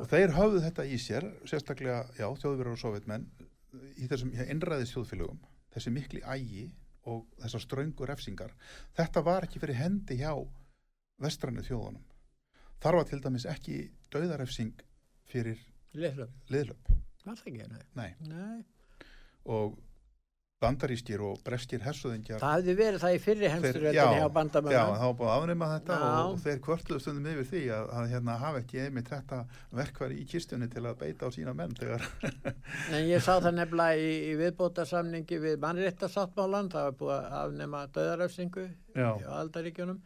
og 0.00 0.08
þeir 0.10 0.32
höfðu 0.38 0.62
þetta 0.64 0.86
í 0.88 0.96
sér 0.98 1.28
sérstaklega, 1.44 2.00
já, 2.16 2.26
þjóðverjar 2.40 2.72
og 2.72 2.80
sovjetmenn 2.80 3.28
í 4.00 4.08
þessum 4.08 4.32
innræðis 4.48 4.94
þjóðfélögum 4.96 5.44
þessi 5.76 5.92
mikli 5.92 6.24
ægi 6.24 6.70
og 7.10 7.24
þessar 7.42 7.64
ströngu 7.64 8.08
refsingar 8.08 8.54
þetta 8.96 9.22
var 9.26 9.46
ekki 9.46 9.62
fyrir 9.62 9.80
hendi 9.80 10.18
hjá 10.20 10.32
vestrannu 11.22 11.64
þjóðunum 11.66 12.04
þar 12.82 13.00
var 13.00 13.08
til 13.08 13.20
dæmis 13.24 13.48
ekki 13.50 13.78
döðarefsing 14.12 14.84
fyrir 15.30 15.60
liðlöp 16.52 16.94
var 17.24 17.38
það 17.40 17.50
ekki? 17.50 17.68
Nei. 17.72 17.84
Nei. 17.96 18.10
Nei. 18.28 18.64
og 19.48 19.78
bandarískir 20.62 21.22
og 21.24 21.40
breskir 21.44 21.82
hersuðingjar 21.84 22.40
það 22.42 22.54
hefði 22.58 22.74
verið 22.78 23.02
það 23.02 23.14
í 23.16 23.20
fyrri 23.24 23.46
já, 23.46 23.50
heimsturöldinni 23.54 24.18
hjá 24.18 24.22
já, 24.22 24.28
bandamönnum 24.36 24.94
það 24.94 25.04
var 25.04 25.16
búið 25.18 25.30
að 25.30 25.40
afnema 25.40 25.68
þetta 25.72 25.98
Já. 25.98 26.06
og, 26.22 26.38
þeir 26.44 26.60
kvörtuðu 26.66 27.02
stundum 27.02 27.28
yfir 27.32 27.48
því 27.50 27.62
að, 27.76 27.90
að 27.98 28.08
hérna 28.14 28.36
hafa 28.40 28.62
ekki 28.62 28.80
einmitt 28.84 29.10
þetta 29.12 29.40
verkværi 29.80 30.18
í 30.22 30.26
kistunni 30.30 30.70
til 30.72 30.84
að 30.84 30.98
beita 31.02 31.28
á 31.28 31.30
sína 31.34 31.54
menn 31.58 31.76
þegar 31.78 32.06
En 32.94 33.08
ég 33.10 33.24
sá 33.24 33.32
það 33.34 33.58
nefnilega 33.58 34.00
í, 34.00 34.10
í 34.30 34.34
viðbótasamningi 34.40 35.40
við 35.44 35.60
mannréttasáttmálan, 35.64 36.72
það 36.72 36.88
var 36.88 36.98
búið 37.02 37.16
að 37.18 37.38
afnema 37.42 37.86
döðaröfsingu 37.98 38.68
Já. 38.94 39.08
í 39.18 39.28
aldaríkjunum, 39.40 40.00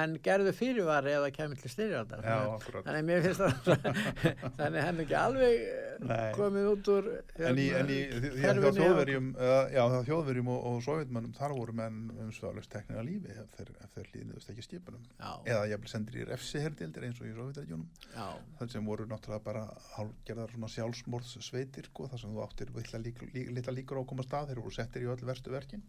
en 0.00 0.16
gerðu 0.24 0.56
fyrirvari 0.56 1.16
það 1.16 1.32
kemur 1.36 1.60
til 1.60 1.72
styrjaldar. 1.72 2.24
Já. 2.24 2.38
Þannig 2.80 2.98
að 2.98 3.08
mér 3.10 3.24
finnst 3.26 3.44
það, 3.44 3.88
þannig 4.60 4.86
henni 4.86 5.06
ekki 5.06 5.18
alveg 5.20 5.64
Nei. 6.00 6.30
komið 6.32 6.66
út 6.70 6.88
úr 6.94 7.08
en 7.44 7.58
í, 7.60 7.66
hérna, 7.68 7.80
en 7.80 7.90
í 7.92 7.98
hjá- 8.40 8.72
þjóðverjum 8.78 9.26
uh, 9.36 9.66
já, 9.74 9.82
þjóðverjum 10.06 10.48
og, 10.54 10.60
og 10.70 10.78
sovjetmönnum 10.86 11.34
þar 11.36 11.54
voru 11.58 11.74
menn 11.76 11.98
um 12.24 12.30
svaðalust 12.32 12.70
teknir 12.72 13.00
að 13.02 13.08
lífi 13.10 13.34
ef 13.34 13.50
þeir, 13.58 13.72
þeir 13.96 14.08
líðnuðust 14.14 14.52
ekki 14.54 14.64
skipunum. 14.64 15.02
Já, 15.18 15.30
eða 15.54 15.66
jafnvel 15.74 15.92
sendir 15.92 16.16
í 16.22 16.26
refsiherdildir 16.30 17.06
eins 17.10 17.20
og 17.20 17.28
í 17.28 17.34
sovjetrækjunum 17.36 17.84
já, 18.14 18.26
þar 18.60 18.72
sem 18.76 18.88
voru 18.92 19.08
náttúrulega 19.10 19.44
bara 19.50 19.66
hálfgerðar 19.98 20.54
svona 20.56 20.72
sjálfsmorðssveitir 20.76 21.90
sko, 21.90 22.08
þar 22.14 22.22
sem 22.24 22.32
þú 22.36 22.44
áttir 22.46 22.72
litla, 22.78 23.02
lík, 23.04 23.20
lík, 23.34 23.50
litla 23.58 23.76
líkur 23.76 24.00
á 24.00 24.02
að 24.02 24.08
koma 24.14 24.24
að 24.24 24.30
stað. 24.30 24.48
Þeir 24.54 24.62
voru 24.64 24.76
settir 24.80 25.04
í 25.04 25.10
öll 25.12 25.26
verstu 25.28 25.52
verkin. 25.52 25.84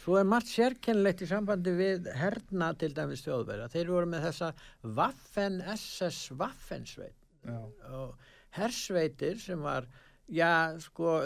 Svo 0.00 0.16
er 0.16 0.24
margt 0.28 0.48
sérkennlegt 0.48 1.20
í 1.24 1.26
sambandi 1.28 1.72
við 1.76 2.06
herna 2.16 2.70
til 2.80 2.88
dæmis 2.96 3.20
þjóðverja. 3.26 3.66
Þeir 3.72 3.90
voru 3.92 4.08
með 4.08 4.22
þessa 4.30 4.52
Waffen-SS 4.96 6.30
Waffensveit. 6.40 7.16
Já, 7.44 7.58
og 7.96 8.16
hersveitir 8.56 9.38
sem 9.40 9.60
var, 9.62 9.86
já, 10.28 10.50
sko, 10.82 11.20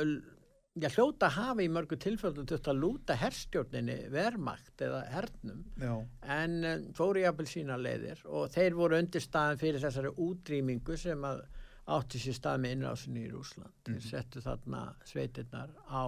já, 0.77 0.89
hljóta 0.91 1.29
að 1.29 1.37
hafa 1.39 1.63
í 1.65 1.69
mörgu 1.73 1.97
tilfellum 2.03 2.47
til 2.51 2.59
að 2.59 2.81
lúta 2.83 3.15
herstjórninni 3.21 3.99
vermakt 4.13 4.83
eða 4.83 5.05
hernum 5.13 5.65
já, 5.81 5.93
en 6.39 6.57
um, 6.65 6.87
fóru 6.99 7.23
jafnvel 7.23 7.47
sína 7.47 7.77
leiðir 7.79 8.25
og 8.27 8.49
þeir 8.55 8.75
voru 8.79 8.99
undir 8.99 9.23
staðan 9.23 9.61
fyrir 9.61 9.81
þessari 9.85 10.11
útrýmingu 10.17 10.97
sem 10.99 11.23
að 11.31 11.45
átti 11.95 12.19
sér 12.19 12.39
stað 12.39 12.63
með 12.65 12.73
innrásinni 12.79 13.27
í 13.27 13.31
Rúsland. 13.33 13.75
Þeir 13.85 13.99
Mhm. 14.01 14.09
settu 14.09 14.41
þarna 14.41 14.83
sveitirnar 15.05 15.71
á 15.85 16.05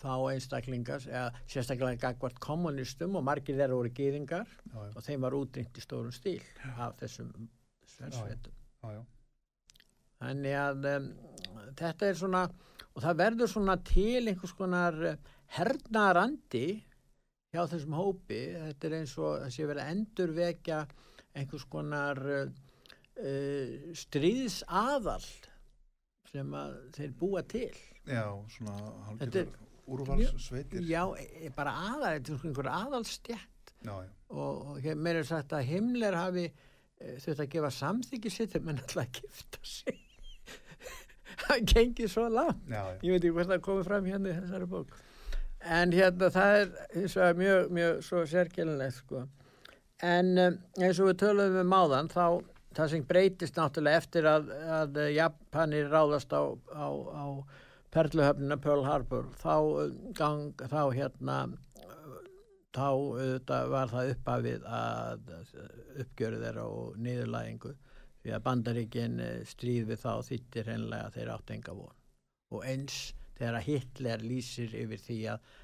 þá 0.00 0.12
einstaklingar, 0.32 1.00
eða 1.08 1.32
sérstaklega 1.48 2.00
gagvart 2.00 2.38
kommunistum 2.40 3.16
og 3.16 3.24
margir 3.24 3.56
þeirra 3.56 3.76
voru 3.76 3.90
gýðingar 3.96 4.46
já, 4.46 4.74
já, 4.74 4.92
og 4.96 5.02
þeim 5.04 5.20
var 5.24 5.32
útrýmt 5.32 5.76
í 5.76 5.84
stórum 5.84 6.12
stíl 6.12 6.42
af 6.76 6.98
þessum 7.00 7.48
sversveitum. 7.86 8.52
já, 8.82 8.92
já. 8.92 9.04
Þannig 10.22 10.54
að 10.58 10.86
um, 10.92 11.08
þetta 11.76 12.08
er 12.08 12.18
svona, 12.18 12.42
og 12.94 13.02
það 13.04 13.18
verður 13.22 13.52
svona 13.52 13.76
til 13.86 14.22
einhvers 14.30 14.54
konar 14.56 14.96
eh, 15.04 15.18
hernaðarandi 15.56 16.68
hjá 17.52 17.64
þessum 17.70 17.96
hópi. 17.98 18.40
Þetta 18.54 18.88
er 18.88 18.96
eins 19.00 19.16
og 19.20 19.42
þessi 19.44 19.68
verið 19.68 19.90
endurvekja 19.92 20.80
einhvers 21.36 21.66
konar 21.68 22.22
uh, 22.24 22.46
uh, 23.20 23.92
stríðsaðal 23.96 25.20
sem 26.30 26.56
að 26.56 26.78
þeir 26.96 27.12
búa 27.20 27.44
til. 27.48 27.70
Já, 28.06 28.24
svona 28.56 28.76
hálfgerðar 29.10 29.52
úrvalssveitir. 29.86 30.82
Já, 30.88 31.02
e- 31.20 31.52
bara 31.54 31.76
aðal, 31.92 32.16
þetta 32.16 32.32
er 32.32 32.40
svona 32.40 32.50
einhver 32.50 32.70
aðalstjætt 32.72 33.74
og, 33.86 34.72
og 34.72 34.88
meira 34.98 35.20
er 35.20 35.28
sagt 35.28 35.52
að 35.54 35.68
Himmler 35.68 36.16
hafi 36.18 36.48
þurft 37.22 37.44
að 37.44 37.50
gefa 37.52 37.70
samþykki 37.76 38.32
sitt 38.32 38.56
menn 38.64 38.80
alltaf 38.80 39.04
að 39.04 39.20
gifta 39.20 39.62
sig. 39.62 40.05
Það 41.42 41.62
gengið 41.72 42.12
svo 42.12 42.26
langt. 42.32 42.62
já, 42.70 42.80
já. 42.80 42.98
Ég 43.02 43.12
veit 43.12 43.20
ekki 43.20 43.34
hvort 43.36 43.50
það 43.52 43.62
komið 43.66 43.88
fram 43.90 44.10
hérna 44.10 44.32
í 44.32 44.36
þessari 44.40 44.68
bók. 44.72 44.96
En 45.76 45.92
hérna 45.92 46.30
það 46.32 46.58
er 46.60 46.68
hins 46.94 47.16
vegar 47.18 47.40
mjög, 47.40 47.70
mjög 47.78 48.02
svo 48.06 48.22
sérkjælunlegt 48.30 49.00
sko. 49.00 49.22
En 50.06 50.32
um, 50.38 50.58
eins 50.80 51.00
og 51.00 51.10
við 51.10 51.20
töluðum 51.24 51.62
um 51.64 51.76
áðan 51.76 52.10
þá, 52.12 52.26
það 52.76 52.90
sem 52.92 53.06
breytist 53.08 53.56
náttúrulega 53.58 54.02
eftir 54.02 54.28
að, 54.30 54.50
að 54.78 55.00
Japanir 55.16 55.88
ráðast 55.92 56.34
á, 56.36 56.44
á, 56.72 56.86
á 56.92 57.24
Perluhöfnina 57.96 58.58
Pearl 58.60 58.84
Harbor 58.84 59.30
þá, 59.40 59.54
gang, 60.18 60.52
þá 60.68 60.82
hérna 60.92 61.38
þá 62.76 62.88
auðvitað, 62.92 63.70
var 63.72 63.92
það 63.92 64.10
uppafið 64.12 64.66
að 64.68 65.30
uppgjöru 66.02 66.40
þeirra 66.42 66.66
og 66.68 66.98
niðurlægingu 67.00 67.72
því 68.26 68.34
að 68.34 68.46
bandaríkin 68.48 69.20
stríð 69.46 69.92
við 69.92 70.02
þá 70.02 70.10
þýttir 70.26 70.72
hennilega 70.72 71.06
að 71.06 71.20
þeir 71.20 71.30
átt 71.36 71.54
enga 71.54 71.76
von. 71.78 72.02
Og 72.56 72.66
eins 72.66 72.98
þegar 73.36 73.62
Hitler 73.66 74.24
lýsir 74.26 74.74
yfir 74.74 75.02
því 75.02 75.20
að 75.34 75.54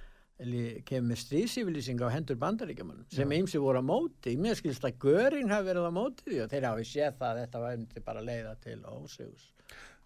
kemur 0.89 1.19
stríðsífylýsing 1.21 2.01
á 2.03 2.09
hendur 2.11 2.39
bandaríkjaman 2.41 3.05
sem 3.13 3.35
eins 3.35 3.55
og 3.59 3.67
voru 3.67 3.83
á 3.83 3.85
móti. 3.87 4.35
Mér 4.39 4.57
skilst 4.59 4.87
að 4.87 4.97
Göring 5.03 5.51
hafi 5.53 5.69
verið 5.69 5.87
á 5.87 5.93
móti 5.95 6.27
því 6.27 6.41
og 6.45 6.51
þeir 6.51 6.67
hafi 6.71 6.87
séð 6.89 7.19
það 7.19 7.29
að 7.29 7.43
þetta 7.43 7.63
var 7.63 8.05
bara 8.09 8.25
leiða 8.27 8.55
til 8.63 8.79
ósegus 8.91 9.51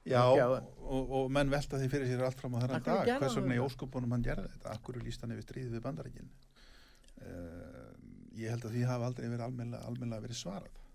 Já, 0.07 0.23
og, 0.23 1.12
og 1.19 1.31
menn 1.35 1.51
velta 1.51 1.81
því 1.81 1.88
fyrir 1.90 2.11
sér 2.12 2.21
allt 2.29 2.38
fram 2.38 2.55
á 2.55 2.62
þennan 2.62 2.85
dag, 2.87 3.09
hvers 3.19 3.38
vegna 3.40 3.57
í 3.57 3.62
óskupunum 3.64 4.12
hann 4.14 4.23
gerði 4.23 4.53
þetta, 4.53 4.75
akkur 4.77 5.01
líst 5.03 5.25
hann 5.25 5.33
yfir 5.35 5.47
stríð 5.49 5.73
við 5.73 5.83
bandaríkin? 5.83 6.29
Uh, 7.27 7.90
ég 8.38 8.55
held 8.55 8.69
að 8.69 8.77
því 8.77 8.85
hafi 8.87 9.09
aldrei 9.09 9.27
verið 9.33 9.47
almenna 9.49 10.21
verið 10.23 10.38
svarað 10.38 10.86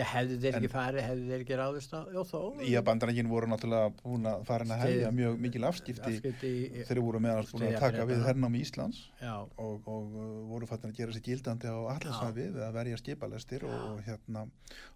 hefðu 0.00 0.36
þeir 0.40 0.56
ekki 0.56 0.68
farið, 0.72 1.04
hefðu 1.04 1.24
þeir 1.28 1.42
ekki 1.44 1.56
ráðist 1.60 1.90
á, 1.92 2.00
já 2.08 2.20
þó. 2.24 2.38
Í 2.64 2.70
að 2.78 2.84
bandarækinn 2.86 3.28
voru 3.28 3.48
náttúrulega 3.50 3.90
búin 3.98 4.28
að 4.30 4.46
fara 4.48 4.64
inn 4.64 4.72
að 4.72 4.84
hefja 4.86 5.10
mjög 5.18 5.42
mikil 5.44 5.66
afskipti 5.68 6.14
þeir 6.88 7.00
voru 7.04 7.20
meðal 7.20 7.44
búin 7.50 7.66
að 7.68 7.76
taka 7.82 8.06
við 8.08 8.24
hernám 8.24 8.56
í 8.56 8.62
Íslands 8.64 9.02
og, 9.60 9.84
og 9.92 10.16
voru 10.48 10.70
fattin 10.70 10.94
að 10.94 11.02
gera 11.02 11.16
sér 11.16 11.26
gildandi 11.26 11.68
á 11.68 11.76
allarshafi 11.92 12.48
við 12.56 12.64
að 12.64 12.72
verja 12.78 13.02
skipalestir 13.02 13.68
og, 13.68 13.76
og 13.90 14.00
hérna 14.08 14.46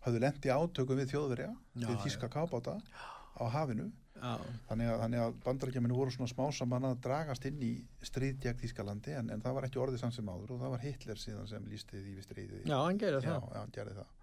hafðu 0.06 0.24
lendi 0.24 0.56
átöku 0.56 0.96
við 0.96 1.12
þjóðverja, 1.12 1.52
já, 1.52 1.87
við 1.90 2.02
Þíska 2.06 2.32
kábáta 2.32 2.80
á 2.80 3.44
hafinu. 3.52 3.90
Þannig 4.16 4.88
að, 4.88 5.16
að 5.20 5.35
bandarækjuminu 5.44 5.96
voru 5.98 6.12
svona 6.14 6.30
smá 6.30 6.46
saman 6.56 6.87
að 6.88 7.02
dragast 7.04 7.44
inn 7.50 7.61
í 7.61 7.74
stríðdjagt 8.00 8.62
Þískalandi 8.64 9.12
en, 9.12 9.28
en 9.35 9.44
það 9.44 9.59
var 9.59 9.66
ekki 9.68 9.82
orðið 9.82 10.06
samt 10.06 10.16
sem 10.16 10.30
áður 10.32 10.54
og 10.54 10.62
það 10.62 10.72
var 10.72 10.85
Hitler 10.87 11.20
síðan 11.20 11.50
sem 11.50 11.66
lístið 11.68 12.06
í 12.06 12.14
við 12.16 12.24
stríðið. 12.24 12.62
Já, 12.64 12.78
hann 12.80 13.02
gerði 13.02 13.20
það. 13.26 13.50
Já, 13.52 13.59
hann 13.61 13.74
gerði 13.76 13.98
það 13.98 14.14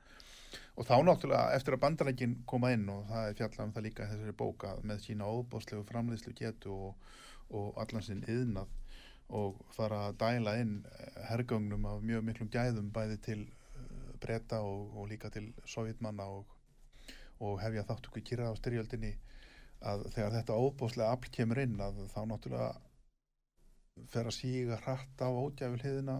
og 0.73 0.87
þá 0.89 0.95
náttúrulega 1.05 1.57
eftir 1.57 1.75
að 1.75 1.83
bandarækinn 1.83 2.37
koma 2.49 2.71
inn 2.73 2.87
og 2.89 3.03
það 3.09 3.27
er 3.27 3.35
fjallað 3.39 3.67
um 3.67 3.73
það 3.75 3.85
líka 3.87 4.07
þessari 4.09 4.37
bóka 4.37 4.71
með 4.81 5.03
sína 5.03 5.27
óbáslegu 5.29 5.83
framleiðslu 5.89 6.33
getu 6.39 6.73
og, 6.73 7.11
og 7.53 7.77
allan 7.83 8.05
sinn 8.05 8.23
yðnað 8.29 8.71
og 9.33 9.59
fara 9.73 10.07
að 10.07 10.17
dæla 10.23 10.55
inn 10.61 10.79
eh, 10.89 11.19
hergögnum 11.29 11.85
af 11.89 12.01
mjög 12.05 12.25
miklum 12.27 12.49
gæðum 12.53 12.89
bæði 12.95 13.19
til 13.27 13.39
eh, 13.43 14.09
breyta 14.21 14.61
og, 14.65 14.97
og 14.97 15.07
líka 15.11 15.29
til 15.33 15.51
sovjetmanna 15.69 16.25
og, 16.39 16.57
og 17.39 17.61
hefja 17.61 17.85
þáttu 17.89 18.11
ekki 18.11 18.25
kýra 18.31 18.49
á 18.49 18.57
styrjöldinni 18.57 19.13
að 19.83 20.07
þegar 20.15 20.35
þetta 20.39 20.57
óbáslega 20.57 21.13
afl 21.13 21.31
kemur 21.37 21.61
inn 21.63 21.79
að 21.83 22.01
þá 22.13 22.19
náttúrulega 22.31 22.71
fer 24.09 24.29
að 24.29 24.37
síga 24.39 24.79
hratt 24.81 25.21
á 25.21 25.29
ógæfilhiðina 25.29 26.17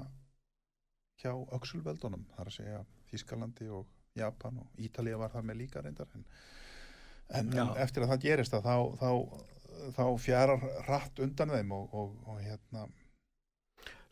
hjá 1.24 1.34
Öksulveldunum, 1.56 2.26
þar 2.36 2.50
að 2.50 2.58
segja 2.58 2.82
Þískalandi 3.10 3.70
og 3.74 3.88
Japan 4.20 4.60
og 4.62 4.82
Ítalija 4.82 5.18
var 5.18 5.32
þar 5.34 5.48
með 5.50 5.60
líka 5.64 5.82
reyndar 5.82 6.10
en, 6.14 6.26
en, 7.34 7.54
en 7.54 7.72
eftir 7.82 8.06
að 8.06 8.14
það 8.14 8.26
gerist 8.28 8.58
að 8.58 8.68
þá, 8.68 8.76
þá, 9.00 9.10
þá 9.98 10.04
fjarar 10.26 10.68
rætt 10.90 11.24
undan 11.26 11.56
þeim 11.56 11.74
og, 11.78 11.96
og, 11.98 12.14
og 12.30 12.44
hérna. 12.44 12.86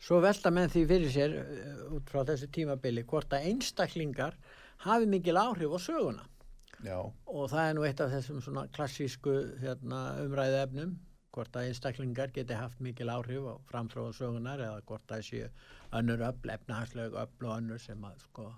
Svo 0.02 0.18
velta 0.22 0.50
menn 0.50 0.72
því 0.72 0.82
fyrir 0.90 1.14
sér 1.14 1.38
uh, 1.38 1.94
út 1.98 2.10
frá 2.10 2.24
þessu 2.26 2.50
tímabili 2.54 3.06
hvort 3.06 3.34
að 3.36 3.46
einstaklingar 3.52 4.34
hafi 4.82 5.06
mikil 5.06 5.38
áhrif 5.38 5.78
á 5.78 5.80
söguna. 5.86 6.26
Já. 6.82 6.98
og 7.30 7.44
það 7.52 7.68
er 7.68 7.74
nú 7.76 7.82
eitt 7.86 8.00
af 8.02 8.08
þessum 8.10 8.40
svona 8.42 8.64
klassísku 8.74 9.32
hérna, 9.62 9.98
umræðu 10.24 10.56
efnum 10.64 10.96
hvort 11.32 11.54
að 11.54 11.68
einstaklingar 11.70 12.32
geti 12.34 12.56
haft 12.58 12.80
mikil 12.82 13.12
áhrif 13.12 13.46
á 13.46 13.54
framfráða 13.70 14.16
sögunar 14.16 14.64
eða 14.64 14.80
hvort 14.88 15.14
að 15.14 15.22
þessi 15.22 15.44
önnur 15.94 16.24
öll, 16.26 16.50
efnahagsleg 16.56 17.14
öll 17.14 17.46
og 17.46 17.52
önnur 17.54 17.78
sem 17.78 18.02
að 18.08 18.18
sko 18.24 18.48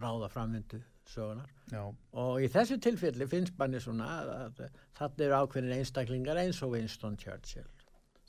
ráða 0.00 0.28
framvindu 0.32 0.80
sögunar 1.08 1.50
Já. 1.70 1.82
og 2.16 2.42
í 2.42 2.48
þessu 2.52 2.78
tilfelli 2.82 3.26
finnst 3.28 3.56
manni 3.58 3.80
svona 3.82 4.08
að, 4.20 4.32
að 4.34 4.62
þetta 4.98 5.26
eru 5.26 5.40
ákveðin 5.42 5.76
einstaklingar 5.78 6.40
eins 6.40 6.62
og 6.64 6.74
Winston 6.74 7.18
Churchill. 7.20 7.68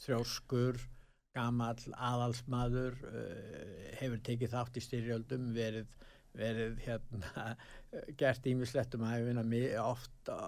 Þrjóskur, 0.03 0.79
gammal 1.35 1.77
aðalsmaður 1.93 2.97
uh, 3.07 3.91
hefur 3.99 4.23
tekið 4.27 4.55
þátt 4.55 4.79
í 4.79 4.83
styrjöldum 4.83 5.51
verið, 5.55 5.91
verið 6.35 6.79
hérna, 6.83 7.45
gert 8.19 8.47
ímislettum 8.51 9.05
að 9.07 9.19
hefina 9.19 9.45
ofta 9.85 10.39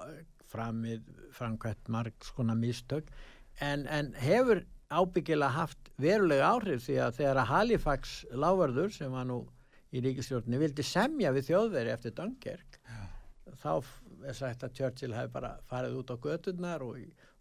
framið 0.47 1.07
framkvæmt 1.35 1.91
marg 1.91 2.27
skona 2.27 2.55
mistök. 2.55 3.07
En, 3.63 3.87
en 3.87 4.13
hefur 4.19 4.63
ábyggilega 4.87 5.51
haft 5.51 5.89
verulega 5.99 6.53
áhrif 6.53 6.85
því 6.85 6.97
að 7.03 7.15
þegar 7.19 7.39
að 7.41 7.49
Halifax 7.51 8.17
lávarður 8.31 8.93
sem 8.95 9.11
var 9.11 9.27
nú 9.27 9.41
í 9.95 10.03
ríkistjórnni 10.03 10.59
vildi 10.61 10.85
semja 10.85 11.31
við 11.35 11.51
þjóðveri 11.51 11.93
eftir 11.93 12.15
Dunkirk 12.17 12.79
Já. 12.83 13.01
þá 13.61 13.71
er 14.27 14.37
sagt 14.37 14.65
að 14.65 14.75
Churchill 14.79 15.15
hefði 15.15 15.33
bara 15.33 15.55
farið 15.69 15.99
út 16.01 16.13
á 16.13 16.15
göturnar 16.23 16.83
og 16.85 16.97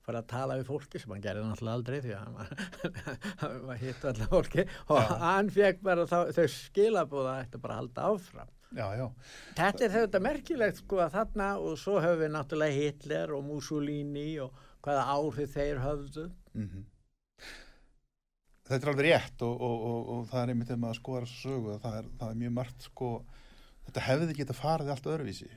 farið 0.06 0.20
að 0.20 0.28
tala 0.30 0.58
við 0.60 0.68
fólki 0.70 1.00
sem 1.02 1.14
hann 1.14 1.24
gerði 1.24 1.46
náttúrulega 1.46 1.78
aldrei 1.80 1.96
því 2.04 2.12
að 2.14 2.26
hann 3.42 3.80
hitt 3.82 4.04
allar 4.06 4.30
fólki. 4.30 4.66
Og 4.94 5.14
hann 5.22 5.50
fekk 5.50 5.80
bara 5.86 6.04
þá, 6.06 6.18
þau 6.36 6.46
skilabúða 6.54 7.32
að 7.32 7.40
þetta 7.40 7.62
bara 7.64 7.78
halda 7.80 8.10
áfram. 8.12 8.52
Já, 8.76 8.86
já. 8.98 9.06
þetta 9.56 9.86
er 9.86 9.92
þetta 9.94 10.20
merkilegt 10.22 10.82
sko 10.82 11.00
að 11.02 11.16
þarna 11.16 11.48
og 11.62 11.78
svo 11.80 11.96
höfum 12.02 12.22
við 12.22 12.32
náttúrulega 12.34 12.78
Hitler 12.82 13.34
og 13.34 13.46
Mussolini 13.46 14.28
og 14.42 14.62
hvaða 14.86 15.06
áhrif 15.16 15.56
þeir 15.56 15.82
höfðu. 15.82 16.28
Mm 16.54 16.68
-hmm 16.68 16.92
þetta 18.66 18.80
er 18.80 18.92
alveg 18.92 19.08
rétt 19.08 19.44
og, 19.46 19.60
og, 19.62 19.84
og, 19.90 20.12
og 20.14 20.28
það 20.30 20.42
er 20.42 20.52
einmitt 20.52 20.70
þegar 20.70 20.82
maður 20.84 21.00
skoðar 21.00 21.28
þessu 21.28 21.42
sögu 21.42 21.74
að 21.74 21.82
það 21.84 21.98
er, 22.00 22.08
það 22.20 22.32
er 22.32 22.40
mjög 22.42 22.54
margt 22.58 22.88
sko 22.88 23.10
þetta 23.86 24.06
hefði 24.08 24.38
geta 24.40 24.56
farið 24.56 24.94
allt 24.94 25.10
öðruvísi. 25.12 25.50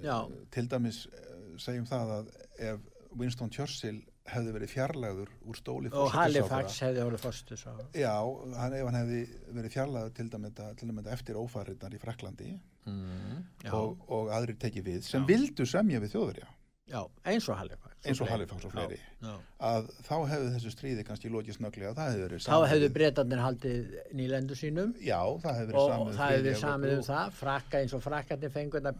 Já. 0.00 0.16
til 0.54 0.64
dæmis 0.72 1.04
eh, 1.12 1.32
segjum 1.60 1.84
það 1.84 2.14
að 2.14 2.32
ef 2.64 2.88
Winston 3.20 3.50
Churchill 3.52 3.98
hefði 4.32 4.54
verið 4.54 4.70
fjarlæður 4.72 5.32
úr 5.50 5.58
stóli 5.58 5.90
og 5.92 6.12
Halifax 6.14 6.78
hefði 6.84 7.04
verið 7.08 7.20
fórstus 7.20 7.64
já, 7.66 8.14
hann, 8.56 8.76
ef 8.78 8.86
hann 8.86 8.98
hefði 9.00 9.20
verið 9.50 9.74
fjarlæður 9.74 10.14
til 10.16 10.28
dæmis 10.32 11.10
eftir 11.12 11.40
ófæriðnar 11.40 11.96
í 11.96 12.00
Fraklandi 12.00 12.50
mm, 12.88 13.42
og, 13.74 14.04
og 14.08 14.32
aðrir 14.32 14.56
tekið 14.62 14.88
við 14.88 15.08
sem 15.10 15.26
já. 15.26 15.28
vildu 15.34 15.66
semja 15.68 16.00
við 16.02 16.14
þjóðverja. 16.14 16.48
Já, 16.92 17.02
eins 17.28 17.50
og 17.50 17.60
Halifax 17.60 17.91
eins 18.06 18.20
og 18.22 18.30
Halifax 18.30 18.66
og 18.66 18.72
fleiri. 18.74 18.98
Já, 19.22 19.32
að 19.68 19.88
þá 20.06 20.14
hefðu 20.32 20.50
þessu 20.56 20.72
stríði 20.74 21.04
kannski 21.06 21.30
lókið 21.32 21.56
snöglega 21.58 21.92
þá 21.94 22.02
hefðu 22.02 22.28
hefðu 22.72 22.88
breytanir 22.96 23.42
haldið 23.42 23.92
nýlendu 24.18 24.58
sínum. 24.58 24.94
Já, 25.02 25.20
það 25.44 25.58
hefðu 25.60 25.72
verið 25.72 25.92
samið 25.92 26.06
og 26.06 26.16
það 26.18 26.32
hefðu 26.32 26.46
verið 26.48 26.62
samið 26.62 26.94
um 26.96 27.04
það. 27.08 27.36
Frakka 27.40 27.82
eins 27.82 27.96
og 27.96 28.04
frakkarnir 28.06 28.54
fengur 28.54 28.82
þetta 28.82 28.94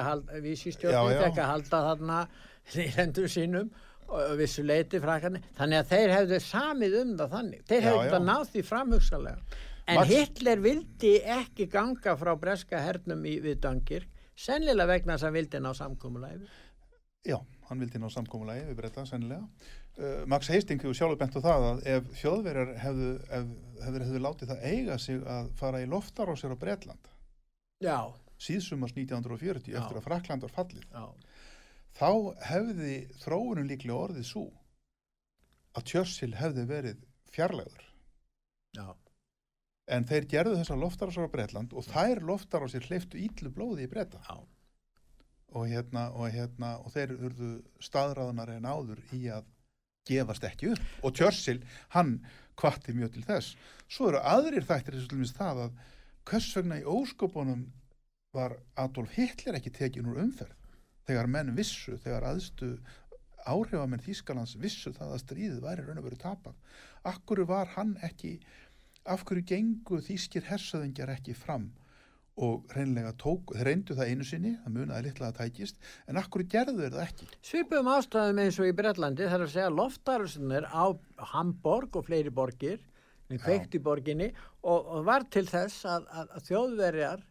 að 0.00 0.08
halda, 0.10 0.40
vísistjórnin 0.46 1.22
fekk 1.22 1.40
að 1.42 1.52
halda 1.52 1.82
þarna 1.90 2.18
nýlendu 2.76 3.28
sínum 3.30 3.70
og 4.06 4.34
vissu 4.38 4.66
leiti 4.66 5.00
frakkarnir. 5.02 5.46
Þannig 5.58 5.82
að 5.82 5.94
þeir 5.94 6.16
hefðu 6.16 6.42
samið 6.46 7.00
um 7.02 7.16
það 7.20 7.32
þannig. 7.38 7.64
Þeir 7.70 7.88
hefðu 7.88 8.04
þetta 8.04 8.22
nátt 8.26 8.52
því 8.52 8.66
framhugsalega 8.72 9.64
en 9.86 10.00
Max... 10.00 10.10
Hitler 10.10 10.62
vildi 10.62 11.14
ekki 11.22 11.68
ganga 11.70 12.16
frá 12.18 12.32
breska 12.38 12.80
hernum 12.82 13.22
í, 13.26 13.38
við 13.42 13.60
Dunkirk 13.62 14.12
sennilega 14.36 14.90
vegna 14.90 15.16
þess 15.16 15.28
að 15.28 15.36
vildi 15.38 15.60
ná 15.62 15.70
samkómulæfi 15.76 16.48
Já, 17.26 17.38
hann 17.68 17.82
vildi 17.82 17.98
ná 17.98 18.06
samkómulæfi 18.12 18.68
við 18.68 18.78
breyta, 18.78 19.06
sennilega. 19.08 19.46
Uh, 19.96 20.22
Max 20.30 20.50
Hastings 20.52 20.84
hefur 20.84 20.96
sjálfur 20.98 21.18
bent 21.20 21.38
á 21.38 21.40
það 21.40 21.66
að 21.70 21.82
ef 21.94 22.12
þjóðverjar 22.20 22.76
hefðu, 22.82 23.10
ef, 23.38 23.50
hefur, 23.86 24.06
hefur 24.10 24.24
látið 24.28 24.52
það 24.52 24.68
eiga 24.70 24.98
sig 25.02 25.26
að 25.36 25.50
fara 25.58 25.80
í 25.82 25.88
loftar 25.90 26.30
á 26.30 26.34
sér 26.36 26.52
á 26.52 26.62
Breitland 26.62 27.12
Já 27.80 27.98
síðsumars 28.42 28.94
1940 28.96 29.72
Já. 29.72 29.80
eftir 29.80 29.98
að 29.98 30.04
Frakland 30.04 30.44
var 30.44 30.52
fallið 30.52 30.84
Já. 30.92 31.06
þá 31.96 32.10
hefði 32.50 32.94
þróunum 33.22 33.70
líklega 33.70 33.98
orðið 34.06 34.28
svo 34.28 34.46
að 35.76 35.88
Churchill 35.92 36.34
hefði 36.36 36.66
verið 36.68 37.02
fjarlægur 37.32 37.84
Já. 38.76 38.92
En 39.86 40.04
þeir 40.04 40.26
gerðu 40.28 40.58
þessar 40.58 40.80
loftarásar 40.82 41.28
á 41.30 41.34
Breitland 41.34 41.72
og 41.72 41.86
þær 41.86 42.20
loftarásir 42.26 42.84
hleyftu 42.88 43.20
íllu 43.22 43.52
blóði 43.54 43.86
í 43.86 43.90
Breita 43.90 44.20
og, 45.56 45.66
hérna, 45.70 46.08
og, 46.12 46.28
hérna, 46.34 46.76
og 46.84 46.92
þeir 46.94 47.14
urðu 47.16 47.52
staðræðunar 47.82 48.52
en 48.56 48.68
áður 48.68 49.00
í 49.16 49.22
að 49.32 49.46
gefast 50.06 50.44
ekki 50.46 50.74
upp. 50.74 50.90
Og 51.02 51.16
Churchill 51.16 51.62
hann 51.96 52.18
kvatti 52.60 52.94
mjög 52.96 53.16
til 53.16 53.24
þess. 53.26 53.56
Svo 53.88 54.10
eru 54.10 54.20
aðrir 54.20 54.66
þættir 54.66 54.98
þess 54.98 55.32
að 55.32 55.40
það 55.40 55.62
að 55.64 55.80
hvers 56.26 56.52
vegna 56.58 56.78
í 56.80 56.86
óskopunum 56.86 57.66
var 58.36 58.56
Adolf 58.76 59.16
Hitler 59.16 59.58
ekki 59.58 59.72
tekin 59.74 60.08
úr 60.10 60.20
umferð? 60.24 60.54
Þegar 61.06 61.28
menn 61.30 61.54
vissu, 61.54 61.94
þegar 62.02 62.26
aðstu 62.32 62.72
áhrifamenn 63.46 64.02
Þískalands 64.02 64.56
vissu 64.58 64.90
það 64.94 65.12
að 65.14 65.22
stríðið 65.22 65.60
væri 65.62 65.84
raun 65.86 66.00
og 66.00 66.06
veru 66.08 66.18
tapað. 66.18 66.56
Akkur 67.06 67.44
var 67.46 67.70
hann 67.76 67.94
ekki 68.06 68.40
af 69.06 69.22
hverju 69.26 69.46
gengu 69.46 70.00
þýskir 70.02 70.48
hersöðingjar 70.48 71.12
ekki 71.14 71.36
fram 71.38 71.68
og 72.36 72.72
reynlega 72.76 73.14
tók, 73.16 73.54
þeir 73.56 73.68
reyndu 73.70 73.94
það 73.96 74.10
einu 74.12 74.26
sinni, 74.28 74.52
það 74.64 74.74
munaði 74.74 75.06
litla 75.06 75.30
að 75.30 75.38
tækist, 75.38 75.78
en 76.06 76.20
akkur 76.20 76.44
gerðu 76.52 76.82
þeir 76.82 76.96
það 76.96 77.04
ekki. 77.06 77.28
Svipum 77.50 77.88
ástæðum 77.94 78.42
eins 78.42 78.58
og 78.60 78.68
í 78.68 78.74
Brellandi 78.76 79.30
þarf 79.30 79.46
að 79.46 79.54
segja 79.54 79.70
loftarusinir 79.72 80.68
á 80.68 80.84
Hamburg 81.32 81.96
og 81.96 82.04
fleiri 82.10 82.34
borgir, 82.34 82.82
kveikt 83.30 83.74
í 83.74 83.80
borginni 83.82 84.28
og, 84.62 84.84
og 84.84 85.06
var 85.08 85.24
til 85.32 85.46
þess 85.48 85.86
að, 85.88 86.04
að, 86.12 86.28
að 86.36 86.44
þjóðverjar 86.50 87.24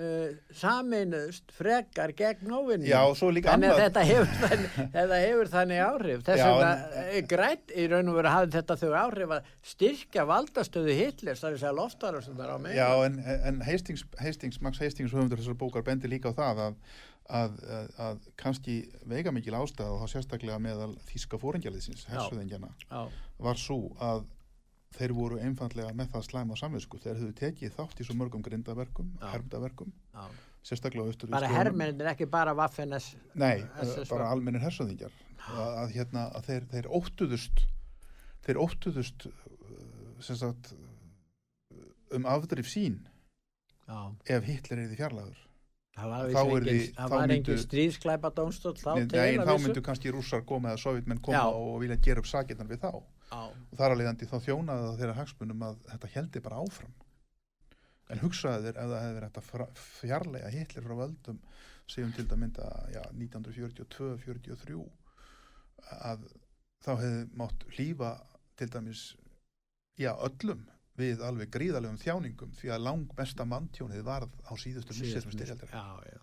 uh, 0.00 0.34
saminuðst 0.58 1.54
frekar 1.54 2.12
gegn 2.16 2.52
óvinni. 2.52 2.88
Já, 2.90 3.00
og 3.06 3.16
svo 3.18 3.30
líka 3.34 3.54
Þannig 3.54 3.74
að 3.74 3.80
þetta 3.84 4.04
hefur 4.08 4.36
þannig, 4.42 4.76
þetta 4.96 5.20
hefur 5.22 5.50
þannig 5.54 5.82
áhrif. 5.84 6.26
Þess 6.26 6.44
vegna 6.44 7.00
en... 7.04 7.30
grænt 7.30 7.74
í 7.74 7.86
raun 7.92 8.12
og 8.12 8.18
veru 8.18 8.34
hafði 8.34 8.58
þetta 8.58 8.78
þau 8.82 8.92
áhrif 9.04 9.34
að 9.38 9.48
styrkja 9.72 10.26
valdastöðu 10.30 10.98
Hitlers, 10.98 11.42
það 11.42 11.50
er 11.50 11.56
að 11.56 11.64
segja 11.64 11.74
loftarusinir 11.80 12.54
á 12.54 12.58
mig. 12.66 12.76
Já, 12.78 12.90
en, 13.06 13.18
en 13.50 13.64
Hastings, 13.68 14.06
Hastings, 14.20 14.60
Max 14.64 14.82
Hastings 14.82 15.14
höfundur 15.14 15.42
þessar 15.42 15.58
bókar 15.60 15.86
bendi 15.86 16.10
líka 16.10 16.34
á 16.34 16.38
það 16.38 16.62
að, 16.68 16.78
að, 17.40 17.58
að, 17.78 17.90
að 18.08 18.30
kannski 18.40 18.78
veigamikil 19.10 19.56
ástæða 19.60 19.94
og 19.94 20.04
þá 20.04 20.16
sérstaklega 20.16 20.60
meðal 20.62 20.92
þíska 21.10 21.40
fóringjaliðsins, 21.42 22.08
hersöðingjana, 22.10 22.74
Já, 22.90 23.04
var 23.44 23.60
svo 23.60 23.82
að 24.02 24.26
þeir 24.94 25.14
voru 25.16 25.38
einfallega 25.42 25.92
með 25.96 26.10
það 26.14 26.26
slæma 26.28 26.58
samvisku. 26.58 26.98
Þeir 27.02 27.20
höfðu 27.20 27.36
tekið 27.40 27.76
þátt 27.76 28.00
í 28.02 28.06
svo 28.06 28.16
mörgum 28.18 28.42
grindaverkum, 28.46 29.12
Já. 29.20 29.26
hermdaverkum, 29.32 29.92
já. 30.14 30.26
sérstaklega 30.64 31.06
á 31.06 31.08
austur 31.10 31.32
Bara 31.34 31.50
hermennir, 31.50 32.10
ekki 32.12 32.28
bara 32.30 32.54
Waffen-S. 32.56 33.14
Nei, 33.34 33.64
SS 33.82 34.10
bara 34.12 34.30
almennir 34.32 34.62
hersöðingjar. 34.64 35.14
Að, 35.44 35.72
að, 35.84 35.94
hérna, 35.98 36.28
að 36.38 36.46
þeir, 36.50 36.68
þeir 36.72 36.90
óttuðust, 37.00 37.64
þeir 38.46 38.60
óttuðust 38.64 39.26
uh, 39.28 39.32
sem 40.24 40.38
sagt, 40.40 40.70
um 42.14 42.28
afdrif 42.30 42.70
sín 42.70 43.02
Já. 43.88 43.98
ef 44.36 44.46
Hitler 44.48 44.84
er 44.84 44.92
því 44.92 45.00
fjarlæður. 45.02 45.42
Það 45.94 46.10
var, 46.10 46.30
var 46.34 47.28
myndu- 47.28 47.34
engin 47.36 47.60
stríðsklæpa 47.62 48.30
dómstóll 48.34 48.74
þá 48.80 48.88
Nei, 48.96 49.36
nei, 49.36 49.44
þá 49.46 49.52
myndu 49.62 49.82
kannski 49.84 50.10
rússar 50.10 50.42
koma 50.46 50.72
eða 50.72 50.80
sovjetmenn 50.82 51.20
koma 51.22 51.38
Já. 51.38 51.44
og 51.54 51.76
vilja 51.84 51.98
gera 52.02 52.24
upp 52.24 52.26
sakirnar 52.26 52.66
við 52.66 52.80
þá 52.82 53.04
og 53.40 53.78
þar 53.78 53.94
alveg 53.94 54.26
þá 54.30 54.36
þjónaði 54.46 54.86
það 54.88 55.00
þeirra 55.00 55.16
hagsmunum 55.20 55.64
að 55.68 55.80
þetta 55.92 56.10
heldi 56.14 56.42
bara 56.44 56.60
áfram. 56.64 56.94
En 58.12 58.20
hugsaði 58.20 58.66
þeir 58.66 58.78
ef 58.82 58.90
það 58.92 59.02
hefði 59.04 59.18
verið 59.18 59.38
fra- 59.48 59.70
fjarlæga 59.80 60.50
hitlir 60.52 60.84
frá 60.84 60.94
völdum 60.98 61.38
segjum 61.88 62.12
til 62.16 62.26
það 62.28 62.40
mynda 62.42 62.68
já, 62.92 63.02
1942-43 63.20 64.78
að 66.10 66.26
þá 66.84 66.90
hefði 67.00 67.24
mátt 67.40 67.66
hlýfa 67.76 68.12
til 68.60 68.68
dæmis 68.72 69.02
já, 70.00 70.12
öllum 70.14 70.66
við 70.98 71.24
alveg 71.26 71.50
gríðalegum 71.54 71.98
þjáningum 71.98 72.52
því 72.54 72.70
að 72.70 72.84
langmesta 72.86 73.46
manntjónið 73.50 74.04
varð 74.06 74.30
á 74.46 74.52
síðustu 74.60 74.94
misserum 75.00 75.34
styrjaldar 75.34 75.72
já, 75.74 75.84
já. 76.12 76.20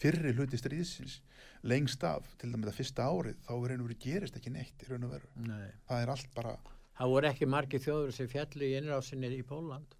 Fyrri 0.00 0.32
hluti 0.34 0.58
stríðsins 0.60 1.18
lengst 1.64 2.04
af, 2.04 2.26
til 2.40 2.50
dæmis 2.52 2.68
það 2.70 2.78
fyrsta 2.80 3.06
árið 3.08 3.36
þá 3.46 3.52
er 3.54 3.74
og 3.78 3.86
veru 3.88 3.98
gerist 4.04 4.36
ekki 4.38 4.52
neitt 4.52 4.82
í 4.84 4.88
raun 4.90 5.06
og 5.08 5.14
veru. 5.14 5.30
Nei. 5.48 5.68
það 5.88 6.02
er 6.02 6.14
allt 6.14 6.32
bara, 6.36 6.56
Það 6.94 7.10
voru 7.10 7.26
ekki 7.26 7.46
margi 7.50 7.78
þjóður 7.82 8.12
sem 8.14 8.28
fjallu 8.30 8.66
í 8.68 8.74
innrásinni 8.78 9.30
í 9.34 9.42
Póland. 9.46 9.96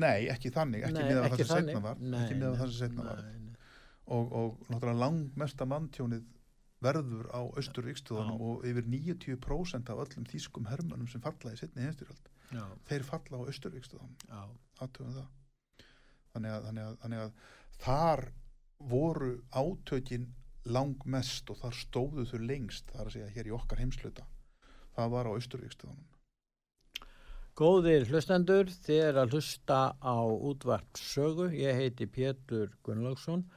nei 0.00 0.28
ekki 0.32 0.52
þannig 0.52 0.86
ekki 0.86 1.02
með 1.02 1.18
það 1.24 1.36
sem 1.36 1.50
setna 1.50 1.82
var 1.84 1.98
Nei, 2.00 2.20
ekki 2.22 2.38
með 2.38 2.48
nei, 2.50 2.58
það 2.60 2.70
sem 2.70 2.78
setna 2.78 3.04
var. 3.04 3.20
og, 4.06 4.32
og 4.40 4.70
náttúrulega 4.70 5.00
langmesta 5.02 5.66
manntjónið 5.68 6.24
verður 6.84 7.28
á 7.32 7.40
austurríkstöðunum 7.56 8.40
Já. 8.40 8.46
og 8.48 8.66
yfir 8.68 8.88
90% 8.92 9.92
af 9.92 10.02
öllum 10.04 10.26
þýskum 10.28 10.68
hermönum 10.70 11.08
sem 11.08 11.24
falla 11.24 11.52
í 11.52 11.60
setni 11.60 11.88
Já, 12.52 12.62
þeir 12.86 13.02
falla 13.02 13.40
á 13.40 13.46
austurríkstöðunum 13.48 14.16
já, 14.28 14.42
aðtöfum 14.84 15.14
það. 15.16 15.30
Þannig 16.36 16.52
að, 16.52 16.66
þannig, 16.68 16.84
að, 16.84 16.98
þannig 17.02 17.22
að 17.24 17.32
þar 17.82 18.22
voru 18.78 19.40
átökin 19.52 20.28
langmest 20.66 21.50
og 21.50 21.60
þar 21.62 21.78
stóðu 21.78 22.26
þau 22.26 22.40
lengst 22.42 22.90
þar 22.92 23.06
að 23.06 23.14
segja 23.16 23.32
hér 23.36 23.50
í 23.50 23.56
okkar 23.56 23.82
heimsluta 23.82 24.26
það 24.96 25.12
var 25.14 25.30
á 25.30 25.36
austurvíkstöðunum 25.36 26.06
Góðir 27.56 28.04
hlustendur, 28.10 28.68
þið 28.68 28.98
er 29.00 29.16
að 29.16 29.32
hlusta 29.32 29.96
á 29.96 30.28
útvarp 30.28 30.92
sögu. 31.00 31.48
Ég 31.56 31.72
heiti 31.72 32.04
Pétur 32.04 32.68
Gunnlaugsson 32.84 33.48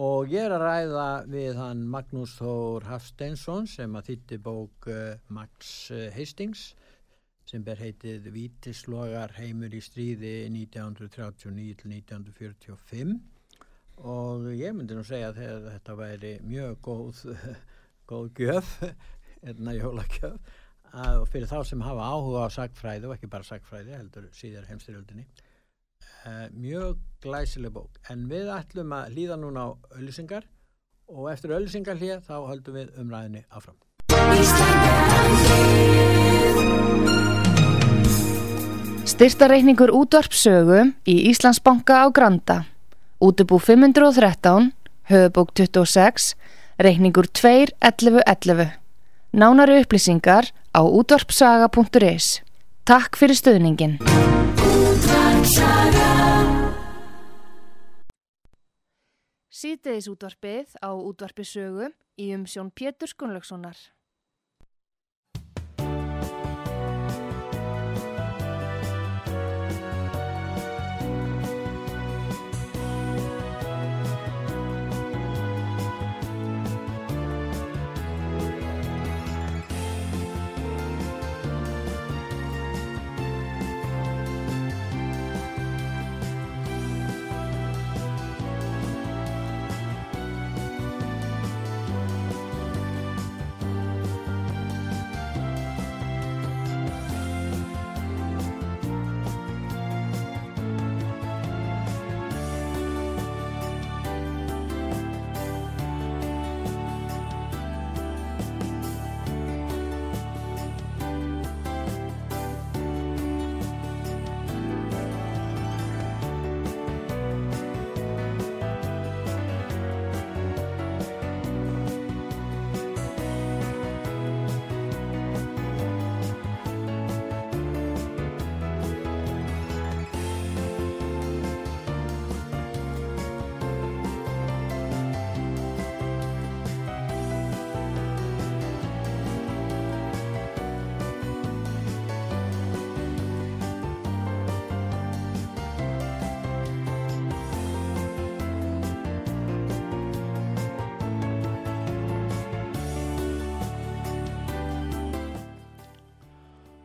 og 0.00 0.24
ég 0.32 0.40
er 0.46 0.56
að 0.56 0.64
ræða 0.64 1.28
við 1.28 1.60
hann 1.60 1.84
Magnús 1.92 2.32
Þór 2.38 2.88
Hafsteinsson 2.88 3.68
sem 3.68 3.92
að 3.92 4.08
þýtti 4.08 4.40
bók 4.46 4.88
uh, 4.88 5.20
Max 5.28 5.92
eh, 5.92 6.08
Hastings 6.16 6.72
sem 7.44 7.60
ber 7.66 7.76
heitið 7.76 8.32
Vítislogar 8.32 9.36
heimur 9.36 9.74
í 9.76 9.84
stríði 9.84 10.48
1939-1945 10.54 13.20
og 14.02 14.48
ég 14.58 14.74
myndi 14.74 14.96
nú 14.98 15.04
segja 15.06 15.30
að 15.30 15.68
þetta 15.70 15.96
væri 15.98 16.32
mjög 16.46 16.78
góð, 16.82 17.22
góð 18.10 18.32
gjöf, 18.38 18.74
hérna 19.44 19.76
jólagjöf 19.76 20.58
að 20.92 21.22
fyrir 21.32 21.48
þá 21.48 21.62
sem 21.64 21.84
hafa 21.84 22.08
áhuga 22.12 22.44
á 22.44 22.48
sagfræði 22.52 23.08
og 23.08 23.14
ekki 23.16 23.30
bara 23.32 23.46
sagfræði 23.48 23.94
heldur 23.96 24.26
síðar 24.36 24.66
heimstyrjöldinni 24.68 25.24
uh, 25.24 26.48
mjög 26.52 26.98
glæsileg 27.24 27.72
bók 27.72 27.96
en 28.12 28.26
við 28.28 28.50
ætlum 28.52 28.92
að 28.96 29.14
líða 29.16 29.38
núna 29.40 29.64
á 29.64 29.68
öllusingar 29.96 30.44
og 31.08 31.30
eftir 31.32 31.54
öllusingar 31.56 31.96
hlýja 31.96 32.20
þá 32.26 32.36
höldum 32.50 32.76
við 32.76 32.92
umræðinni 33.00 33.46
áfram 33.48 33.80
Styrtareikningur 39.12 39.90
útvarpsögu 39.96 40.84
í 41.08 41.16
Íslandsbanka 41.30 42.04
á 42.04 42.06
Granda. 42.14 42.71
Útubú 43.22 43.58
513, 43.58 44.74
höfubók 45.02 45.52
26, 45.52 46.36
reikningur 46.76 47.26
2.11.11. 47.30 48.72
Nánari 49.30 49.78
upplýsingar 49.78 50.50
á 50.74 50.82
útvarpsaga.is. 50.82 52.42
Takk 52.82 53.14
fyrir 53.14 53.38
stöðningin. 53.38 54.02
Sýteðis 59.54 60.10
útvarpið 60.10 60.74
á 60.82 60.90
útvarpisögu 60.90 61.94
í 62.18 62.34
umsjón 62.34 62.74
Pétur 62.74 63.06
Skunlökssonar. 63.06 63.78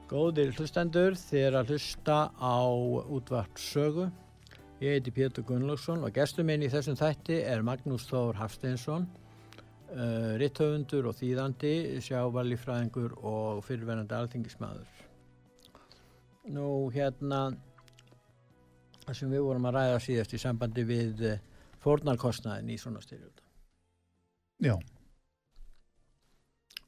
Góðir 0.08 0.54
hlustendur, 0.56 1.18
þið 1.20 1.42
er 1.44 1.56
að 1.60 1.72
hlusta 1.74 2.18
á 2.40 2.64
útvarp 3.12 3.60
sögu. 3.60 4.06
Ég 4.80 4.96
heiti 4.96 5.12
Pétur 5.12 5.44
Gunnlaugsson 5.44 6.06
og 6.08 6.14
gestur 6.16 6.48
minn 6.48 6.64
í 6.64 6.70
þessum 6.72 6.96
þætti 6.96 7.42
er 7.44 7.66
Magnús 7.68 8.06
Þór 8.08 8.40
Hafsteinsson, 8.40 9.04
uh, 9.92 10.32
rittöfundur 10.40 11.10
og 11.12 11.18
þýðandi, 11.20 11.74
sjávalífræðingur 12.08 13.18
og 13.20 13.60
fyrirverandi 13.68 14.16
alþingismadur. 14.16 15.06
Nú 16.56 16.88
hérna, 16.96 17.44
sem 19.12 19.28
við 19.28 19.44
vorum 19.50 19.68
að 19.68 19.82
ræða 19.82 20.04
síðast 20.08 20.38
í 20.40 20.44
sambandi 20.46 20.88
við 20.88 21.26
uh, 21.34 21.40
fórnarkostnaðin 21.84 22.72
í 22.72 22.80
svona 22.80 23.04
styrjölda. 23.04 23.44
Já, 24.64 24.78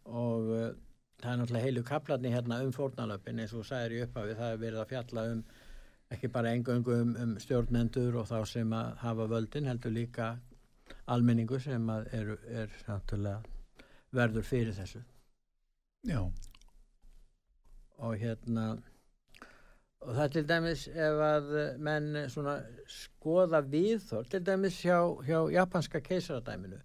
Og 0.09 0.53
uh, 0.55 0.69
það 1.19 1.31
er 1.31 1.39
náttúrulega 1.39 1.65
heilu 1.65 1.83
kaplarni 1.83 2.33
hérna 2.33 2.61
um 2.65 2.71
fórnarlöpin 2.75 3.41
eins 3.43 3.53
og 3.53 3.65
sæðir 3.67 3.95
í 3.97 4.03
upphafi, 4.05 4.35
það 4.39 4.53
er 4.53 4.61
verið 4.63 4.83
að 4.83 4.91
fjalla 4.93 5.25
um 5.33 5.43
ekki 6.09 6.29
bara 6.33 6.53
engöngu 6.55 6.95
um, 7.01 7.15
um 7.23 7.33
stjórnendur 7.41 8.17
og 8.21 8.29
þá 8.29 8.37
sem 8.49 8.73
að 8.73 8.93
hafa 9.03 9.27
völdin 9.29 9.69
heldur 9.69 9.93
líka 9.93 10.29
almenningu 11.05 11.59
sem 11.61 11.89
að 11.93 12.07
er, 12.17 12.31
er 12.63 12.77
náttúrulega 12.87 13.41
verður 14.15 14.47
fyrir 14.47 14.73
þessu. 14.73 15.03
Já, 16.07 16.21
og 17.99 18.15
hérna 18.17 18.69
og 19.99 20.13
það 20.15 20.33
til 20.33 20.45
dæmis 20.47 20.85
ef 20.87 21.21
að 21.25 21.49
menn 21.83 22.13
svona 22.31 22.55
skoða 22.87 23.59
viðþór 23.67 24.29
til 24.31 24.41
dæmis 24.47 24.79
hjá, 24.79 24.99
hjá 25.27 25.39
japanska 25.51 26.01
keisaradæminu 26.01 26.79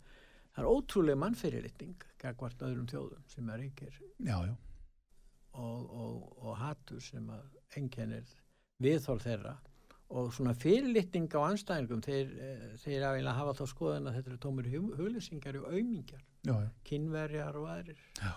það 0.55 0.63
er 0.63 0.71
ótrúlega 0.71 1.21
mannfyrirlitning 1.21 2.07
gagvart 2.23 2.63
öðrum 2.65 2.87
þjóðum 2.91 3.27
sem 3.31 3.51
er 3.51 3.67
já, 4.23 4.37
já, 4.47 4.55
og, 5.59 5.91
og, 5.91 6.33
og 6.43 6.59
hattur 6.61 7.03
sem 7.03 7.29
að 7.31 7.61
einkennir 7.79 8.35
viðþór 8.83 9.23
þeirra. 9.25 9.55
Og 10.15 10.29
svona 10.37 10.53
fyrirlitning 10.55 11.33
á 11.33 11.41
anstæðingum 11.49 12.03
þeir, 12.05 12.33
eh, 12.39 12.65
þeir 12.83 13.07
að 13.33 13.39
hafa 13.39 13.55
þá 13.59 13.65
skoðan 13.71 14.09
að 14.11 14.19
þetta 14.19 14.31
eru 14.31 14.41
tómur 14.45 14.69
huglesingar 14.71 15.59
og 15.63 15.71
já, 16.45 16.55
kynverjar 16.87 17.57
og 17.59 17.71
aðrir. 17.73 18.03
Já. 18.21 18.35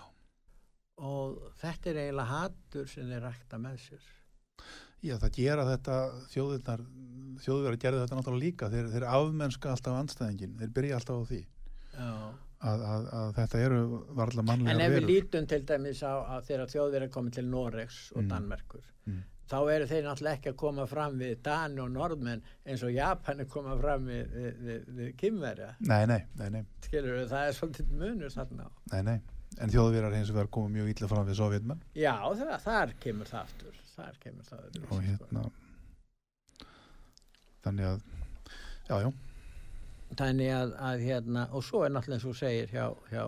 og 0.98 1.52
þetta 1.60 1.90
er 1.92 2.00
eiginlega 2.02 2.32
hattur 2.32 2.88
sem 2.90 3.10
þeir 3.12 3.26
rækta 3.28 3.60
með 3.62 3.76
sér. 3.84 4.08
Já, 4.98 5.14
það 5.22 5.36
gera 5.36 5.66
þetta 5.68 5.96
þjóðverðar 7.44 7.76
gerði 7.84 8.00
þetta 8.02 8.16
náttúrulega 8.18 8.42
líka, 8.42 8.70
þeir, 8.72 8.88
þeir 8.94 9.06
afmennska 9.12 9.70
alltaf 9.70 9.98
anstæðingin, 10.00 10.56
þeir 10.58 10.72
byrja 10.74 10.98
alltaf 10.98 11.20
á 11.22 11.24
því. 11.28 11.42
Að, 11.98 12.84
að, 12.92 13.08
að 13.20 13.32
þetta 13.38 13.58
eru 13.64 13.80
varla 14.18 14.42
En 14.42 14.46
mannlega 14.50 14.86
ef 14.88 14.94
við 14.96 15.06
lítum 15.08 15.46
til 15.50 15.60
dæmis 15.68 16.00
á 16.02 16.12
að 16.36 16.46
þegar 16.50 16.72
þjóðverðar 16.74 17.12
komið 17.14 17.36
til 17.38 17.44
Noregs 17.52 17.98
og 18.14 18.22
Mm. 18.24 18.28
Danmerkur 18.34 18.86
Mm. 19.08 19.22
þá 19.48 19.56
eru 19.72 19.86
þeir 19.88 20.02
náttúrulega 20.04 20.36
ekki 20.36 20.50
að 20.52 20.56
koma 20.60 20.84
fram 20.86 21.14
við 21.18 21.38
Dan 21.42 21.78
og 21.80 21.90
Norðmenn 21.94 22.42
eins 22.68 22.82
og 22.84 22.90
Japan 22.92 23.40
er 23.40 23.46
koma 23.48 23.76
fram 23.80 24.04
við, 24.10 24.34
við, 24.34 24.58
við, 24.66 24.82
við 24.98 25.14
kynverja 25.22 25.68
Nei, 25.80 26.02
nei, 26.10 26.18
nei, 26.36 26.48
nei, 26.58 26.64
skilur 26.84 27.22
það 27.30 27.46
er 27.48 27.56
svolítið 27.56 27.94
munur 28.02 28.34
þarna 28.34 28.66
á. 28.68 28.70
nei, 28.92 29.02
nei, 29.02 29.16
en 29.64 29.72
þjóðverðar 29.72 30.18
hins 30.18 30.30
vegar 30.34 30.50
komið 30.52 30.74
mjög 30.76 30.90
illa 30.92 31.08
fram 31.14 31.26
við 31.30 31.38
sovjetmenn 31.40 31.80
Já, 31.96 32.12
það, 32.42 32.52
þar 32.66 32.92
kemur 33.00 33.30
það 33.32 33.40
aftur 33.46 33.80
þar 33.96 34.20
kemur 34.26 34.44
það 34.50 34.66
aftur 34.66 34.92
og 34.92 35.00
hérna. 35.08 35.46
Þannig 37.64 37.88
að, 37.88 38.04
já, 38.88 38.96
já, 39.02 39.08
þannig 40.16 40.54
að, 40.54 40.72
að 40.90 41.04
hérna 41.04 41.48
og 41.52 41.64
svo 41.66 41.84
er 41.84 41.92
náttúrulega 41.92 42.20
eins 42.20 42.28
og 42.30 42.38
segir 42.38 42.72
hjá, 42.72 42.86
hjá 43.10 43.24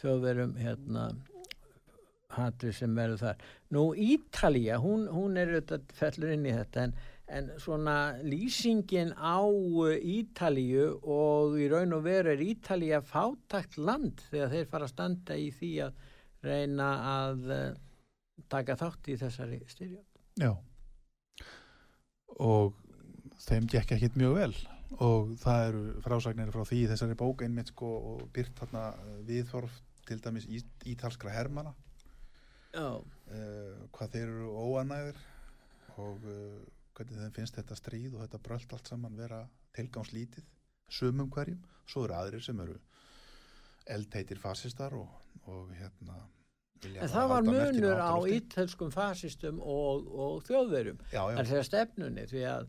þjóðverum 0.00 0.54
hérna 0.60 1.08
hattur 2.36 2.74
sem 2.74 2.94
verður 2.96 3.22
þar. 3.22 3.44
Nú 3.74 3.84
Ítalía, 3.94 4.78
hún, 4.82 5.06
hún 5.12 5.38
er 5.40 5.54
auðvitað 5.54 5.92
fellur 5.96 6.34
inn 6.34 6.46
í 6.48 6.54
þetta 6.54 6.84
en, 6.86 6.94
en 7.38 7.48
svona 7.62 7.96
lýsingin 8.26 9.14
á 9.16 9.40
uh, 9.46 9.94
Ítalíu 9.96 10.88
og 11.02 11.56
í 11.60 11.68
raun 11.72 11.96
og 11.96 12.04
veru 12.06 12.34
er 12.34 12.44
Ítalía 12.44 13.00
fátakt 13.04 13.78
land 13.78 14.22
þegar 14.30 14.54
þeir 14.54 14.70
fara 14.72 14.88
að 14.88 14.94
standa 14.94 15.38
í 15.40 15.50
því 15.54 15.72
að 15.86 16.00
reyna 16.46 16.92
að 17.16 17.50
uh, 17.50 17.66
taka 18.52 18.78
þátt 18.78 19.12
í 19.12 19.18
þessari 19.20 19.62
styrjöld. 19.70 20.08
Já. 20.36 20.52
Og 22.36 22.74
þeim 23.46 23.68
gekk 23.70 23.96
ekkit 23.96 24.18
mjög 24.18 24.40
vel 24.42 24.54
og 25.02 25.34
það 25.42 25.64
eru 25.68 25.82
frásagnir 26.04 26.52
frá 26.54 26.62
því 26.68 26.80
þessari 26.92 27.18
bók 27.18 27.42
einmitt 27.42 27.72
sko 27.72 27.90
og 28.12 28.22
byrt 28.34 28.54
þarna 28.60 28.84
eh, 28.94 29.18
viðþorf 29.28 29.80
til 30.06 30.20
dæmis 30.22 30.46
í, 30.46 30.62
ítalskra 30.92 31.32
hermana 31.34 31.74
Já, 32.76 33.00
uh, 33.00 33.84
hvað 33.96 34.12
þeir 34.12 34.26
eru 34.26 34.50
óanæðir 34.52 35.20
og 35.96 36.26
uh, 36.28 36.58
hvernig 36.96 37.22
þeim 37.22 37.34
finnst 37.38 37.56
þetta 37.56 37.78
stríð 37.78 38.14
og 38.14 38.22
þetta 38.26 38.42
brölt 38.44 38.74
allt 38.76 38.90
saman 38.92 39.16
vera 39.16 39.40
tilgangslítið 39.76 40.44
sumum 40.92 41.30
hverjum, 41.32 41.62
svo 41.88 42.04
eru 42.06 42.16
aðrir 42.18 42.44
sem 42.44 42.60
eru 42.62 42.76
eldheitir 43.96 44.38
fasistar 44.38 44.94
og, 44.94 45.08
og 45.50 45.72
hérna 45.74 46.20
en 46.84 47.10
það 47.10 47.30
var 47.30 47.46
munur 47.46 48.00
á 48.00 48.14
ítölskum 48.28 48.90
fasistum 48.92 49.60
og, 49.62 50.08
og 50.12 50.42
þjóðverjum. 50.46 50.98
Já, 51.10 51.22
já, 51.32 51.38
er 51.40 51.48
þeirra 51.48 51.66
stefnunni 51.66 52.26
því 52.30 52.42
að 52.50 52.66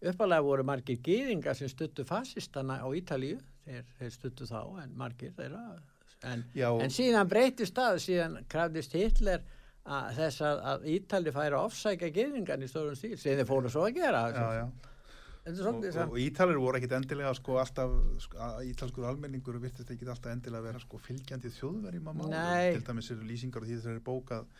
uppalega 0.00 0.44
voru 0.44 0.64
margir 0.66 1.00
gýðingar 1.04 1.56
sem 1.58 1.68
stuttu 1.68 2.04
fasistana 2.08 2.80
á 2.80 2.88
Ítalíu 2.96 3.38
þeir, 3.66 3.88
þeir 3.98 4.12
stuttu 4.14 4.48
þá 4.48 4.60
en 4.82 4.92
margir 4.98 5.32
þeirra 5.36 5.64
en, 6.28 6.44
en 6.56 6.92
síðan 6.92 7.28
breytist 7.30 7.76
það 7.76 7.98
síðan 8.04 8.38
krafðist 8.50 8.96
Hitler 8.96 9.44
að 9.90 10.12
þess 10.18 10.44
að, 10.44 10.62
að 10.72 10.86
Ítali 10.94 11.34
færi 11.34 11.56
að 11.56 11.66
ofsækja 11.66 12.12
gýðingan 12.16 12.64
í 12.64 12.70
stórum 12.70 12.96
stíl 12.98 13.16
sem 13.18 13.38
þeir 13.38 13.48
fóru 13.48 13.72
svo 13.72 13.86
að 13.88 14.00
gera 14.00 14.24
já, 14.34 14.46
já. 14.60 14.64
Og, 15.50 15.60
og, 15.64 16.02
og 16.04 16.18
ítalir 16.20 16.58
voru 16.60 16.76
ekkit 16.76 16.92
endilega 16.98 17.30
sko 17.34 17.56
alltaf, 17.62 17.94
sko, 18.20 18.36
að 18.44 18.66
ítalskur 18.68 19.06
almenningur 19.08 19.56
virtist 19.62 19.88
ekki 19.90 20.04
alltaf 20.04 20.34
endilega 20.34 20.66
vera 20.66 20.82
sko 20.82 21.00
fylgjandi 21.00 21.50
þjóðverjum 21.56 22.10
að 22.12 22.20
Nei. 22.28 22.74
til 22.76 22.84
dæmis 22.84 23.08
eru 23.14 23.24
lýsingar 23.24 23.64
á 23.64 23.66
því 23.66 23.78
þessari 23.78 24.02
bók 24.04 24.34
að, 24.36 24.50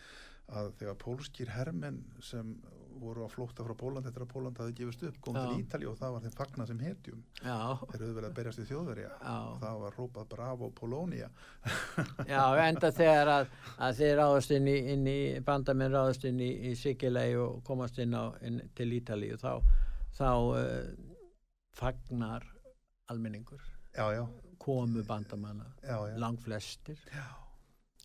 að 0.57 0.71
þegar 0.81 0.97
pólskir 1.05 1.53
hermenn 1.53 2.01
sem 2.25 2.55
voru 3.01 3.25
að 3.25 3.33
flótta 3.35 3.65
frá 3.67 3.75
Póland 3.81 4.09
eftir 4.09 4.25
að 4.25 4.31
Póland 4.31 4.61
hafði 4.61 4.75
gefist 4.81 5.05
upp, 5.09 5.19
kom 5.25 5.37
til 5.39 5.63
Ítali 5.63 5.89
og 5.91 5.97
það 5.99 6.15
var 6.15 6.25
þeim 6.27 6.35
fagna 6.37 6.67
sem 6.69 6.83
hetjum, 6.85 7.23
þeir 7.41 8.03
höfðu 8.05 8.15
verið 8.19 8.29
að 8.29 8.37
berjast 8.39 8.63
í 8.63 8.67
þjóðverja. 8.69 9.11
Og 9.31 9.59
það 9.65 9.83
var 9.85 9.99
rópað 9.99 10.29
Bravo 10.35 10.71
Polónia 10.81 11.31
já, 12.29 12.43
enda 12.67 12.93
þegar 12.95 13.33
að, 13.35 13.53
að 13.87 14.01
þeir 14.01 14.15
ráðast 14.21 14.55
inn 14.57 14.71
í, 14.71 14.77
í 15.15 15.19
bandamenn 15.47 15.95
ráðast 15.95 16.27
inn 16.31 16.41
í, 16.45 16.51
í 16.71 16.75
Sikilei 16.79 17.35
og 17.41 17.61
komast 17.67 18.01
inn, 18.03 18.17
á, 18.17 18.31
inn 18.47 18.61
til 18.77 18.91
Ítalíu 19.01 19.41
þá, 19.41 19.53
þá 20.17 20.31
uh, 20.31 21.11
fagnar 21.77 22.47
almenningur. 23.11 23.63
Já, 23.97 24.07
já, 24.15 24.25
komu 24.63 25.03
bandamanna 25.07 25.67
langflestir. 26.21 26.99
Já, 27.11 27.27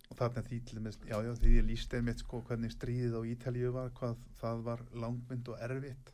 og 0.09 0.17
þarna 0.19 0.43
því 0.45 0.59
til 0.65 0.79
dæmis, 0.79 0.99
já, 1.09 1.17
já, 1.25 1.31
því 1.41 1.53
ég 1.57 1.67
líst 1.67 1.93
einmitt 1.97 2.21
sko 2.21 2.41
hvernig 2.45 2.73
stríðið 2.73 3.17
á 3.17 3.21
Ítalíu 3.31 3.71
var, 3.75 3.91
hvað 3.97 4.21
það 4.41 4.63
var 4.69 4.85
langmynd 4.93 5.51
og 5.53 5.61
erfitt. 5.65 6.11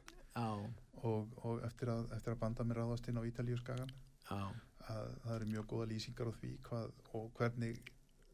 Og, 1.01 1.31
og 1.43 1.63
eftir 1.65 1.89
að, 1.91 2.05
eftir 2.15 2.35
að 2.35 2.41
banda 2.43 2.65
mér 2.67 2.81
ráðast 2.83 3.07
inn 3.09 3.19
á 3.19 3.27
Ítalíu 3.27 3.57
skagan, 3.59 3.91
það 4.27 5.33
eru 5.35 5.49
mjög 5.49 5.69
góða 5.73 5.87
lýsingar 5.91 6.29
á 6.29 6.33
því 6.39 6.51
hvað, 6.67 6.91
og 7.17 7.31
hvernig 7.39 7.79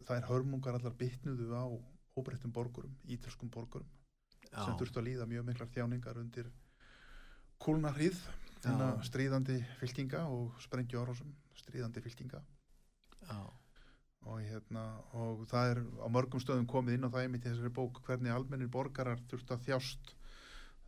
þær 0.07 0.27
hörmungar 0.29 0.77
allar 0.77 0.97
bytnuðu 0.99 1.47
á 1.55 1.65
óbreyttum 2.17 2.53
borgurum, 2.53 2.93
ítalskum 3.07 3.49
borgurum 3.53 3.89
sem 4.47 4.73
já, 4.73 4.77
þurftu 4.79 5.01
að 5.01 5.07
líða 5.09 5.27
mjög 5.29 5.47
miklar 5.49 5.71
þjáningar 5.73 6.19
undir 6.21 6.51
Já. 8.63 9.03
stríðandi 9.05 9.57
fylkinga 9.79 10.23
og 10.33 10.57
sprengju 10.63 11.01
árásum 11.01 11.33
stríðandi 11.57 12.01
fylkinga. 12.03 12.41
Já, 13.27 13.39
og, 14.27 14.43
hérna, 14.43 14.83
og 15.17 15.43
það 15.49 15.71
er 15.71 15.81
á 16.03 16.07
mörgum 16.11 16.41
stöðum 16.43 16.67
komið 16.69 16.97
inn 16.97 17.07
á 17.07 17.13
það 17.13 17.23
einmitt 17.23 17.45
í 17.45 17.51
þessari 17.51 17.73
bók 17.79 18.01
hvernig 18.07 18.33
almennir 18.33 18.71
borgarar 18.71 19.21
þurft 19.31 19.53
að 19.55 19.67
þjást. 19.67 20.13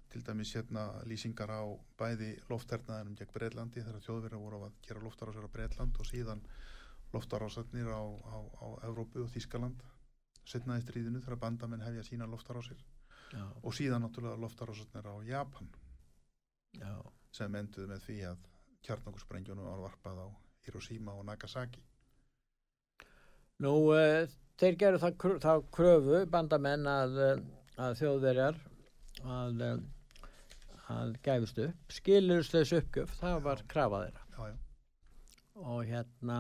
Til 0.10 0.24
dæmis 0.26 0.56
hérna 0.58 0.84
lýsingar 1.06 1.52
á 1.54 1.62
bæði 2.00 2.32
lofthernaðinum 2.50 3.18
gegn 3.20 3.34
Breitlandi 3.36 3.84
þegar 3.84 4.06
þjóðverðar 4.08 4.42
voru 4.42 4.62
að 4.66 4.80
gera 4.88 5.04
loftarásar 5.06 5.46
á 5.46 5.54
Breitland 5.54 6.00
og 6.02 6.10
síðan 6.10 6.42
loftarásarnir 7.14 7.92
á, 7.94 8.02
á, 8.02 8.38
á 8.42 8.68
Evrópu 8.90 9.22
og 9.26 9.30
Þískaland 9.36 9.84
setnaði 10.50 10.88
stríðinu 10.88 11.22
þegar 11.22 11.44
bandamenn 11.44 11.86
hefja 11.86 12.08
sína 12.08 12.30
loftarásir 12.30 12.82
já, 13.30 13.46
og 13.62 13.76
síðan 13.78 14.02
náttúrulega 14.08 14.42
loftarásarnir 14.42 15.12
á 15.14 15.16
Japan. 15.30 15.70
Já, 16.82 16.96
sem 17.34 17.62
enduði 17.62 17.92
með 17.94 18.04
því 18.08 18.18
að 18.32 18.50
kjarnokkursprengjunum 18.88 19.70
var 19.70 19.86
varpað 19.86 20.26
á 20.26 20.28
Hiroshima 20.66 21.14
og 21.14 21.26
Nagasaki 21.30 21.86
Nú, 23.64 23.74
uh, 23.94 24.28
þeir 24.60 24.78
gerðu 24.84 25.02
það, 25.04 25.26
þá 25.44 25.54
kröfu 25.76 26.22
bandamenn 26.32 26.88
að, 26.90 27.18
uh, 27.26 27.42
að 27.86 27.98
þjóðverjar 28.02 28.62
að, 29.26 29.66
uh, 29.68 30.30
að 30.96 31.18
gæfust 31.26 31.64
upp, 31.66 31.98
skilurslaus 32.00 32.76
uppgjöf, 32.80 33.18
það 33.20 33.44
var 33.50 33.66
krafa 33.72 34.04
þeirra 34.06 34.26
já, 34.30 34.54
já. 34.54 34.58
og 35.66 35.84
hérna 35.90 36.40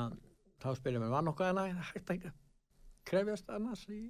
þá 0.63 0.71
spyrir 0.79 1.03
mér, 1.03 1.11
var 1.13 1.27
nokkuð 1.27 1.51
annað 1.51 1.83
hægt 1.91 2.15
að 2.15 2.31
krefjast 3.09 3.51
annars 3.55 3.83
í 3.91 4.03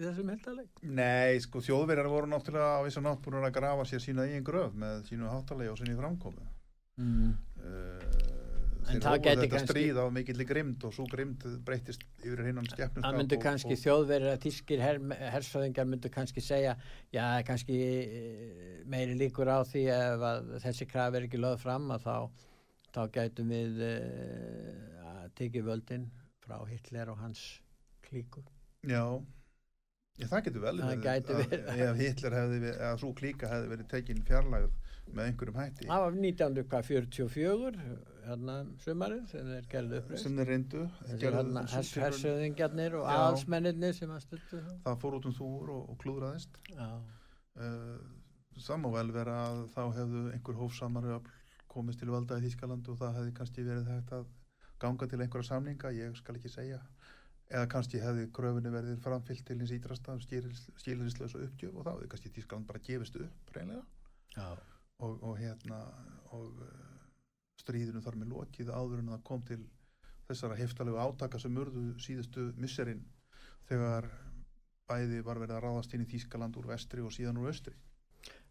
í 0.00 0.06
þessum 0.06 0.32
heldaleg? 0.32 0.82
Nei, 0.98 1.38
sko, 1.44 1.62
þjóðverjar 1.64 2.10
voru 2.10 2.30
náttúrulega 2.32 2.80
á 2.80 2.84
vissan 2.86 3.06
nátt 3.06 3.22
búin 3.24 3.40
að 3.42 3.54
grafa 3.56 3.86
sér 3.88 4.02
sína 4.02 4.26
eigin 4.26 4.46
gröf 4.46 4.74
með 4.78 5.04
sínu 5.10 5.30
háttalegi 5.30 5.72
og 5.72 5.80
sinni 5.80 5.98
framkomu. 5.98 6.46
Mm. 7.00 7.34
Uh, 7.62 8.21
En 8.92 9.00
það 9.02 9.18
þetta 9.24 9.48
kannski- 9.52 9.68
stríð 9.72 9.98
á 9.98 10.04
mikilli 10.12 10.44
grimd 10.48 10.84
og 10.88 10.94
svo 10.96 11.06
grimd 11.10 11.44
breytist 11.66 12.02
yfir 12.22 12.42
hinnan 12.46 12.68
skepnum 12.70 13.04
Það 13.06 13.18
myndu 13.18 13.38
kannski 13.42 13.76
þjóðverið 13.82 14.30
að 14.32 14.40
tískir 14.46 14.82
her, 14.84 15.00
hersöðingar 15.34 15.88
myndu 15.88 16.10
kannski 16.12 16.44
segja 16.44 16.76
já, 17.12 17.26
kannski 17.48 17.78
eh, 17.82 18.82
meiri 18.86 19.14
líkur 19.18 19.48
á 19.48 19.60
því 19.64 19.84
ef 19.96 20.26
að 20.30 20.50
þessi 20.66 20.88
kraf 20.90 21.14
er 21.18 21.28
ekki 21.28 21.40
lögð 21.42 21.62
fram 21.64 21.90
að 21.96 22.06
þá, 22.08 22.16
þá 22.92 23.02
gætum 23.18 23.52
við 23.54 23.82
uh, 23.88 25.12
að 25.12 25.30
tekið 25.40 25.68
völdin 25.70 26.08
frá 26.42 26.58
Hitler 26.68 27.12
og 27.14 27.18
hans 27.22 27.44
klíku. 28.04 28.42
Já, 28.84 29.04
Já, 30.20 30.26
það 30.28 30.42
getur 30.44 30.60
vel 30.66 30.74
að- 30.84 32.00
Hitler 32.02 32.34
hefði, 32.36 32.58
verið- 32.60 32.80
eða 32.82 32.96
svo 33.00 33.12
klíka 33.16 33.48
hefði 33.48 33.70
verið 33.72 33.86
tekin 33.88 34.24
fjarlægð 34.28 34.72
með 35.12 35.22
einhverjum 35.30 35.56
hætti. 35.62 35.86
Það 35.88 36.02
var 36.04 36.18
1944 36.20 37.06
hérna 38.26 38.56
sumarið 38.84 39.28
sem 39.30 39.52
þeir 39.52 39.68
gerðu 39.74 40.00
uppreist. 40.00 40.24
sem 40.24 40.38
þeir 40.38 40.50
reyndu 40.52 40.82
hérna 41.10 41.64
hersöðingjarnir 41.72 42.96
og 42.98 43.06
Já. 43.06 43.12
aðalsmennirnir 43.16 43.96
sem 43.98 44.10
að 44.14 44.24
stöldu 44.26 44.62
það. 44.66 44.98
fór 45.04 45.16
út 45.18 45.28
um 45.30 45.36
þúr 45.36 45.72
og, 45.76 45.86
og 45.92 46.00
klúðraðist 46.02 46.58
uh, 46.78 47.96
það 48.58 48.82
má 48.82 48.90
vel 48.96 49.08
vera 49.14 49.38
að 49.48 49.62
þá 49.74 49.82
hefðu 49.98 50.26
einhver 50.34 50.60
hófsamari 50.60 51.18
komist 51.72 52.02
til 52.02 52.12
valda 52.12 52.38
í 52.38 52.46
Þískaland 52.46 52.88
og 52.92 53.00
það 53.00 53.18
hefði 53.18 53.34
kannski 53.38 53.66
verið 53.66 53.90
hægt 53.90 54.12
að 54.12 54.30
ganga 54.82 55.08
til 55.08 55.20
einhverja 55.22 55.48
samninga, 55.48 55.92
ég 55.94 56.16
skal 56.18 56.36
ekki 56.36 56.50
segja 56.52 56.80
eða 57.52 57.68
kannski 57.70 58.00
hefði 58.00 58.28
kröfunni 58.34 58.72
verið 58.72 59.00
framfyllt 59.04 59.44
til 59.48 59.58
hins 59.60 59.72
ídrasta 59.74 60.16
skilirislösa 60.24 61.42
uppgjöf 61.46 61.74
og 61.74 61.86
þá 61.86 61.92
hefði 61.94 62.12
kannski 62.14 62.34
Þískaland 62.36 62.68
bara 62.68 62.84
gefist 62.86 63.18
upp 63.20 63.56
reynlega 63.56 64.46
og, 65.02 65.18
og 65.20 65.36
hérna 65.40 65.80
og 66.32 66.62
uh, 66.64 66.91
stríðinu 67.62 68.02
þar 68.04 68.18
með 68.20 68.34
lokið 68.36 68.74
áður 68.74 69.00
en 69.00 69.14
það 69.14 69.24
kom 69.30 69.46
til 69.48 69.62
þessara 70.28 70.58
heftalegu 70.58 71.00
átaka 71.02 71.40
sem 71.42 71.56
urðu 71.64 71.86
síðustu 72.02 72.50
misserinn 72.60 73.02
þegar 73.70 74.10
bæði 74.90 75.22
var 75.24 75.40
verið 75.40 75.56
að 75.56 75.64
ráðast 75.66 75.94
inn 75.96 76.04
í 76.04 76.10
Þískaland 76.10 76.58
úr 76.60 76.68
vestri 76.72 77.04
og 77.04 77.14
síðan 77.14 77.40
úr 77.40 77.50
östri 77.52 77.74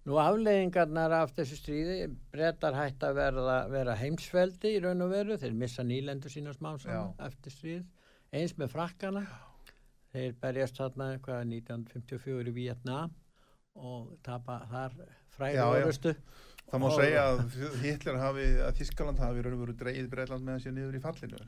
Nú 0.01 0.15
afleiðingarnar 0.17 1.13
af 1.13 1.35
þessu 1.35 1.59
stríði, 1.59 2.07
brettar 2.33 2.73
hætt 2.73 3.03
að 3.05 3.19
verða, 3.19 3.57
vera 3.69 3.93
heimsveldi 3.99 4.71
í 4.73 4.79
raun 4.81 5.05
og 5.05 5.11
veru, 5.13 5.37
þeir 5.37 5.53
missa 5.53 5.85
nýlendur 5.85 6.33
sína 6.33 6.55
smá 6.55 6.71
saman 6.81 7.13
eftir 7.21 7.53
stríð, 7.53 7.83
eins 8.33 8.55
með 8.57 8.71
frakkana, 8.73 9.21
þeir 10.09 10.33
berjast 10.41 10.81
þarna 10.81 11.11
eitthvað 11.13 11.43
1954 11.51 12.49
í 12.49 12.55
Vietnam 12.55 13.13
og 13.77 14.15
tapa 14.25 14.57
þar 14.71 14.97
fræði 15.35 15.59
Já, 15.59 15.67
já. 15.77 16.15
Það 16.71 16.79
má 16.79 16.87
Og- 16.87 16.95
segja 16.95 17.23
að 17.27 17.41
Hitler 17.83 18.17
hafi, 18.21 18.47
að 18.63 18.77
Þískaland 18.79 19.19
hafi 19.19 19.43
raun 19.43 19.57
og 19.57 19.63
veru 19.65 19.73
dreigið 19.75 20.09
Breitland 20.13 20.47
með 20.47 20.61
sér 20.63 20.75
niður 20.77 20.95
í 20.95 21.03
fallinu. 21.03 21.39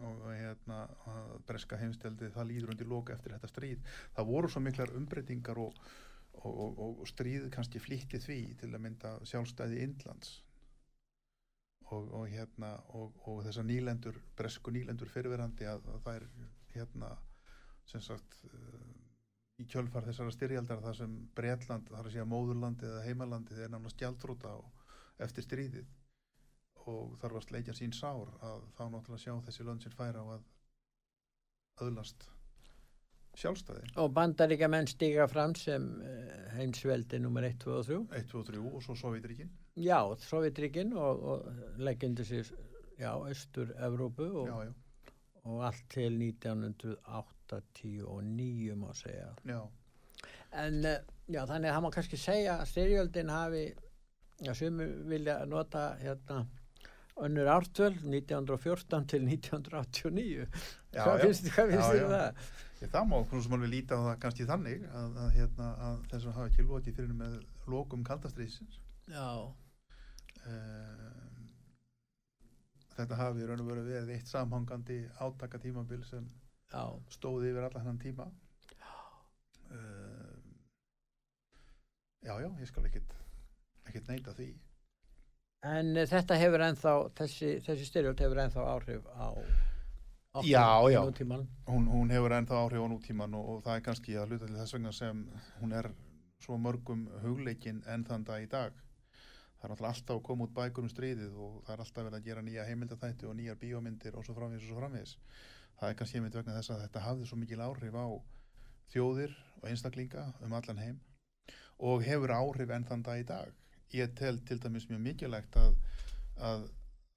Og 0.00 0.22
hérna 0.32 0.78
að 1.12 1.32
breska 1.46 1.76
heimsteldi 1.76 2.30
það 2.34 2.48
líður 2.48 2.72
undir 2.74 2.88
loka 2.88 3.14
eftir 3.14 3.34
þetta 3.36 3.50
stríð. 3.52 3.82
Það 4.16 4.30
voru 4.32 4.48
svo 4.50 4.62
miklar 4.64 4.94
umbreytingar 4.96 5.60
og, 5.60 5.76
og, 6.40 6.54
og, 6.56 7.00
og 7.04 7.08
stríð 7.08 7.50
kannski 7.54 7.82
flýtti 7.84 8.18
því 8.24 8.38
til 8.62 8.70
að 8.72 8.82
mynda 8.86 9.12
sjálfstæði 9.28 9.82
Indlands. 9.84 10.38
Og, 11.90 12.06
og 12.14 12.26
hérna 12.30 12.72
og, 12.94 13.14
og 13.26 13.44
þessar 13.44 13.66
nýlendur, 13.66 14.18
bresku 14.38 14.72
nýlendur 14.74 15.10
fyrirverandi 15.10 15.66
að, 15.66 15.86
að 15.94 16.02
það 16.06 16.18
er 16.20 16.26
hérna 16.74 17.14
sem 17.90 18.02
sagt 18.02 18.40
í 19.60 19.66
kjölfar 19.70 20.06
þessara 20.08 20.34
styrjaldar 20.34 20.82
þar 20.84 20.98
sem 20.98 21.16
Breitland, 21.36 21.88
þar 21.92 22.06
að 22.06 22.14
segja 22.14 22.28
móðurlandi 22.28 22.88
eða 22.88 23.04
heimalandi 23.06 23.58
þeir 23.58 23.72
nánast 23.74 24.00
gjaldróta 24.00 24.56
eftir 25.20 25.46
stríðið. 25.46 25.88
Og 26.90 27.16
þar 27.20 27.36
var 27.36 27.44
sleikja 27.44 27.76
sín 27.76 27.92
sár 27.92 28.30
að 28.40 28.66
þá 28.78 28.84
náttúrulega 28.88 29.24
sjá 29.24 29.34
þessi 29.46 29.66
lönd 29.68 29.84
sem 29.84 29.94
færa 29.94 30.24
á 30.24 30.26
að 30.38 30.46
öðlast 31.86 32.28
sjálfstæði. 33.40 33.92
Og 34.02 34.10
bandaríkja 34.16 34.68
menn 34.72 34.88
stiga 34.90 35.26
fram 35.30 35.54
sem 35.58 35.86
eh, 36.02 36.46
heimsveldi 36.56 37.20
nummer 37.22 37.46
1, 37.46 37.60
2 37.62 37.76
og 37.76 37.86
3. 37.86 37.98
1, 38.20 38.30
2 38.32 38.40
og 38.40 38.48
3 38.48 38.62
og 38.70 38.84
svo 38.84 38.96
Sovjetríkin 38.98 39.52
Já, 39.80 40.00
Sovjetrikinn 40.24 40.92
og, 40.98 41.22
og 41.32 41.78
leggjandi 41.80 42.26
sér, 42.26 42.48
já, 42.98 43.12
Östur 43.30 43.70
Evrópu 43.78 44.26
og, 44.42 44.48
já, 44.48 44.56
já, 44.66 45.12
og 45.46 45.62
allt 45.68 45.86
til 45.94 46.18
1989 47.50 48.76
má 48.80 48.94
segja. 48.94 49.34
já, 49.44 49.60
En 50.52 50.84
eh, 50.84 51.02
já, 51.26 51.44
þannig 51.46 51.70
að 51.70 51.74
það 51.74 51.84
má 51.84 51.90
kannski 51.94 52.18
segja 52.20 52.56
að 52.60 52.70
styrjöldin 52.72 53.30
hafi, 53.30 53.66
já, 54.42 54.54
sumi 54.54 54.86
vilja 55.10 55.44
nota 55.46 55.84
hérna 56.00 56.46
önnur 57.20 57.50
ártöl 57.52 57.92
1914 57.92 59.06
til 59.06 59.22
1989. 59.28 60.46
Já, 60.92 61.04
hvað 61.04 61.20
finnst, 61.26 61.46
já. 61.56 62.04
um 62.04 62.12
það? 62.14 62.42
Ég, 62.80 62.88
það 62.88 63.08
má 63.10 63.16
sem 63.28 63.54
alveg 63.56 63.72
líta 63.74 63.98
á 63.98 64.00
það 64.08 64.20
kannski 64.22 64.46
þannig 64.48 64.84
að, 64.88 65.16
að, 65.22 65.32
hérna, 65.36 65.66
að 65.86 66.04
þess 66.12 66.28
að 66.30 66.36
hafa 66.38 66.48
ekki 66.48 66.64
lokið 66.68 66.96
fyrir 66.96 67.18
með 67.18 67.34
lokum 67.68 68.04
kaldastriðsins 68.08 68.78
Já, 69.10 69.26
um, 70.48 71.50
þetta 72.96 73.18
hafi 73.20 73.48
raun 73.48 73.60
og 73.64 73.68
verið 73.74 74.14
eitt 74.14 74.30
samhangandi 74.30 75.02
átaka 75.20 75.60
tímabil 75.60 76.00
sem 76.08 76.24
stóði 77.10 77.50
yfir 77.52 77.66
allan 77.66 77.86
hann 77.86 77.98
tíma. 78.02 78.26
Um, 79.70 80.54
já, 82.26 82.34
já, 82.42 82.48
ég 82.58 82.68
skal 82.70 82.86
ekkit 82.90 83.16
ekkit 83.90 84.08
neita 84.10 84.34
því. 84.36 84.50
En 85.66 85.96
eh, 85.96 86.06
þetta 86.08 86.38
hefur 86.40 86.64
ennþá, 86.64 86.94
þessi, 87.18 87.50
þessi 87.66 87.88
styrjöld 87.88 88.22
hefur 88.22 88.40
ennþá 88.44 88.64
áhrif 88.74 89.10
á 89.12 89.28
Já, 90.46 90.86
já. 90.90 91.00
hún, 91.66 91.88
hún 91.90 92.10
hefur 92.14 92.32
ennþá 92.32 92.60
áhrif 92.62 92.84
á 92.86 92.88
nútíman 92.88 93.34
og, 93.34 93.48
og 93.50 93.64
það 93.64 93.76
er 93.76 93.82
kannski 93.88 94.14
að 94.14 94.30
hluta 94.30 94.46
til 94.46 94.58
þess 94.60 94.76
vegna 94.76 94.92
sem 94.94 95.24
hún 95.58 95.74
er 95.74 95.90
svo 96.40 96.56
mörgum 96.56 97.08
hugleikin 97.24 97.82
enn 97.90 98.06
þann 98.06 98.24
dag 98.28 98.44
í 98.44 98.46
dag. 98.48 98.76
Það 99.60 99.66
er 99.66 99.74
alltaf 99.74 100.14
að 100.14 100.22
koma 100.28 100.46
út 100.46 100.54
bækur 100.56 100.86
um 100.86 100.92
stríðið 100.92 101.34
og 101.34 101.56
það 101.66 101.74
er 101.74 101.82
alltaf 101.84 102.04
verið 102.06 102.18
að 102.20 102.28
gera 102.28 102.44
nýja 102.46 102.68
heimildathætti 102.68 103.26
og 103.28 103.34
nýjar 103.36 103.58
bíómyndir 103.60 104.16
og 104.16 104.24
svo 104.24 104.36
framvegis 104.38 104.64
og 104.64 104.70
svo 104.70 104.78
framvegis 104.78 105.16
það 105.80 105.92
er 105.92 105.96
kannski 105.96 106.18
einmitt 106.18 106.34
vegna 106.36 106.54
þess 106.58 106.74
að 106.74 106.82
þetta 106.84 107.02
hafði 107.06 107.26
svo 107.28 107.38
mikil 107.40 107.62
áhrif 107.64 107.94
á 107.96 108.06
þjóðir 108.92 109.32
og 109.60 109.68
einstaklinga 109.70 110.26
um 110.44 110.56
allan 110.58 110.82
heim 110.82 110.98
og 111.90 112.04
hefur 112.04 112.34
áhrif 112.36 112.74
enn 112.74 112.84
þann 112.84 113.04
dag 113.06 113.22
í 113.22 113.24
dag. 113.30 113.54
Ég 113.96 114.12
tel 114.18 114.36
til 114.46 114.58
dæmis 114.60 114.90
mjög 114.90 115.00
mikilvægt 115.06 115.56
að, 115.56 115.78
að, 116.36 116.66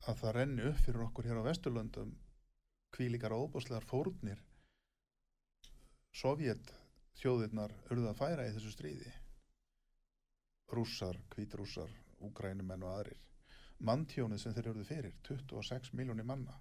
að 0.07 0.21
það 0.21 0.35
renni 0.37 0.69
upp 0.69 0.79
fyrir 0.85 1.03
okkur 1.09 1.27
hér 1.27 1.43
á 1.43 1.47
Vesturlöndum 1.49 2.15
kvílíkar 2.95 3.35
og 3.35 3.49
óbúslegar 3.49 3.85
fórnir 3.89 4.39
Sovjet 6.13 6.71
þjóðirnar 7.19 7.73
urðu 7.91 8.07
að 8.11 8.19
færa 8.19 8.47
í 8.47 8.53
þessu 8.53 8.71
stríði. 8.71 9.11
Rússar, 10.73 11.17
hvítrússar 11.33 11.91
úgrænumenn 12.23 12.85
og 12.85 12.93
aðrir. 12.95 13.19
Manntjónið 13.83 14.39
sem 14.39 14.53
þeir 14.55 14.71
urðu 14.71 14.85
fyrir 14.87 15.17
26 15.27 15.91
miljónir 15.97 16.29
manna 16.29 16.55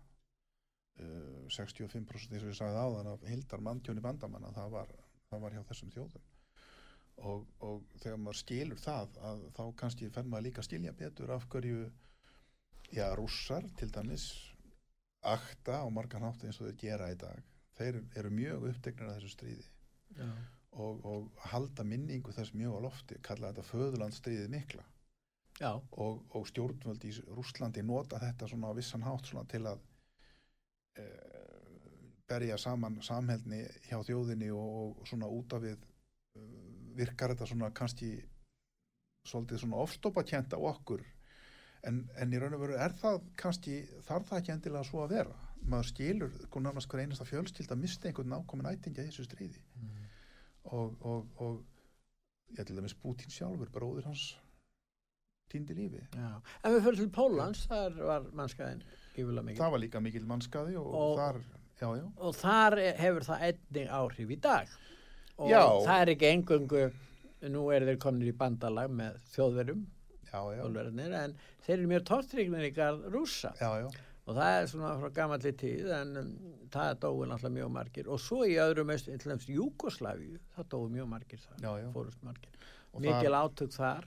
uh, 1.01 1.49
65% 1.49 2.37
eins 2.37 2.45
og 2.45 2.53
ég 2.53 2.59
sagði 2.59 2.85
áðan 2.85 3.11
af 3.15 3.27
hildar 3.29 3.65
manntjóni 3.65 4.05
bandamanna 4.05 4.53
það 4.57 4.77
var, 4.77 4.95
það 5.31 5.45
var 5.47 5.57
hjá 5.57 5.65
þessum 5.71 5.93
þjóðum. 5.97 6.29
Og, 7.23 7.43
og 7.63 7.83
þegar 8.01 8.23
maður 8.23 8.41
skilur 8.41 8.81
það 8.81 9.19
að 9.29 9.43
þá 9.57 9.65
kannski 9.83 10.09
fer 10.11 10.27
maður 10.29 10.47
líka 10.49 10.63
að 10.63 10.69
skilja 10.71 10.95
betur 10.97 11.35
af 11.35 11.45
hverju 11.53 11.83
já, 12.91 13.07
rússar 13.19 13.69
til 13.79 13.91
dæmis 13.93 14.31
akta 15.23 15.83
á 15.85 15.87
margan 15.93 16.25
hátt 16.27 16.43
eins 16.49 16.59
og 16.61 16.71
þeir 16.71 16.81
gera 16.81 17.13
í 17.13 17.21
dag. 17.21 17.45
Þeir 17.79 18.01
eru 18.19 18.33
mjög 18.35 18.67
upptegnir 18.73 19.13
af 19.13 19.21
þessu 19.21 19.37
stríði. 19.37 19.69
Já. 20.13 20.29
og, 20.73 21.05
og 21.05 21.47
halda 21.53 21.85
minningu 21.85 22.33
þess 22.33 22.55
mjög 22.57 22.81
á 22.81 22.85
lofti 22.87 23.19
kalla 23.25 23.53
þetta 23.53 23.69
föðurlandstríðið 23.69 24.53
mikla. 24.53 24.85
Og, 26.01 26.23
og 26.33 26.47
stjórnvöld 26.49 27.05
í 27.07 27.13
Rússlandi 27.37 27.85
nota 27.87 28.21
þetta 28.23 28.49
svona 28.51 28.73
á 28.73 28.77
vissan 28.77 29.05
hátt 29.05 29.29
svona 29.29 29.45
til 29.51 29.67
að 29.69 29.83
berja 32.33 32.59
saman 32.61 33.01
samheldni 33.05 33.63
hjá 33.89 33.99
þjóðinni 34.07 34.51
og, 34.57 35.01
og 35.01 35.09
svona 35.09 35.29
út 35.31 35.57
af 35.57 35.65
við 35.65 35.79
e, 35.79 36.45
virkar 36.99 37.35
þetta 37.35 37.49
svona 37.51 37.73
kannski 37.77 38.13
svolítið 39.29 39.63
svona 39.63 39.83
ofstopakent 39.85 40.57
á 40.57 40.59
okkur. 40.59 41.05
En, 41.87 42.05
en 42.19 42.35
í 42.35 42.39
raun 42.39 42.55
og 42.57 42.63
veru 42.63 42.79
er 42.79 42.95
það 42.95 43.21
kannski, 43.39 43.81
þarf 44.07 44.29
það 44.31 44.41
ekki 44.41 44.55
endilega 44.55 44.87
svo 44.87 45.03
að 45.03 45.17
vera? 45.17 45.37
Maður 45.63 45.89
skilur, 45.91 46.37
sko 46.47 46.63
nánast 46.63 46.91
hver 46.91 47.03
einasta 47.03 47.27
fjölskyld 47.27 47.75
að 47.75 47.83
mista 47.83 48.09
einhvern 48.09 48.33
nákomin 48.35 48.71
ætingja 48.71 49.05
í 49.05 49.11
þessu 49.11 49.27
stríði. 49.27 49.63
Og, 50.71 50.95
og, 51.03 51.27
og 51.43 52.55
ég 52.55 52.67
til 52.67 52.79
dæmis 52.79 52.95
Putin 52.99 53.35
sjálfur, 53.35 53.71
bróðir 53.75 54.07
hans 54.07 54.29
týndi 55.51 55.75
lífi. 55.77 56.03
Já. 56.15 56.39
En 56.63 56.75
við 56.75 56.87
fyrir 56.87 57.01
til 57.03 57.11
Pólans, 57.15 57.65
þar 57.71 57.99
var 57.99 58.29
mikið. 58.39 58.85
Það 59.15 59.71
var 59.75 59.83
líka 59.83 60.01
mikil 60.03 60.25
mannskaði 60.29 60.77
og, 60.81 60.93
Og- 60.95 61.17
þar, 61.21 61.41
já, 61.81 61.89
já, 61.99 62.05
Og 62.17 62.35
þar 62.39 62.77
hefur 62.99 63.27
það 63.29 63.47
einnig 63.49 63.89
áhrif 64.01 64.31
í 64.31 64.41
dag. 64.41 64.69
og 65.39 65.49
Já. 65.51 65.63
það 65.87 66.01
er 66.03 66.13
ekki 66.15 66.29
engungu 66.31 66.93
nú 67.51 67.63
er 67.75 67.83
þeir 67.89 67.99
komin 67.99 68.29
í 68.29 68.33
bandalag 68.37 68.91
með 68.91 69.17
þjóðverðinir, 70.31 71.13
en 71.25 71.35
þeir 71.67 71.79
eru 71.79 71.89
mjög 71.91 72.05
tortrygnir 72.09 72.67
í 72.69 72.73
garð 72.77 73.07
já, 73.59 73.89
og 74.27 74.37
það 74.37 74.61
er 74.61 74.67
svona 74.71 74.93
frá 75.01 75.11
gamalli 75.17 75.53
tíð 75.59 75.91
en 75.97 76.17
um, 76.21 76.29
það 76.71 76.93
dói 77.03 77.27
náttúrulega 77.27 77.57
mjög 77.57 77.71
margir. 77.75 78.09
Og 78.09 78.21
svo 78.23 78.45
í 78.47 78.55
öðrum 78.63 78.93
öst, 78.95 79.11
til 79.11 79.19
dæmis 79.33 79.49
Júkoslavíu 79.51 80.39
það 80.55 80.69
dói 80.71 80.89
mjög 80.95 81.09
margir 81.11 81.43
þar, 81.43 81.59
já. 81.83 81.91
fórust 81.93 82.23
margir. 82.23 82.51
Og 82.93 83.01
mikil 83.03 83.35
átök 83.35 83.75
þar 83.75 84.07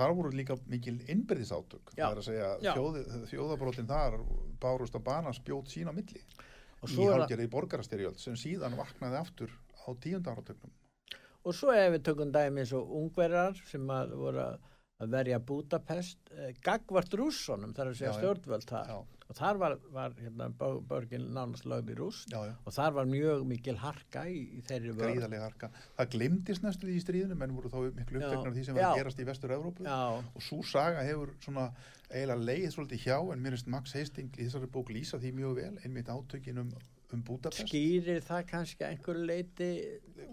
þar 0.00 0.14
voru 0.18 0.32
líka 0.34 0.56
mikil 0.72 0.96
innbyrðisátök. 1.12 1.92
Það 1.96 2.06
er 2.10 2.20
að 2.22 2.26
segja 2.30 2.50
Já. 2.64 2.72
þjóði, 2.74 3.04
þjóðabrotin 3.34 3.88
þar 3.90 4.18
bárust 4.62 4.96
á 4.96 5.00
banan 5.04 5.36
spjót 5.36 5.68
sín 5.72 5.90
á 5.90 5.94
milli 5.94 6.22
og 6.80 6.88
í 6.88 6.96
er, 6.96 6.98
það- 6.98 7.14
hálgerði 7.20 7.48
borgarastyrjöld 7.52 8.18
sem 8.22 8.36
síðan 8.40 8.76
vaknaði 8.78 9.20
aftur 9.20 9.52
á 9.84 9.88
tíundáratögnum 10.00 10.72
og 11.40 11.54
svo 11.56 11.72
ef 11.72 11.92
við 11.94 12.02
tökum 12.04 12.32
dæmi 12.32 12.60
eins 12.64 12.72
og 12.76 12.90
ungverjar 12.98 13.56
sem 13.68 13.86
að 13.92 14.10
voru 14.20 14.42
að 14.44 15.12
verja 15.14 15.38
Budapest 15.40 16.18
eh, 16.36 16.50
gagvart 16.60 17.14
rússonum 17.16 17.72
þar 17.72 17.88
að 17.92 17.96
segja 17.96 18.12
stjórnvöld 18.18 18.66
þar. 18.68 18.90
Já, 18.92 18.98
og 19.30 19.36
þar 19.38 19.60
var, 19.62 19.76
var 19.94 20.14
hérna, 20.18 20.48
borgin 20.58 21.28
nánast 21.34 21.66
lögð 21.70 21.92
í 21.92 21.96
rúst. 22.00 22.32
Já, 22.32 22.40
já, 22.48 22.54
og 22.66 22.74
þar 22.74 22.96
var 22.98 23.10
mjög 23.10 23.44
mikil 23.46 23.76
harka 23.78 24.24
í, 24.26 24.40
í 24.58 24.64
þeirri 24.66 24.94
vörð 24.98 25.14
gríðarlega 25.14 25.46
harka. 25.46 25.70
Það 26.00 26.10
glimtist 26.16 26.66
næstu 26.66 26.88
því 26.88 26.96
í 26.98 27.04
stríðinu 27.04 27.38
menn 27.38 27.54
voru 27.54 27.70
þá 27.70 27.78
miklu 28.00 28.24
af 28.26 28.50
því 28.50 28.66
sem 28.66 28.78
var 28.78 28.88
að 28.90 29.00
gerast 29.00 29.22
í 29.22 29.28
vestur-Evrópu. 29.30 29.86
Já, 29.86 30.00
og 30.18 30.46
svo 30.48 30.60
saga 30.66 31.06
hefur 31.06 31.34
svona 31.44 31.68
eiginlega 32.10 32.46
leið 32.48 32.70
svolítið 32.74 33.04
hjá 33.06 33.18
en 33.20 33.44
mér 33.44 33.54
finnst 33.54 33.70
Max 33.70 33.94
Hastings 33.94 34.38
í 34.38 34.48
þessari 34.48 34.70
bók 34.74 34.90
lýsa 34.90 35.20
því 35.22 35.34
mjög 35.38 35.60
vel 35.60 35.74
einmitt 35.84 36.10
átökin 36.10 36.58
um, 37.14 37.22
Budapest? 37.26 37.62
Skýrir 37.66 38.20
það 38.26 38.44
kannski 38.50 38.84
að 38.86 38.94
einhverju 38.94 39.24
leiti 39.28 39.68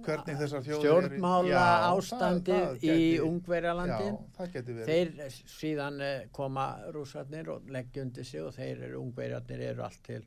hvernig 0.05 0.39
þessar 0.41 0.65
þjóðir 0.65 0.83
stjórnmála 0.83 1.51
Já, 1.51 1.63
ástandið 1.91 2.65
það 2.65 2.83
í 2.87 3.07
Ungverjalandin 3.27 4.17
Já, 4.17 4.25
það 4.37 4.51
geti 4.57 4.75
verið. 4.77 4.91
Þeir 4.91 5.23
eh, 5.25 5.39
síðan 5.57 6.01
eh, 6.07 6.27
koma 6.35 6.67
rússarnir 6.95 7.49
og 7.55 7.71
leggja 7.73 8.05
undir 8.05 8.27
sig 8.27 8.43
og 8.43 8.53
þeir 8.57 8.83
eru 8.89 9.01
ungverjarnir 9.05 9.63
eru 9.71 9.85
allt 9.87 10.03
til 10.05 10.21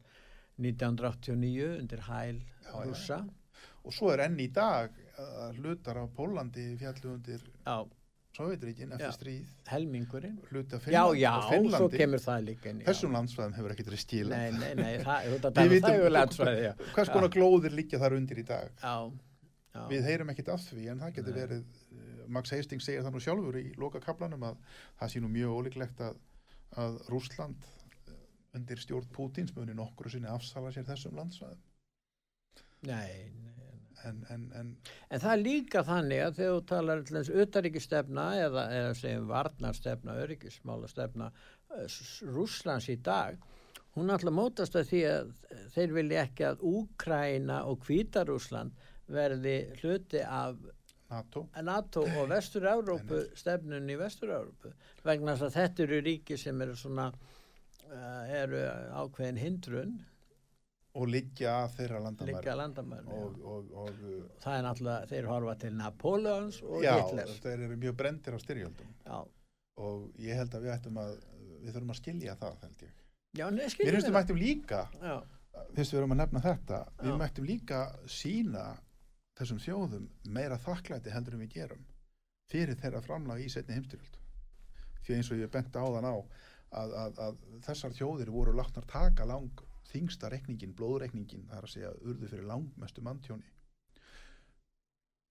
1989 0.61 1.79
undir 1.79 2.03
hæl 2.09 2.41
Já, 2.41 2.73
já. 2.73 2.83
rússa. 2.89 3.21
og 3.85 3.95
svo 3.97 4.11
er 4.13 4.27
enn 4.27 4.41
í 4.41 4.51
dag 4.53 4.93
að 5.21 5.57
hlutar 5.61 6.03
af 6.03 6.11
Pólandi 6.17 6.67
fjallu 6.81 7.15
undir 7.15 7.41
já, 7.65 7.79
Sovjetríkin 8.37 8.93
eftir 8.95 9.15
stríð 9.17 9.47
helmingurinn. 9.67 10.37
já, 10.87 11.03
já, 11.19 11.33
og 11.35 11.73
svo 11.75 11.89
kemur 11.91 12.23
það 12.23 12.45
líka 12.47 12.71
inn 12.71 12.83
þessum 12.87 13.17
landsvæðum 13.17 13.57
hefur 13.57 13.75
ekkert 13.75 13.91
verið 13.91 14.03
skilað 14.05 14.45
nei, 14.45 14.61
nei, 14.61 14.75
nei, 14.79 14.93
það, 15.09 15.49
það 15.49 15.75
yfir 15.79 16.15
landsvæði 16.15 16.63
já. 16.69 16.71
hvers 16.95 17.11
konar 17.11 17.33
glóðir 17.35 17.75
liggja 17.75 18.01
þar 18.03 18.17
undir 18.21 18.43
í 18.43 18.47
dag? 18.47 18.71
Já, 18.85 18.95
já, 19.75 19.83
við 19.91 20.07
heyrum 20.07 20.31
ekkert 20.35 20.53
af 20.55 20.63
því 20.69 20.87
en 20.93 21.03
það 21.03 21.15
getur 21.19 21.35
Nei. 21.37 21.41
verið 21.43 21.83
eh, 21.99 22.23
Max 22.39 22.55
Hastings 22.55 22.87
segir 22.87 23.03
það 23.07 23.17
nú 23.17 23.25
sjálfur 23.27 23.59
í 23.59 23.67
loka 23.83 24.03
kaplanum 24.05 24.47
að 24.53 24.63
það 25.03 25.15
sé 25.15 25.25
nú 25.25 25.33
mjög 25.35 25.59
ólíklegt 25.59 26.05
að, 26.07 26.21
að 26.79 27.01
Rússland 27.11 27.67
eh, 27.67 28.21
undir 28.55 28.85
stjórn 28.85 29.11
Pútins 29.17 29.57
muni 29.59 29.75
nokkru 29.75 30.13
sinni 30.13 30.31
afsala 30.31 30.71
sér 30.71 30.87
þessum 30.87 31.19
landsvæðum. 31.19 31.67
Nei, 32.87 33.27
nei 33.43 33.60
en, 34.09 34.21
en, 34.33 34.45
en 34.57 34.73
En 35.11 35.23
það 35.23 35.33
er 35.33 35.43
líka 35.45 35.85
þannig 35.87 36.25
að 36.25 36.37
þegar 36.41 36.57
þú 36.57 36.67
talar 36.71 37.05
utaríkistefna 37.45 38.27
eða, 38.47 38.67
eða 38.81 38.93
segjum 38.99 39.31
varnarstefna, 39.31 40.19
öryggismálastefna 40.25 41.31
Rússlands 42.35 42.89
í 42.91 42.97
dag, 43.03 43.39
hún 43.95 44.11
alltaf 44.11 44.35
mótast 44.35 44.77
að 44.79 44.91
því 44.91 45.01
að 45.11 45.33
þeir 45.75 45.97
vilja 45.97 46.25
ekki 46.27 46.47
að 46.49 46.65
Úkraina 46.71 47.63
og 47.71 47.87
Hvítarússland 47.87 48.87
verði 49.11 49.57
hluti 49.81 50.23
af 50.23 50.59
NATO. 51.11 51.49
NATO 51.63 52.05
og 52.07 52.31
Vestur-Európu 52.31 53.25
stefnun 53.39 53.91
í 53.91 53.99
Vestur-Európu 53.99 54.71
vegna 55.07 55.35
þess 55.35 55.49
að 55.49 55.57
þetta 55.59 55.85
eru 55.87 56.01
ríki 56.07 56.39
sem 56.39 56.63
eru 56.63 56.77
svona 56.79 57.09
uh, 57.11 58.23
eru 58.31 58.63
ákveðin 59.01 59.41
hindrun 59.43 59.97
og 60.99 61.07
liggja 61.07 61.53
að 61.65 61.75
þeirra 61.77 62.01
landamæri 62.03 63.13
og, 63.15 63.35
og, 63.47 63.75
og 63.85 64.01
uh, 64.03 64.23
það 64.43 64.57
er 64.57 64.65
náttúrulega, 64.67 65.11
þeir 65.13 65.29
horfa 65.31 65.57
til 65.63 65.75
Napoleons 65.79 66.63
og 66.67 66.83
já, 66.83 66.95
Hitler. 66.99 67.35
þeir 67.45 67.67
eru 67.69 67.77
mjög 67.85 67.99
brendir 68.01 68.35
á 68.35 68.39
styrjöldum. 68.43 68.95
Já, 69.07 69.19
og 69.87 70.09
ég 70.19 70.41
held 70.41 70.57
að 70.57 70.67
við 70.67 70.75
ættum 70.75 70.99
að 71.03 71.13
við 71.61 71.77
þurfum 71.77 71.95
að 71.95 72.01
skilja 72.01 72.39
það 72.41 72.65
held 72.65 72.87
ég. 72.87 72.97
Já, 73.39 73.45
skiljum 73.47 73.95
finnst 73.95 74.09
við 74.11 74.17
mættum 74.17 74.41
líka 74.41 74.81
fyrst 75.75 75.95
við 75.95 76.01
erum 76.01 76.15
að 76.15 76.21
nefna 76.25 76.43
þetta 76.45 76.79
við 76.99 77.13
Já. 77.13 77.19
mættum 77.21 77.47
líka 77.47 77.81
sína 78.11 78.65
þessum 79.39 79.61
þjóðum 79.63 80.09
meira 80.35 80.59
þakklæti 80.61 81.15
heldur 81.15 81.37
en 81.37 81.45
við 81.45 81.55
gerum 81.55 81.85
fyrir 82.51 82.79
þeirra 82.81 83.03
framlag 83.05 83.43
í 83.45 83.49
setni 83.53 83.77
heimstyrjöld 83.79 84.19
því 85.07 85.17
eins 85.17 85.31
og 85.31 85.41
ég 85.41 85.53
bent 85.53 85.77
áðan 85.79 86.09
á 86.11 86.15
að, 86.17 86.95
að, 87.03 87.21
að 87.27 87.39
þessar 87.67 87.95
þjóðir 87.99 88.33
voru 88.35 88.55
látnar 88.59 88.87
taka 88.91 89.27
lang 89.29 89.63
þingsta 89.91 90.31
rekningin, 90.33 90.75
blóðrekningin 90.79 91.49
það 91.51 91.59
er 91.59 91.69
að 91.69 91.75
segja 91.75 91.93
urðu 92.01 92.31
fyrir 92.31 92.49
langmestu 92.49 93.05
manntjóni 93.05 93.53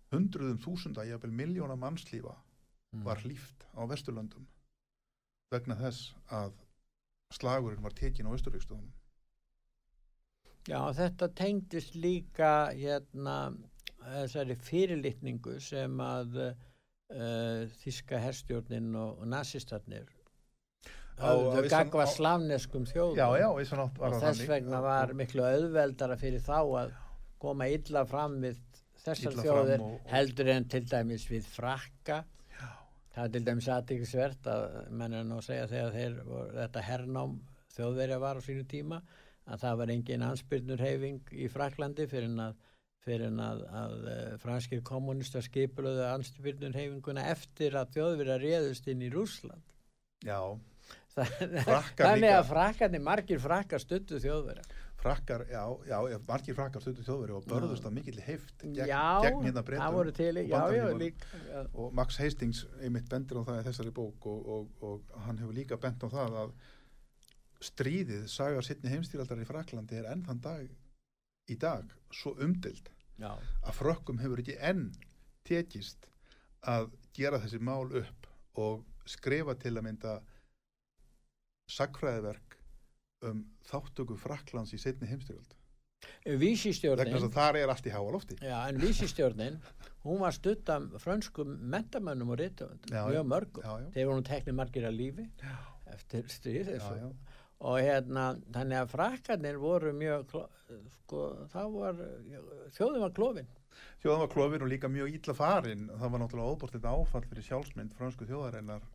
hundruðum 0.10 0.62
þúsunda, 0.64 1.05
jafnvel 1.05 1.32
miljóna 1.38 1.76
mannslífa 1.78 2.36
Mm. 2.89 3.03
var 3.05 3.20
hlýft 3.22 3.66
á 3.78 3.86
Vesturlöndum 3.86 4.45
vegna 5.53 5.76
þess 5.78 6.14
að 6.34 6.55
slagurinn 7.38 7.84
var 7.86 7.93
tekin 7.93 8.26
á 8.26 8.34
Östurvíkstöðunum 8.34 8.95
já, 10.66 10.82
þetta 10.97 11.30
tengdist 11.38 11.93
líka 11.93 12.72
hérna 12.74 13.36
þessari 13.99 14.57
fyrirlitningu 14.66 15.60
sem 15.62 16.01
að 16.01 16.39
uh, 16.41 17.70
þíska 17.84 18.22
herstjórnin 18.26 18.89
og, 18.97 19.22
og 19.22 19.30
nazistarnir 19.36 20.10
höfðu 21.20 21.70
gagva 21.74 22.05
slavneskum 22.09 22.86
þjóðum. 22.89 23.17
Já, 23.20 23.28
já, 23.41 23.47
og 23.49 23.99
það 23.99 24.24
þess 24.24 24.47
vegna 24.49 24.82
var 24.86 25.13
miklu 25.20 25.45
auðveldara 25.45 26.17
fyrir 26.22 26.43
þá 26.45 26.57
að 26.84 26.91
koma 27.39 27.67
illa 27.72 28.03
fram 28.07 28.39
við 28.43 28.57
þessar 29.03 29.32
Illa 29.34 29.43
þjóðir 29.45 29.80
og- 29.80 29.93
og- 29.93 30.09
heldur 30.11 30.49
en 30.55 30.65
til 30.65 30.84
dæmis 30.86 31.26
við 31.30 31.43
frakka. 31.47 32.24
Já. 32.59 32.67
það 33.15 33.24
er 33.26 33.30
til 33.36 33.43
dæmis 33.45 33.67
aðtíkisvert 33.67 34.43
að 34.47 34.91
menn 34.91 35.13
er 35.13 35.24
nú 35.24 35.38
að 35.39 35.47
segja 35.47 35.67
þegar 35.67 35.91
þeir 35.93 36.20
þetta 36.59 36.82
hernám 36.89 37.39
þjóðverja 37.76 38.20
var 38.20 38.36
á 38.36 38.41
sínu 38.43 38.65
tíma 38.67 39.01
að 39.49 39.59
það 39.63 39.78
var 39.78 39.88
engin 39.95 40.22
anspyrnurheyfing 40.28 41.22
í 41.32 41.47
Fraklandi 41.49 42.05
fyrir 42.07 42.28
en 42.30 42.39
að, 42.39 42.55
að, 43.39 43.63
að 43.72 43.93
uh, 44.11 44.38
franskir 44.38 44.82
kommunistar 44.84 45.41
skipulöðu 45.41 46.03
anspyrnurheyfinguna 46.13 47.24
eftir 47.32 47.74
að 47.80 47.93
þjóðverja 47.95 48.38
réðust 48.43 48.88
inn 48.91 49.01
í 49.01 49.09
Rússland. 49.13 49.63
Já, 50.26 50.38
þannig 51.16 52.32
að 52.34 52.45
frakkarnir 52.51 53.03
margir 53.03 53.41
frakkar 53.43 53.82
stuttu 53.84 54.22
þjóðverja. 54.22 54.68
Frakkar, 54.99 55.45
já, 55.47 55.64
já, 55.88 56.18
margir 56.28 56.55
frakkar 56.57 56.84
stundu 56.84 57.05
þjóðveri 57.07 57.36
og 57.38 57.45
börðust 57.47 57.86
á 57.88 57.91
mikill 57.95 58.20
heift 58.20 58.66
gegn, 58.66 58.89
gegn 59.24 59.45
hérna 59.45 59.62
breytum 59.64 59.86
já, 60.49 60.57
og 61.72 61.93
Max 61.95 62.20
Hastings 62.20 62.66
einmitt 62.84 63.07
bendir 63.12 63.39
á 63.39 63.47
það 63.47 63.62
í 63.62 63.66
þessari 63.70 63.93
bók 63.95 64.28
og, 64.28 64.49
og, 64.57 64.84
og 64.84 65.22
hann 65.24 65.39
hefur 65.39 65.55
líka 65.55 65.80
bent 65.80 66.03
á 66.03 66.07
það 66.12 66.36
að 66.41 66.51
stríðið 67.70 68.28
sagar 68.32 68.68
sittni 68.68 68.91
heimstýraldar 68.91 69.39
í 69.39 69.47
Fraklandi 69.47 70.01
er 70.01 70.10
enn 70.12 70.26
þann 70.28 70.43
dag 70.43 70.68
í 71.47 71.57
dag 71.60 71.95
svo 72.12 72.36
umdild 72.43 72.91
Já. 73.20 73.32
að 73.64 73.80
frökkum 73.80 74.20
hefur 74.20 74.43
ekki 74.43 74.57
enn 74.60 74.89
tekist 75.47 76.10
að 76.68 76.91
gera 77.16 77.39
þessi 77.39 77.62
mál 77.64 77.88
upp 77.88 78.28
og 78.60 78.84
skrifa 79.07 79.55
til 79.60 79.78
að 79.78 79.86
mynda 79.88 80.20
sakfræðiverk 81.70 82.57
um 83.30 83.43
þáttöku 83.70 84.17
Fraklands 84.20 84.74
í 84.76 84.80
setni 84.82 85.09
heimstyrjöld 85.09 85.55
vegna 86.24 87.20
að 87.20 87.34
þar 87.36 87.57
er 87.59 87.72
allt 87.74 87.88
í 87.88 87.91
háa 87.91 88.11
lofti. 88.13 88.38
Já, 88.39 88.55
en 88.70 88.80
vísistjórnin 88.80 89.57
hún 90.05 90.22
var 90.22 90.36
stutt 90.36 90.70
af 90.72 90.86
frönskum 91.03 91.57
mentamönnum 91.74 92.32
og 92.32 92.39
rítöfund 92.39 92.88
Já, 92.88 93.03
mjög 93.09 93.28
mörgum. 93.28 93.67
Voru 93.97 94.22
nú 94.22 94.26
teknir 94.28 94.55
margir 94.55 94.88
að 94.88 94.95
lífi 94.95 95.28
Já. 95.41 95.57
eftir 95.91 96.32
stríð 96.32 96.72
og 97.59 97.76
hérna 97.84 98.30
þannig 98.55 98.80
að 98.80 98.91
frakkarnir 98.93 99.59
voru 99.59 99.91
mjög 99.91 100.30
sko, 100.95 101.26
það 101.51 101.74
var 101.76 102.03
þjóðin 102.78 103.03
var 103.03 103.15
klófin 103.17 103.49
þjóðan 103.99 104.24
var 104.24 104.32
klofin 104.32 104.63
og 104.63 104.72
líka 104.72 104.91
mjög 104.91 105.11
ítla 105.17 105.36
farin. 105.36 105.89
Það 105.91 106.13
var 106.13 106.24
náttúrulega 106.24 106.55
óbort 106.55 106.76
þetta 106.76 106.95
áfall 106.95 107.28
fyrir 107.28 107.47
sjálfsmynd 107.47 107.95
fransku 107.97 108.28
þjóðarinnar 108.30 108.88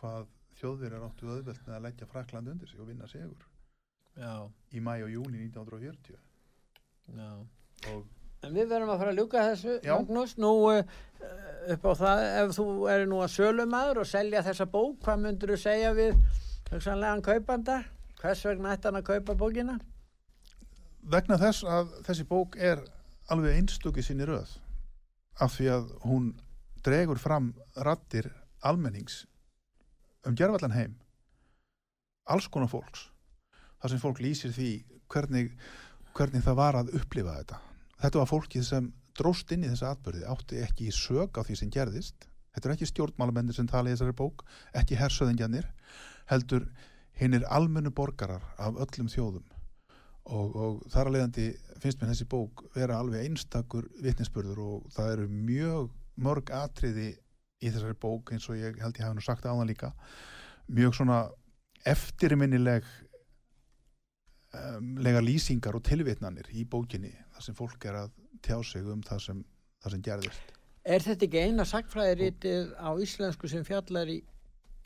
hvað 0.00 0.26
þjóðverjar 0.60 1.06
áttu 1.06 1.30
auðvelt 1.30 1.62
með 1.66 1.78
að 1.78 1.86
leggja 1.86 2.10
Frakland 2.10 2.52
undir 2.52 2.70
sig 2.70 2.82
og 2.82 2.90
vinna 2.90 3.08
sigur 3.10 3.46
já, 4.16 4.32
í 4.72 4.82
mæ 4.82 4.92
og 5.06 5.10
júni 5.12 5.42
1940 5.48 6.20
já 7.16 7.32
og 7.94 8.12
En 8.44 8.52
við 8.54 8.68
verðum 8.68 8.90
að 8.92 8.98
fara 9.00 9.10
að 9.10 9.16
ljúka 9.18 9.42
þessu, 9.42 9.72
Já. 9.82 9.94
Magnús, 9.96 10.34
nú 10.38 10.50
uh, 10.68 10.82
upp 11.72 11.86
á 11.88 11.92
það, 11.98 12.20
ef 12.42 12.52
þú 12.54 12.66
er 12.92 13.06
nú 13.08 13.22
að 13.24 13.32
sölumæður 13.32 14.02
og 14.02 14.06
selja 14.06 14.42
þessa 14.46 14.66
bók, 14.70 15.00
hvað 15.02 15.22
myndur 15.24 15.52
þú 15.54 15.56
segja 15.64 15.94
við 15.96 16.20
hugsanlegan 16.68 17.24
kaupanda? 17.26 17.78
Hvers 18.20 18.44
vegna 18.46 18.76
ætti 18.76 18.90
hann 18.90 19.00
að 19.00 19.08
kaupa 19.08 19.38
bókina? 19.40 19.78
vegna 21.06 21.38
þess 21.38 21.64
að 21.70 21.92
þessi 22.06 22.26
bók 22.26 22.56
er 22.58 22.82
alveg 23.30 23.58
einstöki 23.60 24.02
sinni 24.04 24.26
röð 24.26 24.56
af 25.42 25.54
því 25.54 25.68
að 25.74 25.88
hún 26.06 26.28
dregur 26.86 27.20
fram 27.20 27.52
rattir 27.86 28.28
almennings 28.66 29.24
um 30.26 30.36
gerfallan 30.36 30.74
heim. 30.74 30.94
Alls 32.26 32.48
konar 32.50 32.70
fólks. 32.70 33.08
Þar 33.80 33.92
sem 33.92 34.02
fólk 34.02 34.22
lýsir 34.24 34.54
því 34.54 34.70
hvernig, 35.12 35.52
hvernig 36.16 36.44
það 36.44 36.58
var 36.58 36.78
að 36.80 36.94
upplifa 36.98 37.36
þetta. 37.38 37.60
Þetta 38.02 38.22
var 38.22 38.30
fólkið 38.30 38.64
sem 38.66 38.88
dróst 39.16 39.52
inn 39.54 39.64
í 39.64 39.70
þessa 39.70 39.94
atbyrði 39.94 40.26
átti 40.28 40.62
ekki 40.64 40.88
í 40.90 40.94
sög 40.94 41.38
á 41.38 41.42
því 41.46 41.58
sem 41.60 41.72
gerðist. 41.72 42.26
Þetta 42.56 42.68
er 42.68 42.74
ekki 42.74 42.88
stjórnmálamendir 42.90 43.56
sem 43.56 43.68
tala 43.68 43.90
í 43.90 43.94
þessari 43.94 44.16
bók 44.16 44.44
ekki 44.76 44.98
hersöðingjanir 44.98 45.68
heldur 46.30 46.66
hinn 47.16 47.36
er 47.36 47.46
almennu 47.52 47.92
borgarar 47.94 48.44
af 48.58 48.80
öllum 48.80 49.10
þjóðum. 49.12 49.44
Og, 50.26 50.56
og 50.56 50.78
þar 50.90 51.08
að 51.08 51.14
leiðandi 51.14 51.46
finnst 51.78 52.00
mér 52.00 52.10
þessi 52.10 52.26
bók 52.32 52.64
vera 52.74 52.98
alveg 52.98 53.28
einstakur 53.28 53.86
vitninsbörður 54.02 54.62
og 54.64 54.88
það 54.96 55.12
eru 55.12 55.28
mjög 55.30 55.92
mörg 56.26 56.50
atriði 56.56 57.12
í 57.62 57.70
þessari 57.72 57.96
bók 58.00 58.32
eins 58.34 58.48
og 58.50 58.58
ég 58.60 58.78
held 58.82 58.98
ég 58.98 59.06
hafi 59.06 59.18
nú 59.18 59.24
sagt 59.24 59.46
áðan 59.48 59.70
líka 59.70 59.92
mjög 60.66 60.96
svona 60.98 61.20
eftirminnileg 61.86 62.86
um, 64.56 64.96
lega 65.02 65.22
lýsingar 65.24 65.78
og 65.78 65.84
tilvitnanir 65.86 66.50
í 66.52 66.66
bókinni 66.68 67.12
þar 67.34 67.46
sem 67.46 67.56
fólk 67.58 67.88
er 67.88 68.02
að 68.04 68.12
tjá 68.44 68.58
sig 68.66 68.86
um 68.86 69.02
það 69.06 69.22
sem, 69.28 69.42
það 69.84 69.96
sem 69.96 70.04
gerðist 70.10 70.54
Er 70.86 71.02
þetta 71.02 71.26
ekki 71.26 71.40
eina 71.42 71.64
sagfræðirítið 71.66 72.76
á 72.78 72.94
íslensku 73.02 73.48
sem 73.50 73.64
fjallar 73.66 74.06
í, 74.06 74.20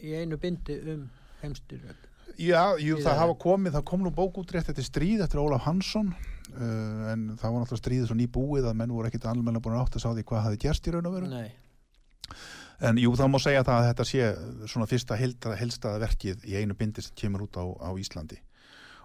í 0.01 0.15
einu 0.17 0.39
bindi 0.41 0.79
um 0.89 1.03
heimstyrjöld? 1.43 2.07
Já, 2.41 2.79
jú, 2.81 2.97
það 3.03 3.05
það. 3.05 3.19
hafa 3.21 3.35
komið, 3.43 3.75
það 3.75 3.85
kom 3.91 4.05
nú 4.07 4.13
bók 4.17 4.39
út 4.41 4.53
rétt 4.55 4.71
eftir 4.73 4.87
stríð 4.87 5.25
eftir 5.27 5.43
Ólaf 5.43 5.67
Hansson 5.67 6.15
uh, 6.15 7.11
en 7.11 7.27
það 7.35 7.53
var 7.53 7.65
náttúrulega 7.65 7.83
stríðið 7.83 8.07
svo 8.09 8.17
nýbúið 8.17 8.69
að 8.71 8.79
menn 8.81 8.95
voru 8.97 9.11
ekkit 9.11 9.27
almenna 9.29 9.61
búin 9.61 9.77
að 9.77 9.83
átt 9.85 9.99
að 9.99 10.05
sá 10.07 10.09
því 10.15 10.25
hvað 10.31 10.47
hafi 10.47 10.61
gerst 10.65 10.89
í 10.89 10.95
raun 10.95 11.11
og 11.11 11.17
veru 11.19 11.29
Nei. 11.35 11.51
En 12.81 13.01
jú, 13.01 13.13
það 13.19 13.33
má 13.33 13.39
segja 13.43 13.65
það 13.67 13.79
að 13.79 13.89
þetta 13.89 14.07
sé 14.09 14.29
svona 14.73 14.89
fyrsta 14.91 15.19
heilstaða 15.19 16.03
verkið 16.07 16.47
í 16.49 16.57
einu 16.61 16.77
bindi 16.79 17.05
sem 17.05 17.17
kemur 17.19 17.45
út 17.47 17.61
á, 17.61 17.65
á 17.65 17.91
Íslandi 18.01 18.41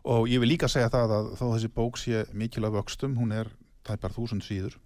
og 0.06 0.30
ég 0.30 0.42
vil 0.42 0.52
líka 0.54 0.70
segja 0.72 0.92
það 0.94 1.16
að 1.18 1.32
þó 1.40 1.46
þessi 1.56 1.72
bók 1.76 1.98
sé 2.00 2.26
mikilvæg 2.34 2.78
vöxtum, 2.78 3.18
hún 3.18 3.34
er 3.36 3.50
tæpar 3.86 4.14
þúsund 4.16 4.46
síður 4.46 4.78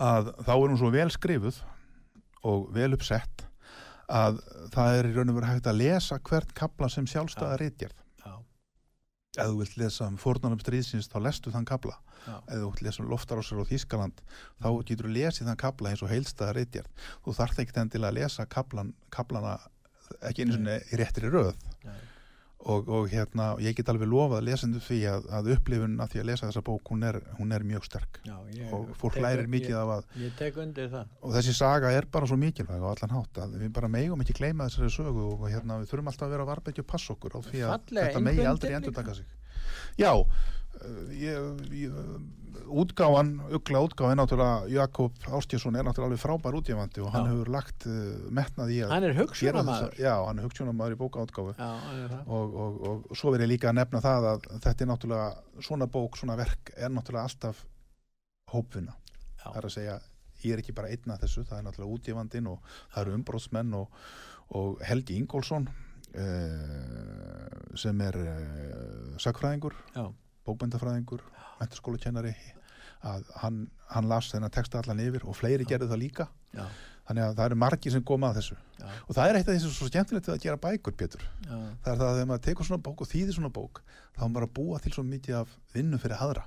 að 0.00 0.32
þá 0.46 0.54
er 0.54 0.68
hún 0.68 0.78
svo 0.80 0.92
vel 0.94 1.10
skrifuð 1.12 1.60
og 2.44 2.70
vel 2.74 2.92
uppsett 2.96 3.44
að 4.10 4.40
það 4.74 4.98
er 4.98 5.08
í 5.08 5.12
raun 5.14 5.32
og 5.32 5.38
veru 5.38 5.50
hægt 5.50 5.68
að 5.70 5.80
lesa 5.80 6.18
hvert 6.20 6.50
kapla 6.56 6.90
sem 6.92 7.06
sjálfstæða 7.08 7.60
rítjarð 7.62 7.96
Já. 7.96 8.03
Ef 9.38 9.50
þú 9.50 9.58
vilt 9.60 9.76
lesa 9.80 10.08
um 10.08 10.16
fórnarnum 10.20 10.60
stríðsins 10.62 11.10
þá 11.10 11.18
lestu 11.26 11.52
þann 11.54 11.68
kapla 11.68 11.96
Já. 12.24 12.36
ef 12.38 12.56
þú 12.60 12.70
vilt 12.70 12.82
lesa 12.86 13.02
um 13.02 13.10
loftarásar 13.10 13.62
á 13.62 13.70
Þískaland 13.70 14.24
þá 14.62 14.68
getur 14.88 15.08
þú 15.08 15.14
lesið 15.18 15.50
þann 15.50 15.62
kapla 15.64 15.92
eins 15.92 16.04
og 16.04 16.12
heilstæða 16.12 16.56
rítjarð 16.58 17.06
þú 17.26 17.36
þarft 17.40 17.62
ekki 17.64 17.78
endilega 17.82 18.12
að 18.12 18.18
lesa 18.20 18.46
kaplan, 18.46 18.94
kaplana 19.10 19.58
ekki 20.28 20.44
einu 20.44 20.58
sinni 20.58 20.78
í 20.92 21.00
réttri 21.00 21.30
röð 21.32 21.54
Nei. 21.84 22.00
Og, 22.64 22.88
og 22.88 23.08
hérna, 23.12 23.50
ég 23.62 23.76
get 23.76 23.90
alveg 23.92 24.08
lofað 24.08 24.44
lesendu 24.46 24.80
því 24.82 24.98
að, 25.10 25.26
að 25.38 25.50
upplifun 25.54 25.98
að 26.00 26.14
því 26.14 26.22
að 26.22 26.28
lesa 26.30 26.48
þessa 26.48 26.62
bók 26.64 26.90
hún 26.92 27.06
er, 27.08 27.18
hún 27.38 27.52
er 27.56 27.66
mjög 27.68 27.86
sterk. 27.88 28.20
Já, 28.24 28.34
ég, 28.56 28.72
og 28.74 28.90
fólk 29.00 29.18
lærir 29.20 29.50
mikið 29.52 29.74
ég, 29.74 29.78
af 29.82 29.92
að 29.98 30.18
Ég 30.24 30.34
tek 30.38 30.58
undir 30.64 30.90
það. 30.92 31.12
og 31.20 31.36
þessi 31.36 31.56
saga 31.58 31.92
er 31.92 32.08
bara 32.16 32.30
svo 32.30 32.38
mikilvæg 32.40 32.84
á 32.84 32.88
allan 32.94 33.14
hátt 33.18 33.42
að 33.44 33.56
við 33.60 33.72
bara 33.76 33.92
megum 33.92 34.24
ekki 34.24 34.38
gleyma 34.40 34.68
þessari 34.70 34.96
sögu 34.96 35.28
og 35.34 35.46
hérna 35.50 35.80
við 35.82 35.92
þurfum 35.92 36.12
alltaf 36.12 36.28
að 36.28 36.36
vera 36.36 36.48
varbeggju 36.50 36.84
og 36.86 36.90
passa 36.94 37.14
okkur 37.16 37.36
á 37.36 37.40
því 37.44 37.64
að 37.64 37.74
Fallega 37.74 38.08
þetta 38.08 38.24
megi 38.28 38.46
aldrei 38.54 38.76
endur 38.78 38.96
taka 38.96 39.16
sig. 39.20 39.32
Já 40.00 40.12
ég, 41.14 41.62
ég, 41.72 41.90
útgáfan 42.64 43.34
ugla 43.52 43.80
útgáfan 43.84 44.16
náttúrulega 44.18 44.68
Jakob 44.72 45.12
Ástjesson 45.36 45.76
er 45.76 45.84
náttúrulega 45.84 46.08
alveg 46.12 46.22
frábær 46.22 46.56
útgefandi 46.58 47.02
og 47.04 47.10
hann 47.12 47.26
Já. 47.26 47.30
hefur 47.34 47.50
lagt 47.54 47.86
uh, 47.90 47.96
metnað 48.34 48.72
í 48.74 48.78
að 48.84 48.92
Hann 48.94 49.06
er 49.08 49.14
þessa- 49.18 49.28
já, 50.00 50.14
hann 50.26 50.38
er 50.40 50.46
hugsunamaður 50.48 50.96
í 50.96 50.98
það. 52.14 52.32
og, 52.38 52.56
og, 52.64 52.80
og, 52.88 52.96
og 53.10 53.20
svo 53.20 53.34
verið 53.36 53.50
líka 53.52 53.70
að 53.70 53.78
nefna 53.80 54.00
það 54.06 54.28
að 54.32 54.48
þetta 54.64 54.80
er 54.86 54.90
náttúrulega 54.92 55.28
svona 55.68 55.86
bók, 55.98 56.18
svona 56.20 56.38
verk 56.40 56.72
er 56.76 56.90
náttúrulega 56.94 57.28
alltaf 57.28 57.62
hópvinna 58.54 58.94
það 59.44 59.60
er 59.60 59.68
að 59.70 59.74
segja, 59.76 59.96
ég 60.44 60.50
er 60.56 60.62
ekki 60.64 60.74
bara 60.76 60.92
einn 60.94 61.12
að 61.14 61.22
þessu 61.26 61.44
það 61.48 61.58
er 61.58 61.64
náttúrulega 61.68 61.94
útgefandinn 61.98 62.50
og 62.54 62.74
það 62.94 63.00
eru 63.04 63.16
umbróðsmenn 63.20 63.76
og, 63.80 64.02
og 64.56 64.68
Helgi 64.88 65.14
Ingólfsson 65.20 65.68
uh, 65.68 65.74
sem 67.76 68.00
er 68.04 68.16
uh, 68.24 69.16
sagfræðingur 69.20 69.76
Já. 69.94 70.06
Bókbendafræðingur, 70.48 71.22
menturskólakennari 71.60 72.34
að 73.04 73.24
hann, 73.42 73.56
hann 73.92 74.08
las 74.08 74.30
þennan 74.32 74.52
texta 74.54 74.80
allan 74.80 75.00
yfir 75.04 75.24
og 75.28 75.36
fleiri 75.36 75.66
gerðu 75.68 75.90
það 75.90 76.00
líka 76.00 76.24
Já. 76.56 76.64
þannig 77.08 77.24
að 77.26 77.34
það 77.36 77.48
eru 77.50 77.58
margir 77.60 77.92
sem 77.92 78.04
koma 78.08 78.30
að 78.30 78.38
þessu 78.38 78.56
Já. 78.80 78.86
og 79.08 79.12
það 79.18 79.28
er 79.28 79.38
eitt 79.40 79.48
af 79.48 79.52
því 79.54 79.60
sem 79.64 79.68
er 79.68 79.76
svo 79.76 79.88
skemmtilegt 79.90 80.28
við 80.30 80.34
að 80.38 80.42
gera 80.46 80.60
bækur, 80.64 80.96
Pétur 80.96 81.20
Já. 81.44 81.58
það 81.84 81.92
er 81.92 81.98
það 82.00 82.08
að 82.08 82.16
þegar 82.16 82.30
maður 82.30 82.44
tekur 82.48 82.68
svona 82.70 82.84
bók 82.86 83.02
og 83.04 83.10
þýðir 83.12 83.36
svona 83.36 83.52
bók 83.58 83.82
þá 84.16 84.22
er 84.24 84.32
maður 84.32 84.46
að 84.48 84.54
búa 84.56 84.80
til 84.86 84.92
svo 84.96 85.04
mikið 85.10 85.36
af 85.42 85.52
vinnu 85.76 86.00
fyrir 86.00 86.22
aðra 86.24 86.46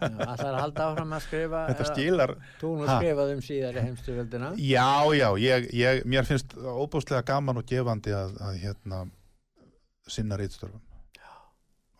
Það 0.00 0.40
er 0.40 0.46
að 0.48 0.60
halda 0.62 0.84
áfram 0.90 1.12
að 1.12 1.22
skrifa. 1.26 1.58
þetta 1.68 1.84
skilar 1.90 2.30
Þú 2.60 2.70
nú 2.78 2.86
Ha? 2.88 2.94
skrifað 2.96 3.32
um 3.34 3.42
síðari 3.44 3.82
heimstyrjöldina. 3.84 4.48
já, 4.56 4.88
já, 5.12 5.28
ég, 5.44 5.66
ég, 5.76 6.00
mér 6.08 6.24
finnst 6.28 6.56
óbúslega 6.56 7.20
gaman 7.28 7.60
og 7.60 7.66
gefandi 7.68 8.14
að, 8.16 8.32
að 8.40 8.56
hérna 8.64 9.02
sinna 10.08 10.38
reytstörfum 10.40 10.80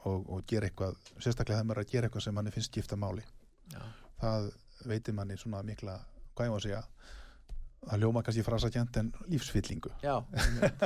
og, 0.07 0.27
og 0.31 0.47
gera 0.49 0.71
eitthvað 0.71 0.97
sérstaklega 1.19 1.59
þegar 1.59 1.69
maður 1.71 1.83
er 1.83 1.87
að 1.87 1.93
gera 1.95 2.11
eitthvað 2.11 2.27
sem 2.27 2.39
manni 2.39 2.55
finnst 2.55 2.73
skipta 2.73 2.99
máli 3.01 3.25
Já. 3.73 3.83
það 4.23 4.51
veitir 4.87 5.17
manni 5.17 5.39
svona 5.41 5.63
mikla 5.67 5.99
hvað 6.37 6.49
ég 6.49 6.55
var 6.55 6.63
að 6.63 6.67
segja 6.69 6.83
það 7.87 8.03
ljóma 8.03 8.23
kannski 8.27 8.47
frasakjent 8.47 9.01
en 9.03 9.13
lífsfyllingu 9.33 9.93
Já. 10.05 10.17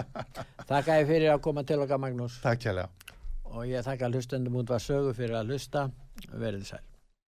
Þakka 0.71 1.01
ég 1.03 1.09
fyrir 1.11 1.35
að 1.35 1.45
koma 1.47 1.65
til 1.69 1.81
okkar 1.85 2.03
Magnús 2.03 2.41
Takk 2.45 2.65
kjærlega 2.67 3.17
og 3.51 3.67
ég 3.67 3.83
þakka 3.85 4.11
hlustendum 4.11 4.61
út 4.61 4.71
var 4.71 4.83
sögu 4.83 5.15
fyrir 5.17 5.41
að 5.41 5.51
hlusta. 5.51 5.89
Verið 6.31 6.67
sæl. 6.69 6.85